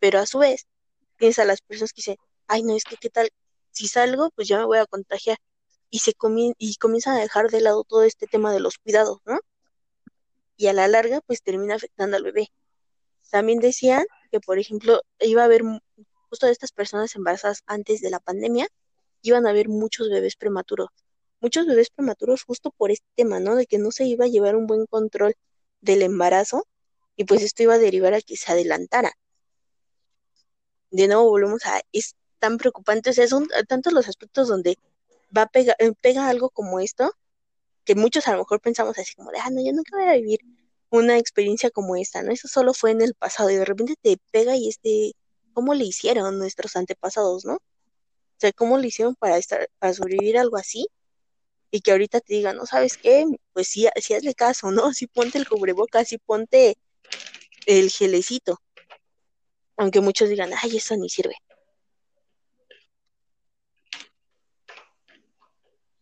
Pero 0.00 0.18
a 0.18 0.26
su 0.26 0.40
vez, 0.40 0.66
tienes 1.18 1.38
a 1.38 1.44
las 1.44 1.60
personas 1.62 1.92
que 1.92 2.00
dicen, 2.00 2.16
ay, 2.48 2.64
no, 2.64 2.74
es 2.74 2.82
que 2.82 2.96
qué 2.96 3.08
tal, 3.08 3.30
si 3.70 3.86
salgo, 3.86 4.30
pues 4.30 4.48
ya 4.48 4.58
me 4.58 4.64
voy 4.64 4.78
a 4.78 4.86
contagiar. 4.86 5.38
Y, 5.88 6.00
se 6.00 6.14
y 6.58 6.74
comienzan 6.76 7.16
a 7.16 7.20
dejar 7.20 7.48
de 7.48 7.60
lado 7.60 7.84
todo 7.84 8.02
este 8.02 8.26
tema 8.26 8.52
de 8.52 8.58
los 8.58 8.78
cuidados, 8.78 9.18
¿no? 9.24 9.38
Y 10.56 10.66
a 10.66 10.72
la 10.72 10.88
larga, 10.88 11.20
pues 11.20 11.42
termina 11.42 11.76
afectando 11.76 12.16
al 12.16 12.24
bebé. 12.24 12.48
También 13.30 13.60
decían 13.60 14.04
que, 14.32 14.40
por 14.40 14.58
ejemplo, 14.58 15.00
iba 15.20 15.42
a 15.42 15.44
haber 15.44 15.62
justo 16.28 16.46
de 16.46 16.52
estas 16.52 16.72
personas 16.72 17.14
embarazadas 17.14 17.62
antes 17.66 18.00
de 18.00 18.10
la 18.10 18.18
pandemia, 18.18 18.66
iban 19.22 19.46
a 19.46 19.50
haber 19.50 19.68
muchos 19.68 20.10
bebés 20.10 20.34
prematuros 20.34 20.88
muchos 21.40 21.66
bebés 21.66 21.90
prematuros 21.90 22.42
justo 22.44 22.70
por 22.70 22.90
este 22.90 23.06
tema, 23.14 23.40
¿no? 23.40 23.56
De 23.56 23.66
que 23.66 23.78
no 23.78 23.90
se 23.90 24.04
iba 24.04 24.24
a 24.26 24.28
llevar 24.28 24.56
un 24.56 24.66
buen 24.66 24.86
control 24.86 25.34
del 25.80 26.02
embarazo 26.02 26.66
y 27.16 27.24
pues 27.24 27.42
esto 27.42 27.62
iba 27.62 27.74
a 27.74 27.78
derivar 27.78 28.14
a 28.14 28.20
que 28.20 28.36
se 28.36 28.52
adelantara. 28.52 29.12
De 30.90 31.08
nuevo 31.08 31.24
volvemos 31.28 31.64
a, 31.66 31.80
es 31.92 32.14
tan 32.38 32.58
preocupante, 32.58 33.10
o 33.10 33.12
sea, 33.12 33.26
son 33.26 33.48
tantos 33.68 33.92
los 33.92 34.08
aspectos 34.08 34.48
donde 34.48 34.78
va 35.36 35.42
a 35.42 35.46
pegar, 35.46 35.76
eh, 35.78 35.92
pega 36.00 36.28
algo 36.28 36.50
como 36.50 36.80
esto, 36.80 37.12
que 37.84 37.94
muchos 37.94 38.28
a 38.28 38.32
lo 38.32 38.38
mejor 38.38 38.60
pensamos 38.60 38.98
así 38.98 39.14
como 39.14 39.30
de, 39.30 39.38
ah, 39.38 39.50
no, 39.50 39.64
yo 39.64 39.72
nunca 39.72 39.96
voy 39.96 40.08
a 40.08 40.14
vivir 40.14 40.40
una 40.90 41.18
experiencia 41.18 41.70
como 41.70 41.96
esta, 41.96 42.22
¿no? 42.22 42.32
Eso 42.32 42.48
solo 42.48 42.74
fue 42.74 42.90
en 42.92 43.00
el 43.00 43.14
pasado 43.14 43.50
y 43.50 43.56
de 43.56 43.64
repente 43.64 43.94
te 44.00 44.18
pega 44.30 44.56
y 44.56 44.68
este, 44.68 45.12
¿cómo 45.52 45.74
le 45.74 45.84
hicieron 45.84 46.38
nuestros 46.38 46.76
antepasados, 46.76 47.44
no? 47.44 47.54
O 47.54 48.38
sea, 48.38 48.52
¿cómo 48.52 48.78
le 48.78 48.88
hicieron 48.88 49.14
para 49.14 49.38
estar, 49.38 49.68
para 49.78 49.94
sobrevivir 49.94 50.38
algo 50.38 50.56
así? 50.56 50.88
Y 51.70 51.80
que 51.80 51.92
ahorita 51.92 52.20
te 52.20 52.34
digan, 52.34 52.56
no 52.56 52.66
sabes 52.66 52.96
qué, 52.96 53.26
pues 53.52 53.68
sí, 53.68 53.86
sí 53.96 54.14
hazle 54.14 54.34
caso, 54.34 54.70
¿no? 54.70 54.92
Sí 54.94 55.06
ponte 55.06 55.38
el 55.38 55.48
cubrebocas, 55.48 56.08
sí 56.08 56.18
ponte 56.18 56.76
el 57.66 57.90
gelecito. 57.90 58.60
Aunque 59.76 60.00
muchos 60.00 60.28
digan, 60.28 60.50
ay, 60.62 60.76
eso 60.76 60.96
ni 60.96 61.08
sirve. 61.08 61.36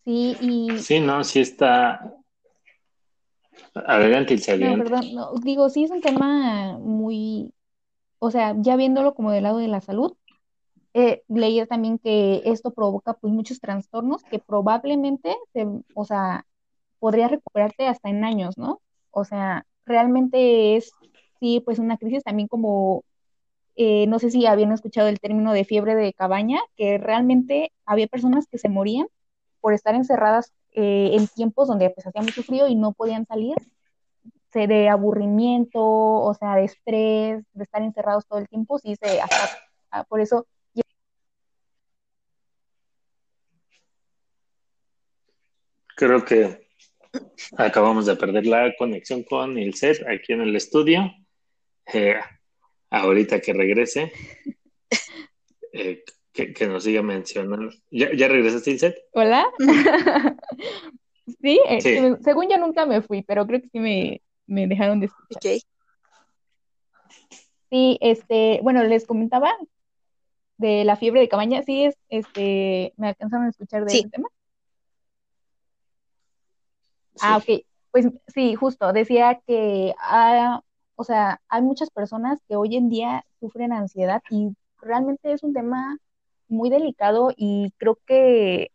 Sí, 0.04 0.36
y... 0.40 0.78
Sí, 0.78 1.00
no, 1.00 1.24
sí 1.24 1.40
está... 1.40 2.14
Adelante, 3.74 4.36
No, 4.58 4.78
perdón, 4.78 5.14
no, 5.14 5.32
digo, 5.42 5.68
sí 5.68 5.84
es 5.84 5.90
un 5.90 6.00
tema 6.00 6.78
muy... 6.78 7.52
O 8.20 8.30
sea, 8.30 8.54
ya 8.56 8.76
viéndolo 8.76 9.14
como 9.14 9.32
del 9.32 9.42
lado 9.42 9.58
de 9.58 9.68
la 9.68 9.80
salud, 9.80 10.16
eh, 10.94 11.24
leía 11.28 11.66
también 11.66 11.98
que 11.98 12.42
esto 12.44 12.72
provoca 12.72 13.14
pues 13.14 13.32
muchos 13.32 13.60
trastornos 13.60 14.22
que 14.24 14.38
probablemente, 14.38 15.36
se, 15.52 15.66
o 15.94 16.04
sea, 16.04 16.46
podría 17.00 17.28
recuperarte 17.28 17.88
hasta 17.88 18.08
en 18.10 18.24
años, 18.24 18.56
¿no? 18.56 18.80
O 19.10 19.24
sea, 19.24 19.66
realmente 19.84 20.76
es, 20.76 20.92
sí, 21.40 21.60
pues 21.64 21.78
una 21.80 21.98
crisis 21.98 22.22
también 22.22 22.48
como, 22.48 23.04
eh, 23.76 24.06
no 24.06 24.18
sé 24.20 24.30
si 24.30 24.46
habían 24.46 24.72
escuchado 24.72 25.08
el 25.08 25.20
término 25.20 25.52
de 25.52 25.64
fiebre 25.64 25.96
de 25.96 26.12
cabaña, 26.12 26.60
que 26.76 26.98
realmente 26.98 27.72
había 27.86 28.06
personas 28.06 28.46
que 28.46 28.58
se 28.58 28.68
morían 28.68 29.08
por 29.60 29.74
estar 29.74 29.94
encerradas 29.96 30.52
eh, 30.72 31.10
en 31.14 31.26
tiempos 31.28 31.68
donde 31.68 31.90
pues 31.90 32.06
hacía 32.06 32.22
mucho 32.22 32.42
frío 32.44 32.68
y 32.68 32.76
no 32.76 32.92
podían 32.92 33.26
salir, 33.26 33.56
de 34.54 34.88
aburrimiento, 34.88 35.82
o 35.82 36.32
sea, 36.34 36.54
de 36.54 36.64
estrés, 36.64 37.44
de 37.52 37.64
estar 37.64 37.82
encerrados 37.82 38.24
todo 38.26 38.38
el 38.38 38.48
tiempo, 38.48 38.78
sí, 38.78 38.94
se, 38.94 39.20
hasta, 39.20 39.48
ah, 39.90 40.04
por 40.04 40.20
eso 40.20 40.46
Creo 45.96 46.24
que 46.24 46.68
acabamos 47.56 48.06
de 48.06 48.16
perder 48.16 48.46
la 48.46 48.74
conexión 48.76 49.22
con 49.22 49.58
el 49.58 49.74
set 49.74 50.04
aquí 50.08 50.32
en 50.32 50.40
el 50.40 50.56
estudio. 50.56 51.12
Eh, 51.92 52.16
ahorita 52.90 53.40
que 53.40 53.52
regrese, 53.52 54.12
eh, 55.72 56.02
que, 56.32 56.66
nos 56.66 56.84
siga 56.84 57.02
mencionando. 57.02 57.70
¿Ya, 57.90 58.12
ya 58.14 58.28
regresaste, 58.28 58.70
el 58.72 58.78
set? 58.78 58.96
Hola. 59.12 59.46
Eh, 61.42 61.80
sí, 61.80 61.98
según 62.22 62.50
yo 62.50 62.58
nunca 62.58 62.84
me 62.84 63.00
fui, 63.00 63.22
pero 63.22 63.46
creo 63.46 63.60
que 63.60 63.68
sí 63.68 63.78
me, 63.78 64.20
me 64.46 64.66
dejaron 64.66 65.00
de 65.00 65.06
escuchar. 65.06 65.38
Okay. 65.38 65.60
Sí, 67.70 67.98
este, 68.00 68.60
bueno, 68.62 68.84
les 68.84 69.06
comentaba 69.06 69.50
de 70.58 70.84
la 70.84 70.96
fiebre 70.96 71.20
de 71.20 71.28
cabaña, 71.28 71.62
sí, 71.62 71.84
es, 71.84 71.96
este, 72.08 72.92
me 72.96 73.08
alcanzaron 73.08 73.46
a 73.46 73.50
escuchar 73.50 73.84
de 73.84 73.98
ese 73.98 74.08
tema. 74.08 74.28
Ah, 77.20 77.38
ok. 77.38 77.62
Pues 77.90 78.08
sí, 78.26 78.54
justo, 78.56 78.92
decía 78.92 79.40
que, 79.46 79.94
o 80.96 81.04
sea, 81.04 81.40
hay 81.48 81.62
muchas 81.62 81.90
personas 81.90 82.40
que 82.48 82.56
hoy 82.56 82.76
en 82.76 82.88
día 82.88 83.24
sufren 83.38 83.72
ansiedad 83.72 84.22
y 84.30 84.50
realmente 84.80 85.32
es 85.32 85.42
un 85.42 85.54
tema 85.54 85.98
muy 86.48 86.70
delicado 86.70 87.30
y 87.36 87.72
creo 87.78 87.98
que 88.06 88.72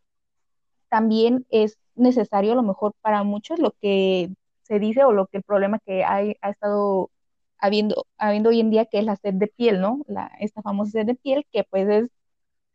también 0.88 1.46
es 1.50 1.78
necesario 1.94 2.52
a 2.52 2.56
lo 2.56 2.62
mejor 2.62 2.94
para 3.02 3.22
muchos 3.22 3.58
lo 3.58 3.72
que 3.80 4.30
se 4.62 4.78
dice 4.78 5.04
o 5.04 5.12
lo 5.12 5.26
que 5.26 5.38
el 5.38 5.42
problema 5.42 5.78
que 5.80 6.04
hay, 6.04 6.36
ha 6.40 6.50
estado 6.50 7.10
habiendo, 7.58 8.06
habiendo 8.18 8.50
hoy 8.50 8.60
en 8.60 8.70
día, 8.70 8.86
que 8.86 8.98
es 8.98 9.04
la 9.04 9.16
sed 9.16 9.34
de 9.34 9.48
piel, 9.48 9.80
¿no? 9.80 10.00
La, 10.06 10.30
esta 10.40 10.62
famosa 10.62 10.92
sed 10.92 11.06
de 11.06 11.14
piel, 11.14 11.46
que 11.52 11.64
pues 11.64 11.88
es 11.88 12.10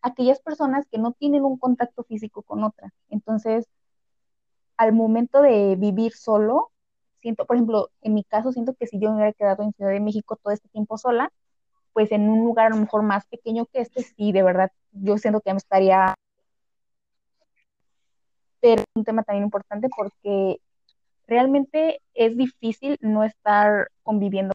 aquellas 0.02 0.40
personas 0.42 0.86
que 0.92 0.98
no 1.00 1.14
tienen 1.14 1.44
un 1.44 1.58
contacto 1.58 2.04
físico 2.04 2.44
con 2.44 2.64
otras. 2.64 2.92
Entonces, 3.10 3.68
al 4.78 4.94
momento 4.94 5.42
de 5.42 5.76
vivir 5.78 6.14
solo, 6.14 6.72
siento, 7.22 7.46
por 7.46 7.56
ejemplo, 7.56 7.90
en 8.02 8.14
mi 8.14 8.24
caso, 8.24 8.52
siento 8.52 8.74
que 8.74 8.88
si 8.88 9.00
yo 9.00 9.10
me 9.10 9.16
hubiera 9.16 9.34
quedado 9.34 9.64
en 9.64 9.74
Ciudad 9.74 9.92
de 9.92 10.00
México 10.00 10.38
todo 10.42 10.54
este 10.54 10.70
tiempo 10.70 10.98
sola, 10.98 11.32
pues 11.94 12.12
en 12.12 12.30
un 12.30 12.44
lugar 12.44 12.68
a 12.68 12.70
lo 12.72 12.78
mejor 12.78 13.04
más 13.04 13.26
pequeño 13.28 13.66
que 13.66 13.82
este, 13.82 14.04
sí, 14.04 14.32
de 14.32 14.44
verdad, 14.44 14.72
yo 14.92 15.18
siento 15.18 15.42
que 15.42 15.54
me 15.54 15.58
estaría... 15.58 16.14
Pero 18.60 18.82
es 18.82 18.88
un 18.96 19.04
tema 19.06 19.24
también 19.24 19.46
importante 19.46 19.90
porque 19.96 20.60
realmente 21.28 22.02
es 22.14 22.36
difícil 22.36 22.98
no 23.02 23.24
estar 23.24 23.90
conviviendo 24.04 24.54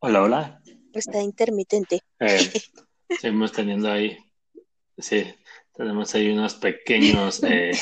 Hola, 0.00 0.22
hola. 0.22 0.62
Está 0.92 1.20
intermitente. 1.20 2.00
Eh, 2.20 2.38
seguimos 3.20 3.52
teniendo 3.52 3.90
ahí, 3.90 4.18
sí, 4.98 5.34
tenemos 5.74 6.14
ahí 6.14 6.30
unos 6.30 6.54
pequeños 6.54 7.42
eh, 7.48 7.72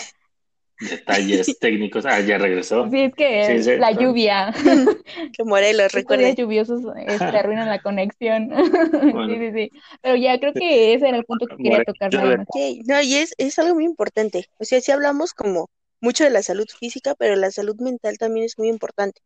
detalles 0.81 1.59
técnicos. 1.59 2.05
Ah, 2.07 2.21
ya 2.21 2.39
regresó. 2.39 2.89
Sí, 2.91 3.01
es 3.01 3.15
que 3.15 3.45
Sí, 3.47 3.63
sí, 3.63 3.77
la 3.79 3.93
lluvia, 3.93 4.53
Que 5.37 5.45
Morelos, 5.45 5.85
los 5.85 5.93
recuerden. 5.93 6.27
días 6.27 6.37
lluviosos 6.37 6.83
este, 7.07 7.25
arruinan 7.39 7.69
la 7.69 7.81
conexión. 7.81 8.51
Sí, 8.91 9.37
sí, 9.39 9.53
sí. 9.53 9.71
Pero 10.03 10.17
ya 10.17 10.39
creo 10.39 10.53
que 10.53 10.95
ese 10.95 11.09
era 11.09 11.17
el 11.17 11.25
punto 11.25 11.47
que 11.47 11.57
quería 11.57 11.85
tocar. 11.85 12.11
Sí, 12.53 12.83
no, 12.87 13.01
y 13.01 13.17
es, 13.17 13.35
es 13.39 13.59
algo 13.59 13.75
muy 13.75 13.85
importante. 13.85 14.47
O 14.59 14.65
sea, 14.65 14.81
sí 14.81 14.93
hablamos 14.93 15.33
como 15.33 15.71
mucho 16.01 16.25
de 16.25 16.31
la 16.31 16.43
salud 16.43 16.67
física, 16.79 17.15
pero 17.15 17.37
la 17.37 17.51
salud 17.51 17.77
mental 17.81 18.19
también 18.19 18.45
es 18.45 18.59
muy 18.59 18.69
importante, 18.69 19.23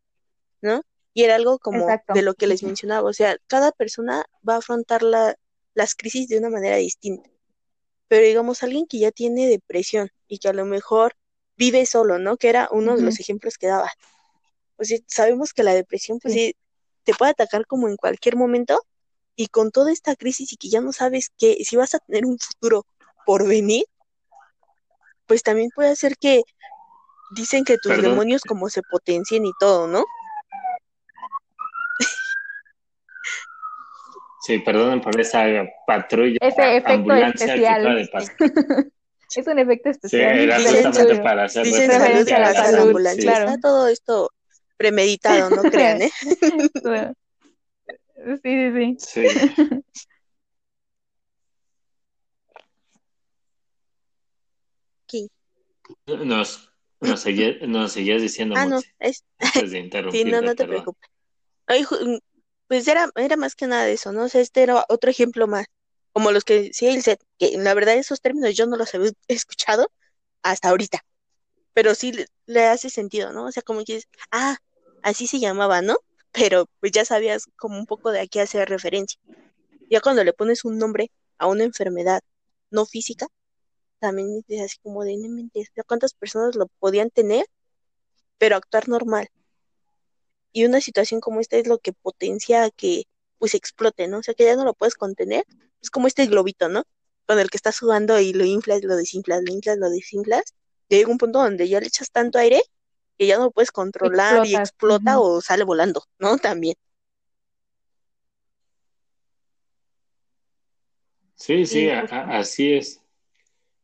¿no? 0.63 0.83
Y 1.13 1.25
era 1.25 1.35
algo 1.35 1.59
como 1.59 1.81
Exacto. 1.81 2.15
de 2.15 2.23
lo 2.23 2.35
que 2.35 2.47
les 2.47 2.63
mencionaba. 2.63 3.09
O 3.09 3.13
sea, 3.13 3.37
cada 3.49 3.73
persona 3.73 4.25
va 4.49 4.55
a 4.55 4.59
afrontar 4.59 5.03
la, 5.03 5.35
las 5.75 5.95
crisis 5.95 6.29
de 6.29 6.39
una 6.39 6.51
manera 6.51 6.77
distinta. 6.77 7.29
Pero 8.09 8.25
digamos, 8.27 8.63
alguien 8.63 8.87
que 8.87 8.99
ya 8.99 9.11
tiene 9.13 9.47
depresión 9.47 10.11
y 10.27 10.39
que 10.39 10.49
a 10.49 10.53
lo 10.53 10.65
mejor 10.65 11.15
vive 11.57 11.87
solo, 11.87 12.19
¿no? 12.19 12.37
Que 12.37 12.49
era 12.49 12.69
uno 12.73 12.97
de 12.97 13.03
los 13.03 13.21
ejemplos 13.21 13.57
que 13.59 13.69
daba. 13.69 13.91
O 14.77 14.85
sea, 14.85 14.99
sabemos 15.07 15.53
que 15.53 15.63
la 15.63 15.75
depresión, 15.75 16.19
pues 16.19 16.35
Sí. 16.35 16.41
sí, 16.41 16.57
te 17.05 17.15
puede 17.15 17.31
atacar 17.33 17.67
como 17.67 17.89
en 17.89 17.97
cualquier 17.97 18.37
momento 18.37 18.83
y 19.37 19.47
con 19.49 19.71
toda 19.71 19.93
esta 19.93 20.17
crisis 20.17 20.53
y 20.53 20.57
que 20.57 20.69
ya 20.69 20.81
no 20.81 20.93
sabes 20.93 21.31
que 21.39 21.63
si 21.65 21.77
vas 21.77 21.95
a 21.95 21.99
tener 21.99 22.25
un 22.27 22.39
futuro 22.39 22.85
por 23.27 23.47
venir, 23.47 23.85
pues 25.27 25.43
también 25.43 25.71
puede 25.75 25.91
hacer 25.91 26.17
que 26.17 26.43
dicen 27.37 27.65
que 27.65 27.77
tus 27.77 27.93
Perdón. 27.93 28.11
demonios 28.11 28.43
como 28.43 28.69
se 28.69 28.83
potencien 28.83 29.47
y 29.47 29.53
todo, 29.61 29.87
¿no? 29.87 30.05
Sí, 34.41 34.59
perdonen 34.61 35.01
por 35.01 35.21
esa 35.21 35.45
patrulla, 35.87 36.39
Ese 36.41 36.77
efecto 36.77 36.93
ambulancia 36.93 37.47
especial. 37.47 37.97
de 37.97 38.09
pasar. 38.09 38.37
Es 39.37 39.47
un 39.47 39.59
efecto 39.61 39.91
Sí, 39.93 39.99
especial. 40.03 40.39
era 40.41 40.59
Dicen- 40.59 40.73
justamente 40.75 41.13
Dicen- 41.13 41.23
para 41.23 41.45
hacer 41.45 41.65
Dicen 41.65 41.89
referencia 41.89 42.37
a 42.37 42.41
la 42.41 42.47
a 42.49 42.53
las 42.53 42.71
salud, 42.73 42.87
ambulancias. 42.89 43.25
claro. 43.25 43.45
Está 43.51 43.61
todo 43.61 43.87
esto 43.89 44.31
premeditado, 44.77 45.51
no 45.51 45.63
crean, 45.71 46.03
¿eh? 46.03 46.11
Sí, 48.43 48.43
sí, 48.43 48.97
sí. 48.99 49.23
Sí. 49.27 49.27
¿Qué? 55.07 55.27
Nos, 56.25 56.71
nos, 57.01 57.21
seguía- 57.21 57.57
nos 57.67 57.93
seguías 57.93 58.23
diciendo, 58.23 58.55
Ah, 58.57 58.65
no, 58.65 58.77
Monse, 58.77 58.95
es, 58.99 59.25
antes 59.39 59.71
de 59.71 59.79
sí, 59.79 59.85
interrumpirte, 59.85 60.31
no, 60.31 60.41
no 60.43 60.55
te 60.55 60.65
perdón. 60.65 60.69
preocupes. 60.71 61.11
Ay, 61.67 61.85
pues 62.71 62.87
era, 62.87 63.11
era 63.17 63.37
más 63.37 63.57
que 63.57 63.67
nada 63.67 63.89
eso, 63.89 64.13
¿no? 64.13 64.23
O 64.23 64.27
este 64.27 64.63
era 64.63 64.87
otro 64.89 65.11
ejemplo 65.11 65.49
más, 65.49 65.67
como 66.13 66.31
los 66.31 66.45
que 66.45 66.63
decía 66.63 66.93
el 66.95 67.03
set, 67.03 67.21
que 67.37 67.59
la 67.59 67.75
verdad 67.75 67.97
esos 67.97 68.21
términos 68.21 68.55
yo 68.57 68.67
no 68.67 68.77
los 68.77 68.95
había 68.95 69.11
escuchado 69.29 69.91
hasta 70.43 70.69
ahorita, 70.71 71.05
pero 71.75 71.97
sí 71.97 72.13
le, 72.47 72.67
hace 72.69 72.91
sentido, 72.91 73.33
¿no? 73.33 73.47
O 73.47 73.53
sea, 73.53 73.65
como 73.65 73.85
que 73.85 74.03
ah, 74.31 74.57
así 75.03 75.27
se 75.27 75.41
llamaba, 75.41 75.83
¿no? 75.83 75.99
Pero 76.33 76.67
pues 76.81 76.93
ya 76.93 77.05
sabías 77.05 77.47
como 77.57 77.77
un 77.77 77.87
poco 77.87 78.13
de 78.13 78.21
a 78.21 78.27
qué 78.29 78.41
hacer 78.41 78.69
referencia. 78.69 79.21
Ya 79.91 80.01
cuando 80.01 80.23
le 80.25 80.33
pones 80.33 80.65
un 80.65 80.79
nombre 80.79 81.11
a 81.39 81.49
una 81.49 81.65
enfermedad 81.65 82.23
no 82.71 82.87
física, 82.87 83.27
también 84.01 84.45
es 84.49 84.63
así 84.63 84.79
como 84.83 85.05
de, 85.05 85.17
no 85.19 85.51
sea, 85.55 85.85
¿cuántas 85.89 86.15
personas 86.15 86.55
lo 86.57 86.69
podían 86.79 87.11
tener, 87.11 87.47
pero 88.39 88.57
actuar 88.57 88.89
normal? 88.89 89.29
Y 90.53 90.65
una 90.65 90.81
situación 90.81 91.21
como 91.21 91.41
esta 91.41 91.57
es 91.57 91.67
lo 91.67 91.79
que 91.79 91.93
potencia 91.93 92.65
a 92.65 92.71
que 92.71 93.05
pues 93.39 93.55
explote, 93.55 94.07
¿no? 94.09 94.19
O 94.19 94.23
sea, 94.23 94.35
que 94.35 94.45
ya 94.45 94.57
no 94.57 94.65
lo 94.65 94.75
puedes 94.75 94.95
contener. 94.95 95.45
Es 95.83 95.91
como 95.91 96.07
este 96.09 96.27
globito, 96.27 96.69
¿no? 96.69 96.85
Con 97.27 97.39
el 97.39 97.51
que 97.51 97.57
estás 97.57 97.79
jugando 97.79 98.19
y 98.21 98.33
lo 98.33 98.45
inflas, 98.45 98.83
lo 98.85 98.97
desinflas, 98.97 99.43
lo 99.47 99.53
inflas, 99.53 99.79
lo 99.79 99.89
desinflas. 99.91 100.43
Y 100.89 100.97
llega 100.97 101.11
un 101.11 101.19
punto 101.19 101.39
donde 101.43 101.69
ya 101.69 101.81
le 101.81 101.87
echas 101.87 102.11
tanto 102.11 102.39
aire 102.39 102.63
que 103.19 103.27
ya 103.27 103.39
no 103.39 103.45
lo 103.45 103.51
puedes 103.53 103.71
controlar 103.73 104.47
y 104.47 104.55
explota 104.57 105.21
o 105.21 105.41
sale 105.41 105.65
volando, 105.65 106.03
¿no? 106.19 106.39
También. 106.39 106.75
Sí, 111.35 111.65
sí, 111.67 111.67
Sí, 111.67 111.89
a- 111.91 112.03
justo. 112.03 112.15
a- 112.17 112.39
así 112.39 112.73
es. 112.75 113.01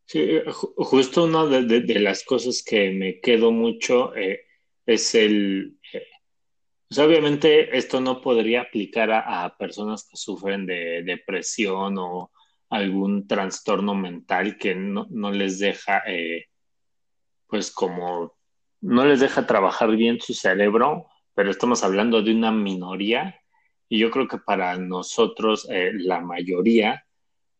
Sí, 0.06 0.20
eh, 0.20 0.44
ju- 0.46 0.74
justo 0.76 1.24
una 1.24 1.46
de, 1.46 1.62
de- 1.64 1.80
de 1.80 2.00
las 2.00 2.22
cosas 2.24 2.62
que 2.62 2.90
me 2.90 3.20
quedo 3.20 3.50
mucho 3.52 4.14
eh, 4.16 4.40
es 4.86 5.14
el, 5.14 5.75
pues 6.88 6.98
obviamente 6.98 7.76
esto 7.76 8.00
no 8.00 8.20
podría 8.20 8.62
aplicar 8.62 9.10
a, 9.10 9.56
personas 9.58 10.06
que 10.08 10.16
sufren 10.16 10.66
de 10.66 11.02
depresión 11.04 11.98
o 11.98 12.30
algún 12.70 13.26
trastorno 13.26 13.94
mental 13.94 14.58
que 14.58 14.74
no, 14.74 15.06
no 15.10 15.30
les 15.30 15.58
deja, 15.58 16.02
eh, 16.06 16.46
pues 17.48 17.70
como, 17.70 18.36
no 18.80 19.04
les 19.04 19.20
deja 19.20 19.46
trabajar 19.46 19.90
bien 19.96 20.20
su 20.20 20.34
cerebro, 20.34 21.06
pero 21.34 21.50
estamos 21.50 21.82
hablando 21.84 22.22
de 22.22 22.32
una 22.32 22.52
minoría. 22.52 23.40
Y 23.88 23.98
yo 23.98 24.10
creo 24.10 24.26
que 24.26 24.38
para 24.38 24.76
nosotros, 24.78 25.68
eh, 25.70 25.92
la 25.94 26.20
mayoría, 26.20 27.06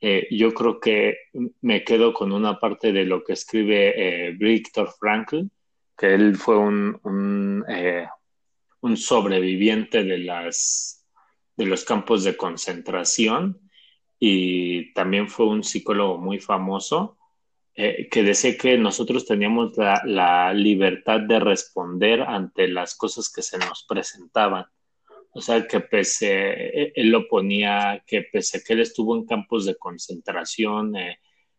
eh, 0.01 0.29
yo 0.31 0.53
creo 0.53 0.79
que 0.79 1.17
me 1.63 1.83
quedo 1.83 2.13
con 2.13 2.33
una 2.33 2.59
parte 2.59 2.93
de 2.93 3.05
lo 3.05 3.25
que 3.25 3.33
escribe 3.33 4.29
eh, 4.29 4.33
Viktor 4.33 4.91
Frankl, 4.99 5.43
que 5.97 6.15
él 6.15 6.37
fue 6.37 6.59
un, 6.59 6.99
un, 7.05 7.65
eh, 7.69 8.07
un 8.87 8.97
sobreviviente 8.97 10.05
de, 10.05 10.19
las, 10.19 11.07
de 11.57 11.67
los 11.67 11.85
campos 11.85 12.25
de 12.25 12.37
concentración 12.37 13.61
y 14.19 14.93
también 14.95 15.29
fue 15.29 15.47
un 15.47 15.63
psicólogo 15.63 16.19
muy 16.19 16.39
famoso 16.39 17.19
eh, 17.75 18.09
que 18.11 18.23
decía 18.23 18.57
que 18.57 18.79
nosotros 18.79 19.27
teníamos 19.27 19.77
la, 19.77 20.55
libertad 20.55 21.21
de 21.21 21.39
responder 21.39 22.23
ante 22.23 22.69
las 22.69 22.95
cosas 22.95 23.31
que 23.31 23.43
se 23.43 23.59
nos 23.59 23.85
presentaban. 23.87 24.65
O 25.33 25.43
sea, 25.43 25.67
que 25.67 25.81
pese, 25.81 26.93
él 26.99 27.11
lo 27.11 27.29
ponía, 27.29 28.03
que 28.07 28.23
pese 28.23 28.59
a 28.59 28.61
que 28.63 28.73
él 28.73 28.81
estuvo 28.81 29.15
en 29.15 29.27
campos 29.27 29.67
de 29.67 29.77
concentración, 29.77 30.97
eh, 30.97 31.19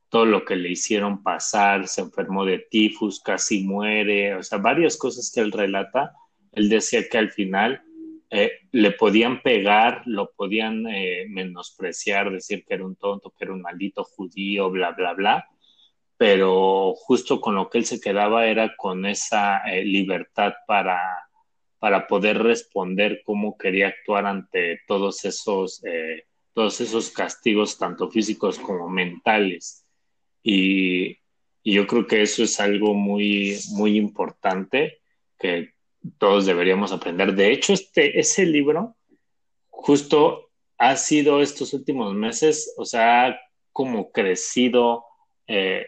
todo 0.09 0.25
lo 0.25 0.43
que 0.43 0.55
le 0.55 0.69
hicieron 0.69 1.21
pasar, 1.21 1.87
se 1.87 2.01
enfermó 2.01 2.45
de 2.45 2.59
tifus, 2.59 3.19
casi 3.19 3.63
muere, 3.63 4.35
o 4.35 4.41
sea, 4.41 4.57
varias 4.57 4.97
cosas 4.97 5.31
que 5.31 5.41
él 5.41 5.51
relata, 5.51 6.13
él 6.57 6.69
decía 6.69 7.07
que 7.07 7.19
al 7.19 7.29
final 7.29 7.83
eh, 8.31 8.51
le 8.71 8.91
podían 8.91 9.41
pegar, 9.43 10.01
lo 10.05 10.31
podían 10.31 10.87
eh, 10.87 11.27
menospreciar, 11.29 12.31
decir 12.31 12.65
que 12.65 12.73
era 12.73 12.85
un 12.85 12.95
tonto, 12.95 13.31
que 13.37 13.45
era 13.45 13.53
un 13.53 13.61
maldito 13.61 14.03
judío, 14.03 14.71
bla, 14.71 14.91
bla, 14.91 15.13
bla, 15.13 15.47
pero 16.17 16.95
justo 16.95 17.39
con 17.39 17.53
lo 17.53 17.69
que 17.69 17.77
él 17.77 17.85
se 17.85 18.01
quedaba 18.01 18.47
era 18.47 18.75
con 18.75 19.05
esa 19.05 19.59
eh, 19.69 19.85
libertad 19.85 20.53
para 20.65 20.99
para 21.79 22.07
poder 22.07 22.39
responder 22.39 23.21
cómo 23.23 23.55
quería 23.55 23.89
actuar 23.89 24.25
ante 24.25 24.79
todos 24.87 25.23
esos, 25.25 25.83
todos 26.51 26.81
esos 26.81 27.11
castigos, 27.11 27.77
tanto 27.77 28.09
físicos 28.09 28.57
como 28.57 28.89
mentales. 28.89 29.85
Y, 30.41 31.19
y, 31.61 31.73
yo 31.73 31.85
creo 31.85 32.07
que 32.07 32.23
eso 32.23 32.41
es 32.41 32.59
algo 32.59 32.95
muy, 32.95 33.59
muy 33.73 33.95
importante 33.95 35.01
que 35.37 35.76
todos 36.17 36.45
deberíamos 36.45 36.91
aprender. 36.91 37.33
De 37.35 37.51
hecho, 37.51 37.73
este, 37.73 38.19
ese 38.19 38.45
libro 38.45 38.95
justo 39.69 40.49
ha 40.77 40.95
sido 40.95 41.41
estos 41.41 41.73
últimos 41.73 42.13
meses, 42.13 42.73
o 42.77 42.85
sea, 42.85 43.27
ha 43.27 43.39
como 43.71 44.11
crecido 44.11 45.05
eh, 45.47 45.85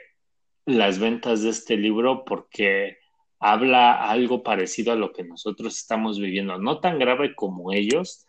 las 0.66 1.00
ventas 1.00 1.44
de 1.44 1.50
este 1.50 1.78
libro 1.78 2.24
porque 2.26 2.98
habla 3.40 4.10
algo 4.10 4.44
parecido 4.44 4.92
a 4.92 4.96
lo 4.96 5.12
que 5.12 5.24
nosotros 5.24 5.78
estamos 5.78 6.20
viviendo, 6.20 6.58
no 6.58 6.80
tan 6.80 7.00
grave 7.00 7.36
como 7.36 7.72
ellos 7.72 8.26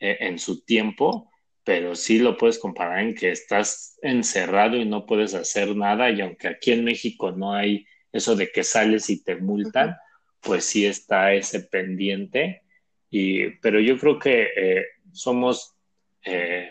eh, 0.00 0.16
en 0.20 0.38
su 0.38 0.64
tiempo, 0.64 1.30
pero 1.64 1.94
sí 1.94 2.18
lo 2.18 2.36
puedes 2.36 2.58
comparar 2.58 3.00
en 3.00 3.14
que 3.14 3.30
estás 3.30 3.98
encerrado 4.02 4.76
y 4.76 4.84
no 4.84 5.06
puedes 5.06 5.34
hacer 5.34 5.76
nada 5.76 6.10
y 6.10 6.20
aunque 6.20 6.48
aquí 6.48 6.72
en 6.72 6.84
México 6.84 7.32
no 7.32 7.54
hay 7.54 7.86
eso 8.12 8.36
de 8.36 8.50
que 8.50 8.64
sales 8.64 9.08
y 9.10 9.22
te 9.22 9.36
multan, 9.36 9.96
pues 10.42 10.64
sí 10.66 10.84
está 10.84 11.32
ese 11.32 11.60
pendiente. 11.60 12.62
Y, 13.10 13.50
pero 13.60 13.80
yo 13.80 13.98
creo 13.98 14.18
que 14.18 14.48
eh, 14.56 14.86
somos, 15.12 15.76
eh, 16.24 16.70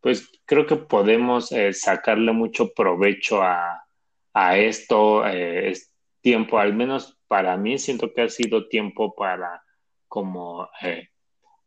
pues 0.00 0.30
creo 0.44 0.66
que 0.66 0.76
podemos 0.76 1.52
eh, 1.52 1.72
sacarle 1.72 2.32
mucho 2.32 2.72
provecho 2.72 3.42
a, 3.42 3.84
a 4.32 4.58
esto, 4.58 5.26
es 5.26 5.92
tiempo, 6.20 6.58
al 6.58 6.74
menos 6.74 7.18
para 7.28 7.56
mí 7.56 7.78
siento 7.78 8.12
que 8.12 8.22
ha 8.22 8.28
sido 8.28 8.68
tiempo 8.68 9.14
para 9.14 9.62
como 10.08 10.68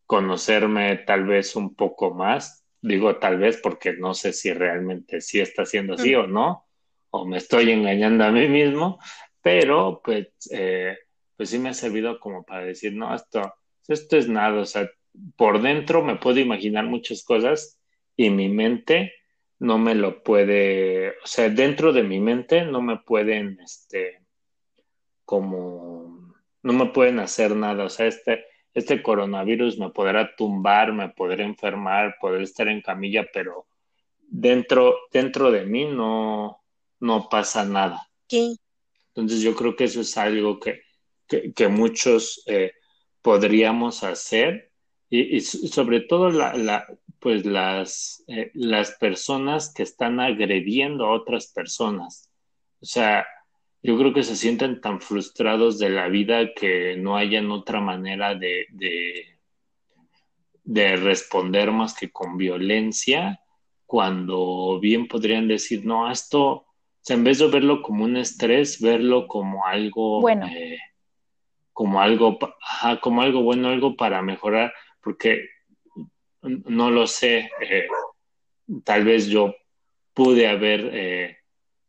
conocerme 0.06 0.98
tal 0.98 1.26
vez 1.26 1.56
un 1.56 1.76
poco 1.76 2.14
más. 2.14 2.66
Digo 2.82 3.18
tal 3.18 3.38
vez 3.38 3.58
porque 3.62 3.94
no 3.94 4.14
sé 4.14 4.34
si 4.34 4.52
realmente 4.54 5.22
sí 5.22 5.40
está 5.40 5.66
siendo 5.66 5.94
así 5.94 6.14
o 6.16 6.28
no, 6.28 6.66
o 7.10 7.26
me 7.26 7.38
estoy 7.38 7.72
engañando 7.72 8.24
a 8.26 8.32
mí 8.32 8.48
mismo, 8.48 9.00
pero 9.42 10.02
pues, 10.04 10.28
eh, 10.52 10.98
pues 11.36 11.50
sí 11.50 11.60
me 11.60 11.70
ha 11.70 11.74
servido 11.74 12.20
como 12.20 12.44
para 12.44 12.66
decir, 12.66 12.94
no, 12.94 13.14
esto, 13.14 13.54
esto 13.88 14.18
es 14.18 14.28
nada, 14.28 14.62
o 14.62 14.66
sea, 14.66 14.90
por 15.36 15.62
dentro 15.62 16.04
me 16.04 16.16
puedo 16.18 16.40
imaginar 16.40 16.86
muchas 16.86 17.24
cosas 17.24 17.80
y 18.16 18.30
mi 18.30 18.50
mente 18.50 19.14
no 19.60 19.78
me 19.78 19.96
lo 19.96 20.24
puede, 20.24 21.10
o 21.10 21.26
sea, 21.26 21.50
dentro 21.50 21.94
de 21.94 22.04
mi 22.04 22.20
mente 22.20 22.64
no 22.64 22.82
me 22.82 22.98
pueden, 22.98 23.60
este, 23.64 24.22
como, 25.26 26.34
no 26.62 26.74
me 26.74 26.88
pueden 26.88 27.20
hacer 27.20 27.56
nada, 27.56 27.86
o 27.86 27.90
sea, 27.90 28.08
este, 28.08 28.46
este 28.74 29.02
coronavirus 29.02 29.80
me 29.80 29.90
podrá 29.90 30.36
tumbar, 30.36 30.94
me 30.94 31.10
podrá 31.10 31.44
enfermar, 31.44 32.16
podré 32.20 32.44
estar 32.44 32.68
en 32.68 32.82
camilla, 32.82 33.26
pero 33.34 33.66
dentro, 34.20 34.96
dentro 35.12 35.52
de 35.52 35.66
mí 35.66 35.86
no, 35.86 36.62
no 37.00 37.28
pasa 37.30 37.66
nada. 37.66 38.08
Entonces 39.18 39.42
yo 39.42 39.56
creo 39.56 39.76
que 39.76 39.86
eso 39.86 40.02
es 40.02 40.16
algo 40.16 40.60
que, 40.60 40.84
que, 41.28 41.68
muchos 41.68 42.44
eh, 42.46 42.74
podríamos 43.24 44.04
hacer 44.04 44.72
y, 45.10 45.42
sobre 45.42 46.02
todo 46.02 46.30
la, 46.30 46.54
la, 46.54 46.86
pues 47.18 47.44
las, 47.44 48.24
eh, 48.28 48.52
las 48.54 48.92
personas 48.92 49.74
que 49.74 49.82
están 49.82 50.20
agrediendo 50.20 51.08
a 51.08 51.14
otras 51.14 51.48
personas. 51.48 52.30
O 52.80 52.86
sea, 52.86 53.26
yo 53.82 53.98
creo 53.98 54.14
que 54.14 54.22
se 54.22 54.36
sienten 54.36 54.82
tan 54.82 55.02
frustrados 55.02 55.80
de 55.80 55.90
la 55.90 56.10
vida 56.10 56.54
que 56.54 56.96
no 56.96 57.18
hayan 57.18 57.50
otra 57.50 57.82
manera 57.82 58.36
de, 58.36 58.68
de, 58.70 59.40
de 60.64 60.96
responder 60.96 61.72
más 61.72 61.96
que 61.96 62.12
con 62.12 62.38
violencia, 62.38 63.42
cuando 63.88 64.80
bien 64.80 65.08
podrían 65.08 65.48
decir, 65.48 65.84
no, 65.88 66.12
esto, 66.12 66.67
sea, 67.02 67.16
en 67.16 67.24
vez 67.24 67.40
de 67.40 67.48
verlo 67.48 67.82
como 67.82 68.04
un 68.04 68.18
estrés, 68.18 68.82
verlo 68.82 69.28
como 69.28 69.66
algo 69.66 70.22
bueno. 70.22 70.48
Eh, 70.48 70.78
como 71.78 72.02
algo, 72.02 72.40
como 73.02 73.22
algo 73.22 73.44
bueno, 73.44 73.68
algo 73.68 73.96
para 73.96 74.24
mejorar, 74.24 74.74
porque 75.00 75.46
no 76.42 76.90
lo 76.90 77.06
sé, 77.06 77.52
eh, 77.62 77.88
tal 78.84 79.06
vez 79.06 79.28
yo 79.28 79.54
pude 80.16 80.48
haber 80.48 80.90
eh, 80.92 81.38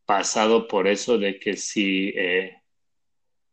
pasado 0.05 0.69
por 0.69 0.89
eso 0.89 1.17
de 1.17 1.39
que 1.39 1.57
si, 1.57 2.11
eh, 2.11 2.61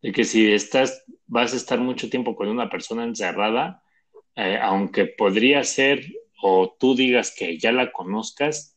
de 0.01 0.12
que 0.12 0.26
si 0.26 0.51
estás, 0.51 1.06
vas 1.26 1.53
a 1.53 1.56
estar 1.56 1.80
mucho 1.80 2.10
tiempo 2.10 2.36
con 2.36 2.49
una 2.49 2.70
persona 2.70 3.06
encerrada, 3.06 3.82
aunque 4.62 5.06
podría 5.06 5.64
ser 5.64 6.06
o 6.41 6.76
tú 6.78 6.97
digas 6.97 7.34
que 7.34 7.58
ya 7.58 7.72
la 7.72 7.93
conozcas, 7.93 8.74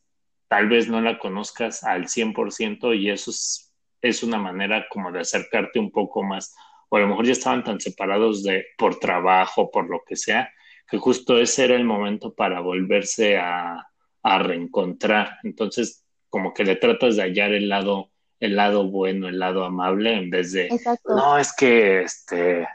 tal 0.49 0.67
vez 0.67 0.89
no 0.89 0.99
la 0.99 1.17
conozcas 1.17 1.83
al 1.83 2.07
100% 2.07 2.99
y 2.99 3.09
eso 3.09 3.31
es, 3.31 3.71
es 4.01 4.23
una 4.23 4.37
manera 4.37 4.87
como 4.89 5.11
de 5.11 5.21
acercarte 5.21 5.79
un 5.79 5.91
poco 5.91 6.23
más. 6.23 6.53
O 6.89 6.97
a 6.97 6.99
lo 6.99 7.07
mejor 7.07 7.25
ya 7.25 7.31
estaban 7.31 7.63
tan 7.63 7.79
separados 7.79 8.43
de, 8.43 8.65
por 8.77 8.99
trabajo, 8.99 9.69
por 9.71 9.89
lo 9.89 10.01
que 10.05 10.15
sea, 10.15 10.51
que 10.89 10.97
justo 10.97 11.39
ese 11.39 11.65
era 11.65 11.75
el 11.75 11.85
momento 11.85 12.33
para 12.33 12.59
volverse 12.61 13.37
a, 13.37 13.87
a 14.23 14.39
reencontrar. 14.39 15.37
Entonces, 15.43 16.03
como 16.29 16.53
que 16.53 16.65
le 16.65 16.75
tratas 16.75 17.15
de 17.15 17.21
hallar 17.21 17.53
el 17.53 17.69
lado, 17.69 18.09
el 18.39 18.55
lado 18.55 18.89
bueno, 18.89 19.27
el 19.29 19.37
lado 19.37 19.63
amable, 19.63 20.15
en 20.15 20.31
vez 20.31 20.51
de, 20.51 20.69
no, 21.07 21.37
es 21.37 21.55
que, 21.55 22.01
este, 22.01 22.67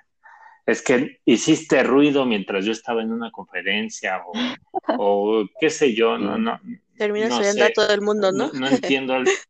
es 0.66 0.82
que 0.82 1.20
hiciste 1.24 1.82
ruido 1.82 2.24
mientras 2.24 2.64
yo 2.64 2.72
estaba 2.72 3.02
en 3.02 3.12
una 3.12 3.30
conferencia 3.30 4.22
o, 4.26 4.32
o 4.98 5.46
qué 5.60 5.70
sé 5.70 5.94
yo, 5.94 6.18
no, 6.18 6.38
no. 6.38 6.60
Terminas 6.96 7.30
no 7.30 7.64
a 7.64 7.70
todo 7.70 7.92
el 7.92 8.00
mundo, 8.00 8.32
¿no? 8.32 8.50
No, 8.52 8.68
entiendo. 8.68 9.14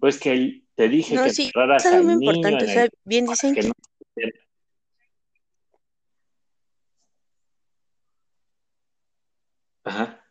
Pues 0.00 0.20
que 0.20 0.62
te 0.76 0.88
dije 0.88 1.16
que 1.16 1.30
sí, 1.30 1.50
cerraras 1.50 1.84
es 1.84 2.04
muy 2.04 2.14
importante, 2.14 2.64
o 2.64 2.68
sea, 2.68 2.88
bien 3.04 3.26
dicen 3.26 3.54
que... 3.54 3.72
Ajá. 9.82 10.24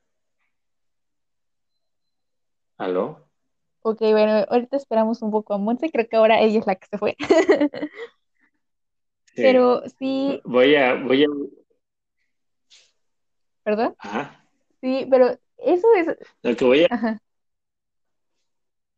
¿Aló? 2.77 3.27
Ok, 3.81 3.99
bueno, 3.99 4.45
ahorita 4.49 4.77
esperamos 4.77 5.21
un 5.21 5.31
poco 5.31 5.53
a 5.53 5.57
Monse, 5.57 5.89
creo 5.89 6.07
que 6.07 6.15
ahora 6.15 6.39
ella 6.39 6.59
es 6.59 6.67
la 6.67 6.75
que 6.75 6.87
se 6.87 6.97
fue. 6.97 7.17
Pero 9.43 9.83
sí. 9.99 10.41
Voy 10.43 10.75
a, 10.75 10.95
voy 10.95 11.23
a. 11.23 11.27
¿Perdón? 13.63 13.95
Ajá. 13.99 14.43
Sí, 14.81 15.07
pero 15.09 15.37
eso 15.57 15.87
es. 15.95 16.07
Lo 16.41 16.55
que 16.55 16.65
voy 16.65 16.83
a. 16.83 16.87
Ajá. 16.89 17.21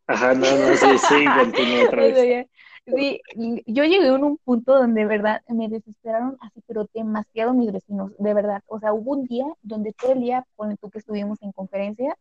Ajá, 0.08 0.34
no, 0.34 0.42
no, 0.42 0.76
sí, 0.76 0.98
sí, 0.98 1.26
otra 1.88 2.02
vez. 2.02 2.48
Sí, 2.88 3.22
yo 3.68 3.84
llegué 3.84 4.08
a 4.08 4.14
un 4.14 4.38
punto 4.38 4.76
donde 4.76 5.02
de 5.02 5.08
verdad 5.08 5.42
me 5.48 5.70
desesperaron 5.70 6.38
así, 6.42 6.64
pero 6.66 6.90
demasiado 6.94 7.54
mis 7.54 7.72
vecinos, 7.72 8.12
de 8.18 8.34
verdad. 8.34 8.64
O 8.66 8.80
sea, 8.80 8.94
hubo 8.94 9.12
un 9.12 9.26
día 9.26 9.46
donde 9.62 9.94
todo 9.94 10.14
el 10.14 10.22
día, 10.22 10.46
con 10.56 10.76
tú 10.78 10.90
que 10.90 10.98
estuvimos 10.98 11.40
en 11.44 11.52
conferencia, 11.52 12.18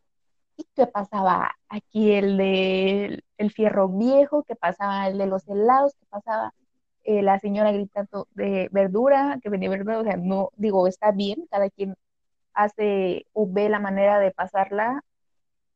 y 0.58 0.66
qué 0.74 0.86
pasaba 0.86 1.54
aquí 1.68 2.12
el 2.12 2.36
de 2.36 3.24
el 3.38 3.50
fierro 3.52 3.88
viejo, 3.88 4.42
que 4.42 4.56
pasaba 4.56 5.08
el 5.08 5.16
de 5.16 5.26
los 5.26 5.48
helados, 5.48 5.94
que 5.94 6.06
pasaba 6.10 6.52
eh, 7.08 7.22
la 7.22 7.38
señora 7.38 7.72
gritando 7.72 8.28
de 8.34 8.68
verdura, 8.70 9.38
que 9.42 9.48
venía 9.48 9.70
verdura, 9.70 10.00
o 10.00 10.04
sea, 10.04 10.18
no, 10.18 10.50
digo, 10.56 10.86
está 10.86 11.10
bien, 11.10 11.46
cada 11.50 11.70
quien 11.70 11.94
hace 12.52 13.26
o 13.32 13.48
ve 13.50 13.70
la 13.70 13.80
manera 13.80 14.18
de 14.20 14.30
pasarla 14.30 15.02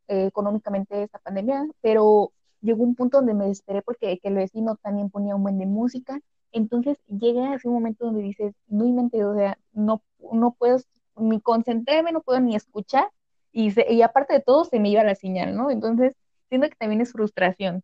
eh, 0.09 0.26
económicamente 0.26 1.03
esta 1.03 1.18
pandemia, 1.20 1.66
pero 1.80 2.33
llegó 2.61 2.83
un 2.85 2.95
punto 2.97 3.16
donde 3.16 3.33
me 3.33 3.47
desesperé 3.47 3.80
porque 3.80 4.20
el 4.22 4.35
vecino 4.35 4.76
también 4.76 5.09
ponía 5.09 5.35
un 5.35 5.43
buen 5.43 5.59
de 5.59 5.64
música, 5.64 6.20
entonces 6.53 6.99
llega 7.09 7.55
ese 7.55 7.68
momento 7.70 8.05
donde 8.05 8.20
dices, 8.20 8.55
no 8.66 8.85
inventes, 8.85 9.24
o 9.24 9.35
sea, 9.35 9.57
no, 9.72 10.03
no 10.35 10.53
puedo 10.53 10.76
ni 11.16 11.41
concentrarme, 11.41 12.12
no 12.12 12.20
puedo 12.20 12.41
ni 12.41 12.57
escuchar, 12.57 13.09
y, 13.53 13.72
y 13.91 14.03
aparte 14.03 14.35
de 14.35 14.41
todo 14.41 14.66
se 14.66 14.80
me 14.80 14.91
iba 14.91 15.03
la 15.03 15.14
señal, 15.14 15.57
¿no? 15.57 15.70
Entonces, 15.70 16.14
siento 16.51 16.68
que 16.68 16.76
también 16.76 17.01
es 17.01 17.12
frustración. 17.12 17.83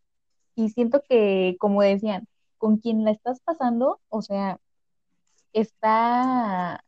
Y 0.55 0.69
siento 0.69 1.01
que, 1.07 1.55
como 1.59 1.81
decían, 1.81 2.27
con 2.59 2.77
quien 2.77 3.05
la 3.05 3.11
estás 3.11 3.41
pasando, 3.41 4.01
o 4.09 4.21
sea, 4.21 4.59
está, 5.53 6.83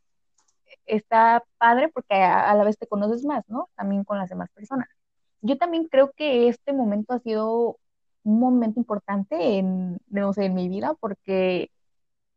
está 0.86 1.44
padre 1.58 1.90
porque 1.90 2.16
a, 2.16 2.54
la 2.56 2.64
vez 2.64 2.78
te 2.78 2.88
conoces 2.88 3.26
más, 3.26 3.46
¿no? 3.50 3.70
También 3.76 4.04
con 4.04 4.18
las 4.20 4.30
demás 4.30 4.50
personas. 4.54 4.88
Yo 5.42 5.58
también 5.58 5.88
creo 5.88 6.12
que 6.14 6.48
este 6.50 6.74
momento 6.74 7.14
ha 7.14 7.20
sido 7.20 7.80
un 8.24 8.40
momento 8.40 8.80
importante 8.80 9.58
en, 9.58 10.00
no 10.10 10.34
sé, 10.34 10.46
en 10.46 10.54
mi 10.56 10.70
vida 10.70 10.96
porque 11.00 11.72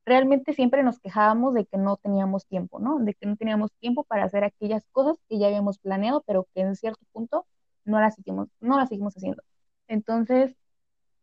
realmente 0.07 0.55
siempre 0.55 0.82
nos 0.82 1.01
quejábamos 1.01 1.55
de 1.55 1.66
que 1.66 1.78
no 1.78 1.97
teníamos 1.97 2.47
tiempo, 2.47 2.78
¿no? 2.80 2.99
De 3.01 3.14
que 3.14 3.26
no 3.26 3.37
teníamos 3.37 3.72
tiempo 3.80 4.05
para 4.05 4.24
hacer 4.24 4.45
aquellas 4.45 4.85
cosas 4.93 5.18
que 5.28 5.39
ya 5.39 5.49
habíamos 5.49 5.78
planeado, 5.78 6.22
pero 6.26 6.47
que 6.55 6.62
en 6.62 6.76
cierto 6.76 7.01
punto 7.12 7.47
no 7.85 8.01
las 8.01 8.14
seguimos, 8.14 8.49
no 8.61 8.78
las 8.78 8.89
seguimos 8.89 9.16
haciendo. 9.16 9.43
Entonces, 9.89 10.57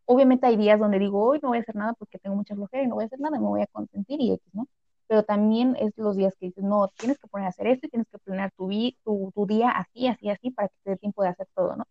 obviamente 0.06 0.46
hay 0.48 0.58
días 0.58 0.80
donde 0.80 1.00
digo, 1.00 1.24
hoy 1.24 1.40
no 1.42 1.50
voy 1.50 1.60
a 1.60 1.62
hacer 1.62 1.76
nada 1.76 1.94
porque 1.94 2.20
tengo 2.20 2.36
mucha 2.36 2.56
flojera 2.56 2.84
y 2.84 2.88
no 2.88 2.96
voy 2.96 3.04
a 3.04 3.08
hacer 3.08 3.20
nada, 3.20 3.40
me 3.40 3.48
voy 3.48 3.62
a 3.62 3.68
consentir 3.68 4.22
y 4.22 4.34
X, 4.34 4.54
¿no? 4.54 4.68
Pero 5.08 5.24
también 5.24 5.76
es 5.80 5.94
los 5.98 6.16
días 6.16 6.36
que 6.40 6.48
dices, 6.48 6.64
no, 6.64 6.90
tienes 6.98 7.20
que 7.20 7.28
poner 7.28 7.48
a 7.48 7.50
hacer 7.50 7.68
esto 7.68 7.88
y 7.88 7.90
tienes 7.90 8.08
que 8.10 8.18
planear 8.20 8.52
tu, 8.58 8.70
tu, 9.04 9.32
tu 9.36 9.46
día 9.46 9.70
así, 9.72 10.08
así, 10.08 10.30
así, 10.30 10.52
para 10.52 10.70
que 10.70 10.76
te 10.84 10.90
dé 10.92 10.98
tiempo 10.98 11.24
de 11.24 11.30
hacer 11.30 11.48
todo, 11.56 11.76
¿no? 11.76 11.86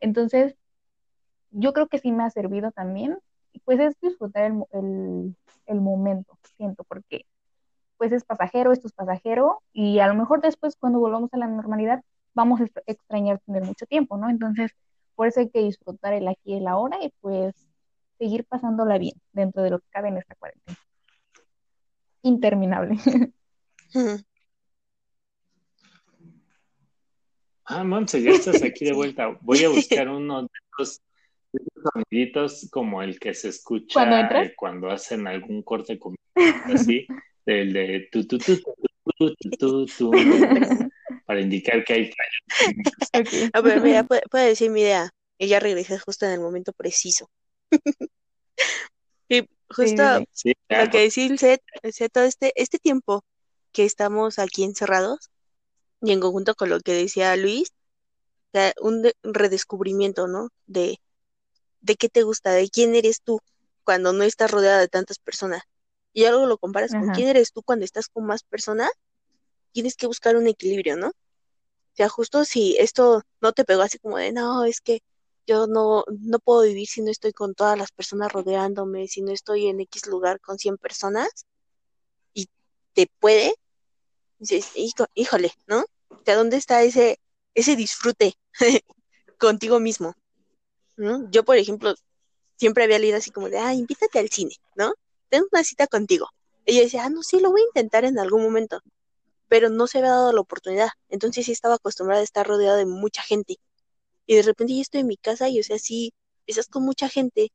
Entonces, 0.00 0.56
yo 1.50 1.72
creo 1.72 1.88
que 1.88 1.98
sí 1.98 2.12
me 2.12 2.24
ha 2.24 2.30
servido 2.30 2.70
también, 2.72 3.18
pues 3.64 3.80
es 3.80 3.98
disfrutar 4.00 4.44
el, 4.44 4.64
el, 4.72 5.36
el 5.66 5.80
momento, 5.80 6.38
siento, 6.56 6.84
porque 6.84 7.26
pues 7.98 8.12
es 8.12 8.24
pasajero, 8.24 8.72
esto 8.72 8.86
es 8.88 8.94
pasajero, 8.94 9.62
y 9.72 9.98
a 9.98 10.06
lo 10.06 10.14
mejor 10.14 10.40
después 10.40 10.76
cuando 10.76 11.00
volvamos 11.00 11.30
a 11.34 11.38
la 11.38 11.46
normalidad 11.46 12.02
vamos 12.34 12.60
a 12.60 12.64
extrañar 12.86 13.40
tener 13.40 13.64
mucho 13.64 13.86
tiempo, 13.86 14.16
¿no? 14.16 14.30
Entonces, 14.30 14.72
por 15.20 15.28
eso 15.28 15.40
hay 15.40 15.50
que 15.50 15.62
disfrutar 15.62 16.14
el 16.14 16.26
aquí 16.28 16.40
y 16.44 16.54
el 16.54 16.66
ahora 16.66 16.96
y 17.04 17.12
pues 17.20 17.54
seguir 18.16 18.46
pasándola 18.46 18.96
bien 18.96 19.12
dentro 19.34 19.62
de 19.62 19.68
lo 19.68 19.78
que 19.78 19.84
cabe 19.90 20.08
en 20.08 20.16
esta 20.16 20.34
cuarentena. 20.34 20.78
Interminable. 22.22 22.96
Ah, 27.66 27.84
Monse, 27.84 28.22
ya 28.22 28.30
estás 28.30 28.62
aquí 28.62 28.86
de 28.86 28.94
vuelta. 28.94 29.38
Voy 29.42 29.62
a 29.62 29.68
buscar 29.68 30.08
uno 30.08 30.40
de 30.40 30.48
esos, 30.72 31.02
soniditos 31.82 32.68
como 32.72 33.02
el 33.02 33.20
que 33.20 33.34
se 33.34 33.50
escucha 33.50 34.26
cuando, 34.56 34.90
hacen 34.90 35.26
algún 35.26 35.62
corte 35.62 36.00
así, 36.64 37.06
del 37.44 37.74
de 37.74 38.08
tu 38.10 38.26
tu 38.26 38.38
tu 38.38 38.56
tu 38.56 39.34
tu 39.58 39.86
tu 39.86 40.89
para 41.30 41.42
indicar 41.42 41.84
que 41.84 41.92
hay 41.92 42.10
okay. 43.14 43.50
A 43.52 43.60
ver, 43.60 43.80
mira, 43.80 44.02
puede, 44.02 44.48
decir 44.48 44.68
mi 44.68 44.80
idea. 44.80 45.10
Ella 45.38 45.60
regresa 45.60 45.96
justo 46.00 46.26
en 46.26 46.32
el 46.32 46.40
momento 46.40 46.72
preciso. 46.72 47.30
y 49.28 49.48
justo 49.68 50.02
lo 50.68 50.90
que 50.90 51.08
set, 51.08 51.62
todo 52.12 52.24
este, 52.24 52.52
este 52.56 52.80
tiempo 52.80 53.22
que 53.70 53.84
estamos 53.84 54.40
aquí 54.40 54.64
encerrados, 54.64 55.30
y 56.02 56.10
en 56.10 56.18
conjunto 56.18 56.56
con 56.56 56.68
lo 56.68 56.80
que 56.80 56.94
decía 56.94 57.36
Luis, 57.36 57.72
un 58.80 59.08
redescubrimiento, 59.22 60.26
¿no? 60.26 60.48
De, 60.66 60.98
de 61.80 61.94
qué 61.94 62.08
te 62.08 62.24
gusta, 62.24 62.50
de 62.50 62.68
quién 62.68 62.96
eres 62.96 63.22
tú 63.22 63.38
cuando 63.84 64.12
no 64.12 64.24
estás 64.24 64.50
rodeada 64.50 64.80
de 64.80 64.88
tantas 64.88 65.20
personas. 65.20 65.62
Y 66.12 66.24
algo 66.24 66.46
lo 66.46 66.58
comparas 66.58 66.90
con 66.90 67.10
quién 67.10 67.28
eres 67.28 67.52
tú 67.52 67.62
cuando 67.62 67.84
estás 67.84 68.08
con 68.08 68.26
más 68.26 68.42
personas, 68.42 68.90
tienes 69.72 69.96
que 69.96 70.06
buscar 70.06 70.36
un 70.36 70.46
equilibrio, 70.46 70.96
¿no? 70.96 71.08
O 71.08 71.96
sea, 71.96 72.08
justo 72.08 72.44
si 72.44 72.76
esto 72.78 73.22
no 73.40 73.52
te 73.52 73.64
pegó 73.64 73.82
así 73.82 73.98
como 73.98 74.18
de, 74.18 74.32
no, 74.32 74.64
es 74.64 74.80
que 74.80 75.02
yo 75.46 75.66
no, 75.66 76.04
no 76.08 76.38
puedo 76.38 76.62
vivir 76.62 76.86
si 76.86 77.02
no 77.02 77.10
estoy 77.10 77.32
con 77.32 77.54
todas 77.54 77.76
las 77.76 77.90
personas 77.92 78.32
rodeándome, 78.32 79.08
si 79.08 79.22
no 79.22 79.32
estoy 79.32 79.66
en 79.66 79.80
X 79.80 80.06
lugar 80.06 80.40
con 80.40 80.58
100 80.58 80.78
personas, 80.78 81.28
y 82.34 82.48
te 82.94 83.08
puede, 83.18 83.54
dices, 84.38 84.70
híjole, 85.14 85.52
¿no? 85.66 85.84
O 86.08 86.20
sea, 86.24 86.36
¿dónde 86.36 86.56
está 86.56 86.82
ese, 86.82 87.18
ese 87.54 87.76
disfrute 87.76 88.34
contigo 89.38 89.80
mismo? 89.80 90.14
Yo, 91.30 91.44
por 91.44 91.56
ejemplo, 91.56 91.94
siempre 92.56 92.84
había 92.84 92.98
leído 92.98 93.16
así 93.16 93.30
como 93.30 93.48
de, 93.48 93.58
ah, 93.58 93.72
invítate 93.72 94.18
al 94.18 94.28
cine, 94.28 94.54
¿no? 94.76 94.92
Tengo 95.30 95.46
una 95.50 95.64
cita 95.64 95.86
contigo. 95.86 96.28
Y 96.66 96.76
yo 96.76 96.82
decía, 96.82 97.04
ah, 97.04 97.10
no, 97.10 97.22
sí, 97.22 97.40
lo 97.40 97.50
voy 97.50 97.62
a 97.62 97.64
intentar 97.64 98.04
en 98.04 98.18
algún 98.18 98.42
momento. 98.42 98.80
Pero 99.50 99.70
no 99.70 99.88
se 99.88 99.98
había 99.98 100.12
dado 100.12 100.32
la 100.34 100.40
oportunidad. 100.42 100.90
Entonces 101.10 101.46
sí 101.46 101.52
estaba 101.52 101.76
acostumbrada 101.76 102.22
a 102.22 102.24
estar 102.24 102.48
rodeada 102.48 102.78
de 102.78 102.86
mucha 102.86 103.22
gente. 103.22 103.58
Y 104.26 104.36
de 104.36 104.42
repente 104.42 104.74
yo 104.74 104.82
estoy 104.82 105.02
en 105.02 105.08
mi 105.08 105.18
casa 105.18 105.48
y, 105.50 105.60
o 105.60 105.64
sea, 105.64 105.78
sí, 105.78 106.14
estás 106.46 106.68
con 106.68 106.84
mucha 106.84 107.08
gente, 107.10 107.52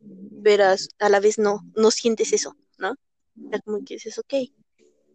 verás, 0.00 0.88
a 0.98 1.08
la 1.08 1.20
vez 1.20 1.38
no, 1.38 1.60
no 1.76 1.90
sientes 1.90 2.32
eso, 2.34 2.56
¿no? 2.78 2.92
O 3.36 3.60
como 3.64 3.84
que 3.84 3.94
dices, 3.94 4.18
ok. 4.18 4.34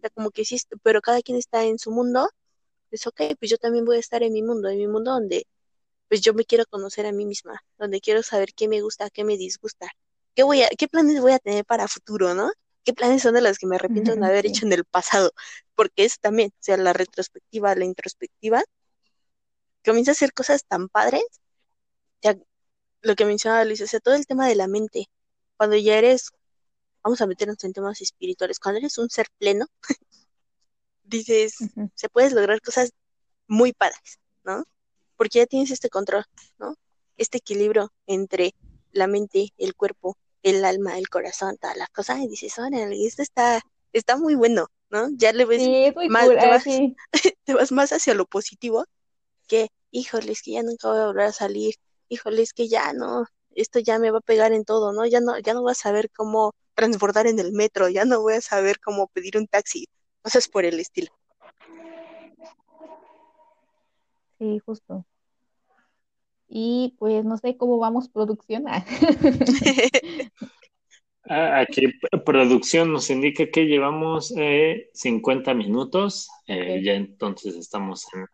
O 0.05 0.09
como 0.15 0.32
que 0.32 0.45
sí, 0.45 0.57
pero 0.84 1.01
cada 1.01 1.21
quien 1.21 1.38
está 1.38 1.63
en 1.65 1.80
su 1.80 1.91
mundo 1.91 2.30
es 2.91 3.07
ok, 3.07 3.21
pues 3.39 3.51
yo 3.51 3.57
también 3.57 3.86
voy 3.86 3.97
a 3.97 3.99
estar 3.99 4.24
en 4.24 4.34
mi 4.34 4.43
mundo, 4.43 4.69
en 4.69 4.78
mi 4.78 4.88
mundo 4.88 5.11
donde 5.11 5.47
pues 6.09 6.21
yo 6.21 6.34
me 6.34 6.45
quiero 6.45 6.65
conocer 6.67 7.05
a 7.07 7.11
mí 7.11 7.26
misma, 7.26 7.63
donde 7.80 8.01
quiero 8.01 8.24
saber 8.24 8.53
qué 8.55 8.67
me 8.67 8.82
gusta, 8.82 9.09
qué 9.09 9.24
me 9.24 9.38
disgusta, 9.38 9.89
qué 10.36 10.43
voy 10.43 10.61
a, 10.63 10.69
qué 10.69 10.88
planes 10.88 11.21
voy 11.21 11.34
a 11.34 11.39
tener 11.39 11.65
para 11.65 11.88
futuro, 11.88 12.36
¿no? 12.36 12.51
¿Qué 12.84 12.93
planes 12.93 13.21
son 13.21 13.34
de 13.34 13.41
los 13.41 13.57
que 13.57 13.67
me 13.67 13.75
arrepiento 13.75 14.15
de 14.15 14.25
haber 14.25 14.45
hecho 14.61 14.65
en 14.65 14.73
el 14.73 14.86
pasado? 14.86 15.31
Porque 15.75 16.05
es 16.05 16.19
también, 16.19 16.49
o 16.49 16.63
sea, 16.63 16.77
la 16.77 16.93
retrospectiva, 16.93 17.75
la 17.75 17.86
introspectiva, 17.86 18.63
comienza 19.84 20.11
a 20.11 20.13
hacer 20.13 20.34
cosas 20.34 20.65
tan 20.65 20.89
padres, 20.89 21.23
ya 22.21 22.38
lo 23.01 23.15
que 23.15 23.25
mencionaba 23.25 23.65
Luis, 23.65 23.81
o 23.81 23.88
sea, 23.88 23.99
todo 23.99 24.15
el 24.15 24.25
tema 24.25 24.47
de 24.47 24.55
la 24.55 24.67
mente, 24.67 25.07
cuando 25.57 25.75
ya 25.77 25.97
eres, 25.97 26.31
vamos 27.03 27.21
a 27.21 27.27
meternos 27.27 27.63
en 27.63 27.73
temas 27.73 28.01
espirituales, 28.01 28.59
cuando 28.59 28.79
eres 28.79 28.97
un 28.97 29.09
ser 29.09 29.27
pleno, 29.38 29.67
dices, 31.03 31.55
se 31.95 32.09
puedes 32.09 32.34
lograr 32.34 32.61
cosas 32.61 32.91
muy 33.47 33.73
padres, 33.73 34.19
¿no? 34.43 34.63
Porque 35.17 35.39
ya 35.39 35.45
tienes 35.45 35.71
este 35.71 35.89
control, 35.89 36.25
¿no? 36.57 36.75
Este 37.17 37.38
equilibrio 37.39 37.93
entre 38.07 38.55
la 38.91 39.07
mente, 39.07 39.53
el 39.57 39.75
cuerpo, 39.75 40.17
el 40.43 40.63
alma, 40.65 40.97
el 40.97 41.09
corazón, 41.09 41.57
todas 41.59 41.77
las 41.77 41.89
cosas, 41.89 42.19
y 42.19 42.27
dices, 42.27 42.57
órale, 42.59 43.05
esto 43.05 43.21
está, 43.21 43.61
está 43.93 44.17
muy 44.17 44.35
bueno, 44.35 44.67
¿no? 44.89 45.07
Ya 45.15 45.31
le 45.31 45.45
ves 45.45 45.61
más, 46.09 46.29
ah, 46.37 46.61
te, 47.45 47.53
vas, 47.53 47.71
más 47.71 47.91
hacia 47.93 48.13
lo 48.13 48.25
positivo 48.25 48.85
que, 49.47 49.69
híjole, 49.91 50.33
es 50.33 50.41
que 50.41 50.51
ya 50.51 50.63
nunca 50.63 50.89
voy 50.89 50.99
a 50.99 51.05
volver 51.07 51.25
a 51.25 51.31
salir, 51.31 51.75
híjole, 52.09 52.41
es 52.41 52.53
que 52.53 52.67
ya 52.67 52.93
no, 52.93 53.25
esto 53.55 53.79
ya 53.79 53.99
me 53.99 54.11
va 54.11 54.19
a 54.19 54.21
pegar 54.21 54.51
en 54.51 54.65
todo, 54.65 54.91
¿no? 54.93 55.05
Ya 55.05 55.21
no, 55.21 55.39
ya 55.39 55.53
no 55.53 55.61
voy 55.61 55.71
a 55.71 55.75
saber 55.75 56.09
cómo 56.11 56.53
transbordar 56.75 57.27
en 57.27 57.39
el 57.39 57.53
metro, 57.53 57.87
ya 57.87 58.03
no 58.05 58.21
voy 58.21 58.33
a 58.33 58.41
saber 58.41 58.79
cómo 58.79 59.07
pedir 59.07 59.37
un 59.37 59.47
taxi, 59.47 59.87
cosas 60.21 60.47
por 60.47 60.65
el 60.65 60.79
estilo. 60.79 61.11
Sí, 64.39 64.59
justo. 64.65 65.05
Y 66.56 66.93
pues 66.99 67.26
no 67.26 67.36
sé 67.38 67.58
cómo 67.58 67.80
vamos 67.80 68.10
producción. 68.10 68.66
Ah, 68.68 68.86
aquí 71.62 71.88
producción 72.24 72.93
nos 72.93 73.10
indica 73.10 73.49
que 73.49 73.66
llevamos 73.66 74.32
eh, 74.38 74.91
50 74.93 75.56
minutos, 75.56 76.30
eh, 76.45 76.80
ya 76.84 76.93
entonces 76.93 77.56
estamos 77.56 78.06
en, 78.14 78.28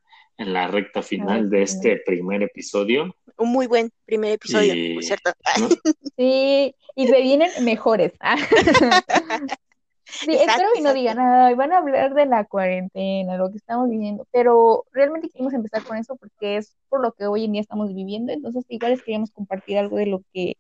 la 0.52 0.68
recta 0.68 1.02
final 1.02 1.50
de 1.50 1.64
este 1.64 2.02
primer 2.06 2.44
episodio. 2.44 3.16
Un 3.38 3.52
muy 3.54 3.68
buen 3.68 3.90
primer 4.06 4.34
episodio, 4.34 4.96
por 4.96 5.04
cierto. 5.04 5.32
Sí, 6.18 6.76
y 6.96 7.08
se 7.08 7.22
vienen 7.22 7.52
mejores. 7.64 8.12
Sí, 10.12 10.36
espero 10.36 10.70
que 10.74 10.82
no 10.82 10.94
digan 10.94 11.18
nada, 11.18 11.54
van 11.56 11.72
a 11.72 11.78
hablar 11.78 12.14
de 12.14 12.26
la 12.26 12.44
cuarentena, 12.46 13.38
lo 13.38 13.52
que 13.52 13.58
estamos 13.58 13.90
viviendo, 13.90 14.28
pero 14.32 14.86
realmente 14.92 15.30
queremos 15.30 15.54
empezar 15.54 15.84
con 15.84 15.98
eso 15.98 16.16
porque 16.16 16.58
es 16.58 16.76
por 16.90 17.02
lo 17.02 17.14
que 17.14 17.28
hoy 17.28 17.46
en 17.46 17.54
día 17.54 17.62
estamos 17.62 17.94
viviendo, 17.94 18.32
entonces 18.32 18.66
igual 18.70 18.92
les 18.92 19.04
queríamos 19.04 19.32
compartir 19.32 19.78
algo 19.78 19.98
de 19.98 20.08
lo 20.08 20.22
que 20.34 20.58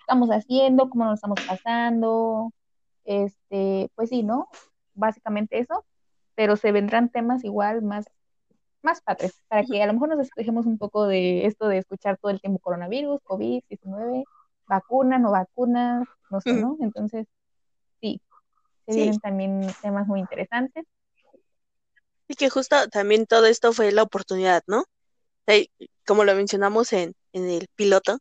estamos 0.00 0.30
haciendo, 0.30 0.90
cómo 0.90 1.04
nos 1.04 1.14
estamos 1.14 1.40
pasando, 1.46 2.52
este, 3.04 3.90
pues 3.94 4.08
sí, 4.08 4.22
¿no? 4.22 4.48
Básicamente 4.94 5.58
eso, 5.58 5.84
pero 6.34 6.56
se 6.56 6.72
vendrán 6.72 7.10
temas 7.10 7.44
igual 7.44 7.82
más, 7.82 8.06
más 8.82 9.00
padres, 9.02 9.40
para 9.48 9.64
que 9.64 9.82
a 9.82 9.86
lo 9.86 9.92
mejor 9.92 10.08
nos 10.08 10.18
despejemos 10.18 10.66
un 10.66 10.78
poco 10.78 11.06
de 11.06 11.46
esto 11.46 11.68
de 11.68 11.78
escuchar 11.78 12.18
todo 12.18 12.32
el 12.32 12.40
tiempo 12.40 12.58
coronavirus, 12.58 13.20
COVID-19, 13.22 14.24
vacuna, 14.66 15.18
no 15.18 15.30
vacuna, 15.30 16.04
no 16.30 16.40
sé, 16.40 16.54
¿no? 16.54 16.76
Entonces, 16.80 17.26
se 18.86 19.12
también 19.22 19.66
temas 19.82 20.06
muy 20.06 20.20
interesantes. 20.20 20.84
Y 22.28 22.34
que 22.34 22.48
justo 22.48 22.88
también 22.88 23.26
todo 23.26 23.46
esto 23.46 23.72
fue 23.72 23.90
la 23.92 24.02
oportunidad, 24.02 24.62
¿no? 24.66 24.84
como 26.06 26.24
lo 26.24 26.34
mencionamos 26.34 26.92
en, 26.92 27.14
en 27.32 27.48
el 27.48 27.66
piloto, 27.74 28.18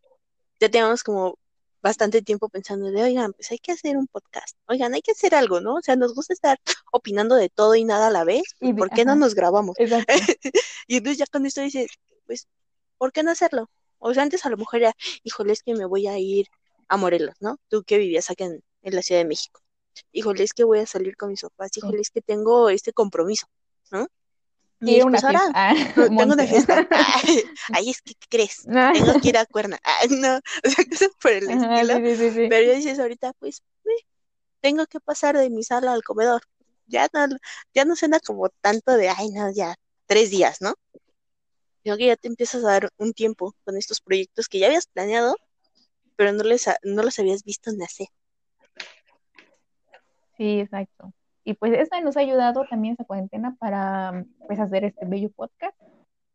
ya 0.60 0.70
teníamos 0.70 1.03
como 1.03 1.38
bastante 1.82 2.22
tiempo 2.22 2.49
pensando 2.49 2.91
de, 2.91 3.03
oigan, 3.03 3.34
pues 3.34 3.51
hay 3.51 3.60
que 3.60 3.72
hacer 3.72 3.97
un 3.97 4.07
podcast, 4.07 4.57
oigan, 4.68 4.93
hay 4.93 5.01
que 5.01 5.12
hacer 5.12 5.36
algo, 5.36 5.62
¿no? 5.62 5.76
O 5.76 5.82
sea, 5.82 5.95
nos 5.95 6.14
gusta 6.14 6.34
estar 6.34 6.60
opinando 6.91 7.36
de 7.36 7.49
todo 7.49 7.76
y 7.76 7.86
nada 7.86 8.07
a 8.07 8.12
la 8.12 8.24
vez, 8.24 8.43
¿por 8.78 8.89
qué 8.89 9.05
no 9.05 9.16
nos 9.16 9.36
grabamos? 9.36 9.76
y 10.88 10.97
entonces 10.97 11.20
ya 11.20 11.26
con 11.32 11.45
esto 11.45 11.62
dices, 11.62 11.91
pues, 12.26 12.47
¿por 12.97 13.12
qué 13.12 13.24
no 13.24 13.32
hacerlo? 13.32 13.70
O 13.99 14.14
sea, 14.14 14.24
antes 14.24 14.45
a 14.45 14.49
lo 14.49 14.57
mejor 14.57 14.82
era, 14.82 14.93
híjole, 15.24 15.53
es 15.53 15.64
que 15.64 15.76
me 15.76 15.86
voy 15.86 16.07
a 16.07 16.18
ir 16.18 16.47
a 16.88 16.97
Morelos, 16.97 17.36
¿no? 17.39 17.60
Tú 17.70 17.84
que 17.84 17.97
vivías 17.97 18.30
aquí 18.30 18.43
en 18.43 18.62
la 18.82 19.01
Ciudad 19.01 19.22
de 19.22 19.28
México 19.28 19.62
híjole, 20.12 20.43
es 20.43 20.54
que 20.54 20.64
voy 20.64 20.80
a 20.80 20.86
salir 20.86 21.16
con 21.16 21.30
mis 21.30 21.41
papás, 21.41 21.76
híjole, 21.78 22.02
es 22.02 22.10
que 22.10 22.22
tengo 22.22 22.70
este 22.70 22.93
compromiso, 22.93 23.47
¿no? 23.91 24.08
Y 24.82 25.02
una 25.02 25.20
ahora 25.20 25.41
ah, 25.56 25.76
tengo 25.95 26.34
una 26.34 26.47
fiesta. 26.47 26.88
Ay, 27.74 27.89
es 27.89 28.02
que, 28.02 28.14
¿qué 28.14 28.28
crees? 28.30 28.64
Tengo 28.64 29.20
que 29.22 29.30
ir 29.30 29.38
a 29.38 29.45
cuerna. 29.45 29.80
no, 30.10 30.38
o 30.38 30.70
sea, 30.70 30.86
cosas 30.86 31.10
por 31.22 31.32
el 31.32 31.50
estilo. 31.50 32.47
Pero 32.50 32.68
ya 32.68 32.74
dices 32.74 33.00
ahorita, 33.00 33.34
pues, 33.39 33.62
tengo 34.62 34.86
que 34.88 35.00
pasar 35.00 35.38
de 35.38 35.50
mi 35.50 35.64
sala 35.64 35.93
al 35.93 36.04
comedor. 36.04 36.41
Ya 36.88 37.08
no, 37.14 37.38
ya 37.74 37.86
no 37.86 37.95
suena 37.95 38.20
como 38.20 38.50
tanto 38.62 38.93
de, 38.93 39.10
ay, 39.10 39.30
no, 39.30 39.52
ya, 39.52 39.76
tres 40.06 40.32
días, 40.32 40.58
¿no? 40.62 40.74
Sino 41.84 41.97
que 41.97 42.08
ya 42.08 42.16
te 42.16 42.28
empiezas 42.28 42.64
a 42.64 42.68
dar 42.68 42.89
un 42.97 43.14
tiempo 43.14 43.56
con 43.64 43.78
estos 43.78 44.02
proyectos 44.02 44.47
que 44.47 44.60
ya 44.60 44.68
habías 44.68 44.88
planeado, 44.88 45.36
pero 46.16 46.34
no, 46.34 46.43
les, 46.43 46.66
no 46.84 47.04
los 47.04 47.20
habías 47.20 47.43
visto 47.43 47.72
nacer. 47.72 48.08
Sí, 50.40 50.62
exacto. 50.62 51.14
Y 51.44 51.56
pues 51.56 51.74
esta 51.74 52.00
nos 52.00 52.16
ha 52.16 52.22
ayudado 52.22 52.64
también 52.70 52.94
esa 52.94 53.04
cuarentena 53.04 53.58
para 53.60 54.26
pues 54.48 54.58
hacer 54.60 54.86
este 54.86 55.06
bello 55.06 55.30
podcast 55.32 55.78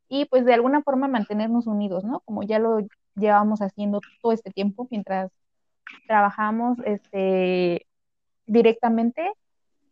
y 0.09 0.27
pues 0.27 0.45
de 0.45 0.53
alguna 0.55 0.83
forma 0.83 1.09
mantenernos 1.09 1.67
unidos, 1.67 2.05
¿no? 2.05 2.21
Como 2.21 2.43
ya 2.43 2.59
lo 2.59 2.81
llevamos 3.17 3.63
haciendo 3.63 4.01
todo 4.21 4.33
este 4.33 4.51
tiempo 4.51 4.87
mientras 4.91 5.31
trabajamos 6.07 6.79
este 6.85 7.87
directamente 8.47 9.33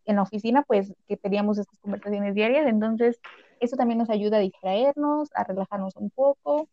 en 0.05 0.17
la 0.17 0.23
oficina, 0.23 0.63
pues 0.63 0.93
que 1.07 1.17
teníamos 1.17 1.57
estas 1.57 1.79
conversaciones 1.79 2.35
diarias, 2.35 2.67
entonces 2.67 3.19
eso 3.61 3.77
también 3.77 3.97
nos 3.97 4.11
ayuda 4.11 4.37
a 4.37 4.41
distraernos, 4.41 5.29
a 5.33 5.43
relajarnos 5.43 5.95
un 5.95 6.11
poco. 6.11 6.69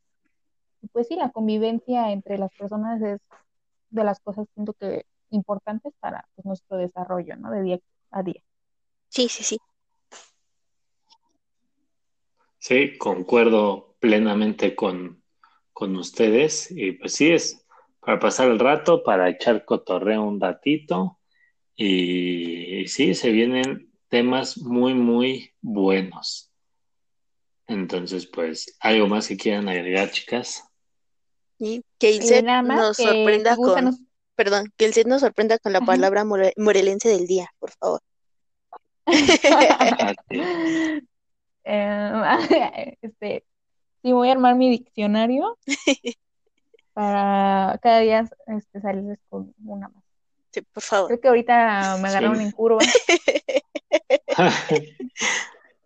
Y 0.82 0.88
pues 0.88 1.08
sí, 1.08 1.16
la 1.16 1.30
convivencia 1.30 2.12
entre 2.12 2.38
las 2.38 2.52
personas 2.54 3.00
es 3.02 3.20
de 3.90 4.04
las 4.04 4.20
cosas 4.20 4.46
siento 4.54 4.74
que 4.74 5.06
importantes 5.30 5.92
para 6.00 6.28
pues, 6.34 6.44
nuestro 6.44 6.76
desarrollo, 6.76 7.36
¿no? 7.36 7.50
De 7.50 7.62
día 7.62 7.80
a 8.10 8.22
día. 8.22 8.42
Sí, 9.08 9.28
sí, 9.28 9.44
sí. 9.44 9.58
Sí, 12.58 12.98
concuerdo 12.98 13.96
plenamente 14.00 14.74
con, 14.74 15.22
con 15.72 15.96
ustedes. 15.96 16.70
Y 16.70 16.92
pues 16.92 17.14
sí, 17.14 17.30
es 17.30 17.66
para 18.00 18.18
pasar 18.18 18.50
el 18.50 18.58
rato, 18.58 19.02
para 19.02 19.28
echar 19.28 19.64
cotorreo 19.64 20.22
un 20.22 20.40
ratito. 20.40 21.18
Y, 21.74 22.80
y 22.80 22.88
sí, 22.88 23.14
se 23.14 23.30
vienen 23.30 23.90
temas 24.08 24.58
muy, 24.58 24.94
muy 24.94 25.54
buenos. 25.60 26.50
Entonces, 27.66 28.26
pues, 28.26 28.76
¿algo 28.80 29.06
más 29.06 29.28
que 29.28 29.36
quieran 29.36 29.68
agregar, 29.68 30.10
chicas? 30.10 30.64
Y 31.58 31.84
que 31.98 32.20
set 32.20 32.44
nada 32.44 32.62
más 32.62 32.78
nos 32.78 32.96
que 32.96 33.04
sorprenda 33.04 33.54
gustan 33.54 33.84
con, 33.84 34.09
perdón, 34.40 34.72
que 34.78 34.86
el 34.86 34.94
set 34.94 35.06
nos 35.06 35.20
sorprenda 35.20 35.58
con 35.58 35.74
la 35.74 35.82
palabra 35.82 36.24
more- 36.24 36.54
morelense 36.56 37.10
del 37.10 37.26
día, 37.26 37.50
por 37.58 37.72
favor. 37.72 38.00
Sí. 40.30 40.40
Eh, 41.64 42.12
este, 43.02 43.44
sí, 44.02 44.12
voy 44.12 44.30
a 44.30 44.32
armar 44.32 44.54
mi 44.54 44.70
diccionario 44.70 45.58
para 46.94 47.78
cada 47.82 48.00
día 48.00 48.30
este, 48.46 48.80
salirles 48.80 49.18
con 49.28 49.54
una 49.66 49.88
más. 49.90 50.02
Sí, 50.52 50.62
por 50.62 50.82
favor. 50.82 51.08
Creo 51.08 51.20
que 51.20 51.28
ahorita 51.28 51.98
me 52.00 52.08
agarraron 52.08 52.38
Sí. 52.38 52.44
en 52.44 52.50
curva, 52.52 52.78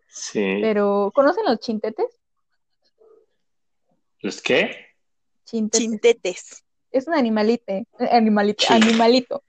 Sí. 0.08 0.58
pero 0.62 1.10
¿conocen 1.12 1.44
los 1.44 1.58
chintetes? 1.58 2.06
¿Los 4.20 4.40
qué? 4.40 4.76
Chintetes. 5.44 5.80
Chintetes. 5.80 6.63
Es 6.94 7.08
un 7.08 7.14
animalito, 7.14 7.64
eh, 7.72 7.84
animalito, 8.12 8.64
Chin- 8.64 8.84
animalito. 8.84 9.42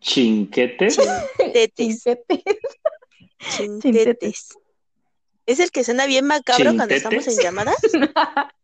¿Chinquetes? 0.00 0.96
Chintetes. 0.96 2.02
Chintetes. 2.04 3.80
Chintetes. 3.80 4.58
¿Es 5.46 5.60
el 5.60 5.70
que 5.70 5.84
suena 5.84 6.06
bien 6.06 6.26
macabro 6.26 6.74
cuando 6.74 6.94
estamos 6.96 7.28
en 7.28 7.38
llamadas? 7.38 7.76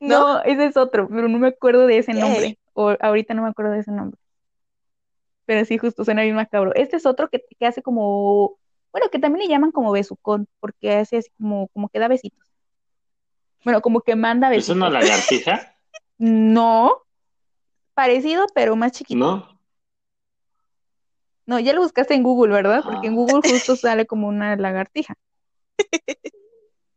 No, 0.00 0.42
ese 0.42 0.64
es 0.66 0.76
otro, 0.76 1.06
pero 1.08 1.28
no 1.28 1.38
me 1.38 1.48
acuerdo 1.48 1.86
de 1.86 1.98
ese 1.98 2.12
¿Qué? 2.12 2.18
nombre. 2.18 2.58
O 2.72 2.96
ahorita 2.98 3.34
no 3.34 3.42
me 3.42 3.50
acuerdo 3.50 3.70
de 3.72 3.78
ese 3.80 3.92
nombre. 3.92 4.18
Pero 5.44 5.64
sí, 5.64 5.78
justo 5.78 6.04
suena 6.04 6.22
bien 6.22 6.34
macabro. 6.34 6.74
Este 6.74 6.96
es 6.96 7.06
otro 7.06 7.28
que, 7.28 7.44
que 7.56 7.66
hace 7.66 7.80
como, 7.80 8.58
bueno, 8.90 9.08
que 9.12 9.20
también 9.20 9.46
le 9.46 9.52
llaman 9.52 9.70
como 9.70 9.92
besucón, 9.92 10.48
porque 10.58 10.92
hace 10.94 11.18
así 11.18 11.30
como, 11.38 11.68
como 11.68 11.88
que 11.88 12.00
da 12.00 12.08
besitos. 12.08 12.48
Bueno, 13.64 13.80
como 13.80 14.00
que 14.00 14.16
manda 14.16 14.48
¿Es 14.48 14.56
besitos. 14.56 14.76
una 14.76 14.90
lagartija? 14.90 15.76
No, 16.20 17.02
parecido, 17.94 18.46
pero 18.54 18.76
más 18.76 18.92
chiquito. 18.92 19.18
¿No? 19.18 19.60
No, 21.46 21.58
ya 21.58 21.72
lo 21.72 21.80
buscaste 21.80 22.12
en 22.14 22.22
Google, 22.22 22.52
¿verdad? 22.52 22.82
Porque 22.84 23.06
en 23.06 23.14
Ah. 23.14 23.16
Google 23.16 23.40
justo 23.42 23.74
sale 23.76 24.06
como 24.06 24.28
una 24.28 24.54
lagartija. 24.56 25.14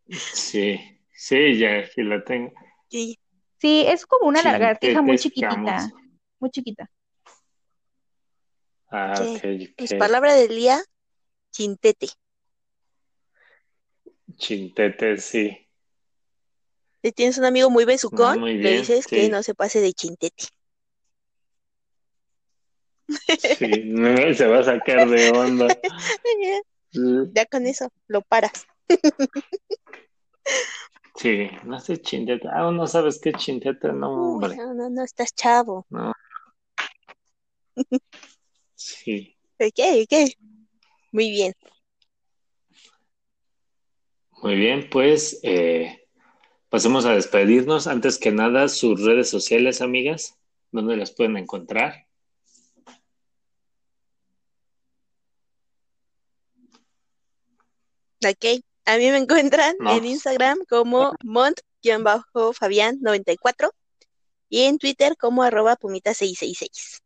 Sí, 0.09 0.77
sí, 1.13 1.57
ya, 1.57 1.85
sí 1.87 2.03
la 2.03 2.23
tengo. 2.23 2.51
Sí. 2.89 3.17
Es 3.61 4.05
como 4.05 4.27
una 4.27 4.43
lagartija 4.43 5.01
muy 5.01 5.17
chiquitita, 5.17 5.89
muy 6.39 6.49
chiquita. 6.51 6.89
Ah, 8.91 9.13
Sí. 9.23 9.37
ok, 9.37 9.73
Pues 9.77 9.93
ok. 9.93 9.99
palabra 9.99 10.35
del 10.35 10.49
día, 10.49 10.81
chintete. 11.51 12.09
Chintete, 14.37 15.17
sí. 15.17 15.62
Si 17.03 17.11
tienes 17.11 17.37
un 17.37 17.43
amigo 17.43 17.69
muy 17.69 17.83
besucón, 17.83 18.39
le 18.45 18.77
dices 18.77 19.07
que 19.07 19.29
no 19.29 19.43
se 19.43 19.53
pase 19.53 19.81
de 19.81 19.91
chintete. 19.91 20.45
Sí, 23.37 23.83
no, 23.85 24.33
se 24.33 24.47
va 24.47 24.59
a 24.59 24.63
sacar 24.63 25.09
de 25.09 25.29
onda. 25.29 25.67
Ya 27.33 27.45
con 27.47 27.65
eso, 27.65 27.89
lo 28.07 28.21
paras. 28.21 28.65
Sí, 31.15 31.47
no 31.63 31.79
sé 31.79 31.97
chintete. 32.01 32.47
Ah, 32.51 32.71
no 32.71 32.87
sabes 32.87 33.19
qué 33.21 33.29
es 33.29 33.37
chintete, 33.37 33.93
no, 33.93 34.33
hombre. 34.33 34.55
no, 34.55 34.73
no, 34.73 34.89
no, 34.89 35.03
estás 35.03 35.33
chavo. 35.35 35.85
No. 35.89 36.11
Sí, 38.75 39.37
Ok, 39.59 39.79
ok. 40.03 40.35
Muy 41.11 41.29
bien. 41.29 41.53
muy 44.41 44.55
bien, 44.55 44.89
pues 44.89 45.39
eh, 45.43 46.02
pasemos 46.73 47.05
a 47.05 47.13
despedirnos. 47.13 47.85
Antes 47.85 48.17
que 48.17 48.31
nada, 48.31 48.67
sus 48.67 49.05
redes 49.05 49.29
sociales, 49.29 49.79
amigas, 49.79 50.39
¿dónde 50.71 50.97
las 50.97 51.11
pueden 51.11 51.37
encontrar? 51.37 52.07
Ok. 58.25 58.63
A 58.85 58.97
mí 58.97 59.11
me 59.11 59.17
encuentran 59.17 59.75
No. 59.79 59.95
en 59.95 60.05
Instagram 60.05 60.57
como 60.67 61.11
mont-fabián94 61.23 63.69
y 64.49 64.63
en 64.63 64.79
Twitter 64.79 65.15
como 65.15 65.43
arroba 65.43 65.75
pumita666. 65.75 67.01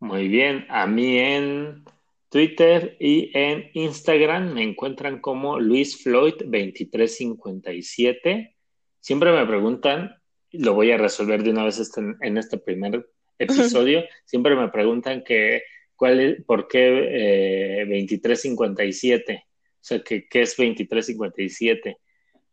Muy 0.00 0.28
bien, 0.28 0.66
a 0.68 0.86
mí 0.86 1.18
en 1.18 1.82
Twitter 2.30 2.96
y 3.00 3.30
en 3.34 3.70
Instagram 3.74 4.52
me 4.52 4.62
encuentran 4.62 5.20
como 5.20 5.58
Luis 5.58 6.02
Floyd 6.02 6.34
2357. 6.44 8.54
Siempre 9.00 9.32
me 9.32 9.46
preguntan, 9.46 10.14
lo 10.52 10.74
voy 10.74 10.90
a 10.90 10.98
resolver 10.98 11.42
de 11.42 11.50
una 11.50 11.64
vez 11.64 11.78
este- 11.78 12.02
en 12.20 12.36
este 12.38 12.58
primer 12.58 13.06
episodio, 13.38 14.04
siempre 14.24 14.54
me 14.56 14.68
preguntan 14.68 15.22
que 15.24 15.62
cuál 15.96 16.20
es, 16.20 16.44
por 16.44 16.68
qué 16.68 17.82
eh, 17.82 17.86
2357, 17.86 19.44
o 19.46 19.50
sea, 19.80 20.00
que, 20.02 20.28
¿qué 20.28 20.42
es 20.42 20.56
2357? 20.56 21.96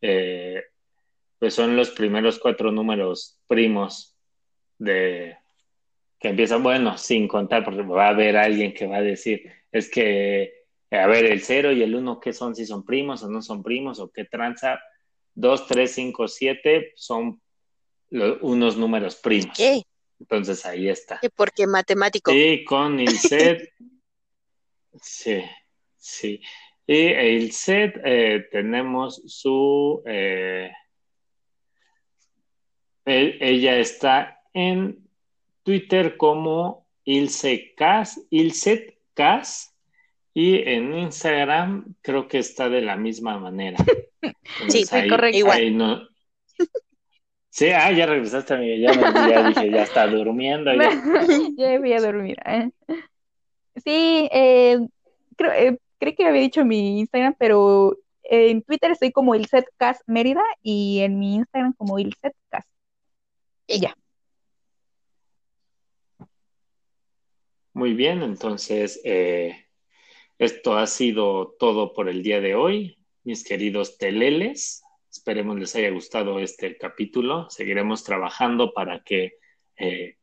Eh, 0.01 0.63
pues 1.39 1.53
son 1.53 1.76
los 1.76 1.89
primeros 1.91 2.39
cuatro 2.39 2.71
números 2.71 3.39
primos 3.47 4.15
de 4.78 5.36
que 6.20 6.30
empiezan, 6.30 6.63
bueno, 6.63 6.97
sin 6.97 7.28
contar, 7.28 7.63
porque 7.63 7.82
va 7.82 8.07
a 8.07 8.09
haber 8.09 8.38
alguien 8.38 8.74
que 8.74 8.88
va 8.88 8.97
a 8.97 9.01
decir, 9.01 9.51
es 9.72 9.89
que, 9.89 10.66
a 10.91 11.07
ver, 11.07 11.26
el 11.26 11.41
0 11.41 11.72
y 11.72 11.84
el 11.84 11.95
1, 11.95 12.20
¿qué 12.20 12.34
son? 12.34 12.55
Si 12.55 12.66
son 12.66 12.86
primos 12.86 13.24
o 13.24 13.30
no 13.30 13.41
son 13.41 13.61
primos, 13.63 13.99
o 13.99 14.09
qué 14.11 14.26
tranza. 14.26 14.80
2, 15.34 15.68
3, 15.68 15.91
5, 15.91 16.28
7 16.28 16.93
son 16.95 17.41
unos 18.09 18.78
números 18.78 19.16
primos. 19.18 19.57
¿Qué? 19.57 19.82
Entonces 20.20 20.66
ahí 20.66 20.88
está. 20.88 21.20
Porque 21.36 21.68
matemático. 21.68 22.32
Y 22.32 22.63
con 22.63 22.99
el 22.99 23.09
set, 23.20 23.70
sí, 25.01 25.43
sí. 25.97 26.41
Y 26.88 27.07
el 27.07 27.51
set 27.51 27.99
eh, 28.05 28.47
tenemos 28.51 29.22
su, 29.26 30.01
eh, 30.05 30.72
e- 33.05 33.38
ella 33.41 33.78
está 33.78 34.39
en 34.53 35.05
Twitter 35.66 36.16
como 36.16 36.86
Ilsecas, 37.03 38.22
Ilsetcas, 38.30 39.76
y 40.34 40.57
en 40.70 40.93
Instagram 40.97 41.95
creo 42.01 42.28
que 42.28 42.38
está 42.39 42.70
de 42.70 42.82
la 42.82 42.95
misma 42.95 43.39
manera. 43.39 43.78
Entonces, 44.22 44.88
Sí, 44.89 44.95
ahí- 44.95 45.09
correcto. 45.09 45.38
Igual. 45.38 45.78
no. 45.78 46.01
Sí, 47.49 47.68
ah, 47.70 47.89
ya 47.91 48.05
regresaste, 48.05 48.53
amiga, 48.53 48.76
ya, 48.93 48.99
me- 48.99 49.32
ya 49.32 49.47
dije, 49.47 49.72
ya 49.72 49.84
está 49.84 50.07
durmiendo. 50.07 50.72
Ya. 50.74 50.89
Voy 51.80 51.93
a 51.93 52.01
dormir. 52.01 52.38
¿eh? 52.45 52.70
Sí, 53.78 54.30
eh, 54.32 54.80
creo, 55.38 55.51
eh, 55.53 55.78
creo 55.97 56.16
que 56.16 56.26
había 56.26 56.41
dicho 56.41 56.66
mi 56.66 56.99
Instagram, 56.99 57.34
pero 57.39 57.97
en 58.24 58.61
Twitter 58.61 58.91
estoy 58.91 59.11
como 59.13 59.36
Ilsetcas 59.36 60.03
Mérida 60.05 60.43
y 60.63 60.99
en 60.99 61.18
mi 61.18 61.36
Instagram 61.36 61.74
como 61.78 61.97
Ilsetcas. 61.97 62.66
Y 63.68 63.80
ya. 63.80 63.95
Muy 67.76 67.93
bien, 67.93 68.23
entonces 68.23 69.01
eh, 69.03 69.65
esto 70.39 70.78
ha 70.78 70.88
sido 70.88 71.57
todo 71.59 71.91
por 71.91 72.07
el 72.07 72.23
día 72.23 72.39
de 72.39 72.55
hoy, 72.55 72.97
mis 73.26 73.43
queridos 73.43 73.97
teleles. 73.97 74.82
Esperemos 75.11 75.59
les 75.59 75.76
haya 75.76 75.89
gustado 75.89 76.39
este 76.39 76.78
capítulo. 76.78 77.49
Seguiremos 77.49 78.05
trabajando 78.05 78.73
para 78.73 79.03
que 79.03 79.34
eh, 79.76 80.15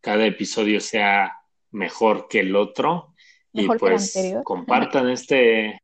cada 0.00 0.26
episodio 0.26 0.80
sea 0.80 1.32
mejor 1.70 2.26
que 2.26 2.40
el 2.40 2.56
otro 2.56 3.14
Mejor 3.52 3.76
y 3.76 3.78
pues 3.78 4.34
compartan 4.42 5.08
este, 5.08 5.80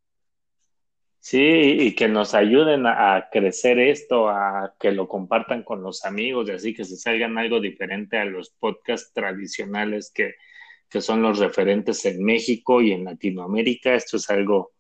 sí, 1.21 1.39
y 1.39 1.95
que 1.95 2.09
nos 2.09 2.35
ayuden 2.35 2.85
a, 2.85 3.15
a 3.15 3.31
crecer 3.31 3.79
esto, 3.79 4.29
a 4.29 4.75
que 4.77 4.91
lo 4.91 5.07
compartan 5.07 5.63
con 5.63 5.85
los 5.85 6.05
amigos 6.05 6.49
y 6.49 6.53
así 6.53 6.75
que 6.75 6.85
se 6.85 6.97
salgan 6.97 7.39
algo 7.39 7.61
diferente 7.61 8.19
a 8.19 8.25
los 8.25 8.51
podcasts 8.51 9.13
tradicionales 9.15 10.11
que 10.13 10.35
que 10.93 11.01
son 11.01 11.23
los 11.23 11.39
referentes 11.39 12.05
en 12.05 12.23
México 12.23 12.83
y 12.83 12.93
en 12.93 13.05
Latinoamérica. 13.05 13.95
Esto 13.95 14.19
es 14.19 14.29
algo, 14.29 14.73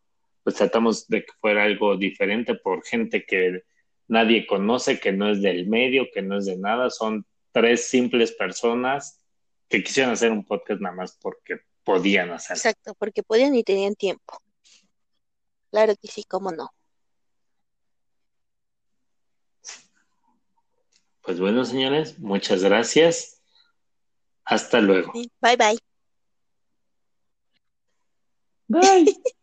pues 0.44 0.56
tratamos 0.56 1.08
de 1.08 1.24
que 1.24 1.32
fuera 1.40 1.64
algo 1.64 1.96
diferente 1.96 2.54
por 2.54 2.84
gente 2.84 3.24
que 3.24 3.64
nadie 4.08 4.46
conoce, 4.46 5.00
que 5.00 5.10
no 5.10 5.30
es 5.30 5.40
del 5.40 5.66
medio, 5.66 6.08
que 6.12 6.20
no 6.20 6.36
es 6.36 6.44
de 6.44 6.58
nada. 6.58 6.90
Son 6.90 7.24
tres 7.50 7.88
simples 7.88 8.32
personas 8.32 9.24
que 9.70 9.82
quisieron 9.82 10.12
hacer 10.12 10.30
un 10.30 10.44
podcast 10.44 10.82
nada 10.82 10.94
más 10.94 11.18
porque 11.18 11.60
podían 11.82 12.30
hacerlo. 12.30 12.58
Exacto, 12.58 12.94
porque 12.98 13.22
podían 13.22 13.54
y 13.54 13.64
tenían 13.64 13.94
tiempo. 13.94 14.38
Claro 15.70 15.94
que 15.96 16.08
sí, 16.08 16.24
cómo 16.24 16.52
no. 16.52 16.68
Pues 21.22 21.40
bueno, 21.40 21.64
señores, 21.64 22.18
muchas 22.18 22.62
gracias. 22.62 23.40
Hasta 24.44 24.82
luego. 24.82 25.12
Bye 25.40 25.56
bye. 25.56 25.91
Bye. 28.68 29.06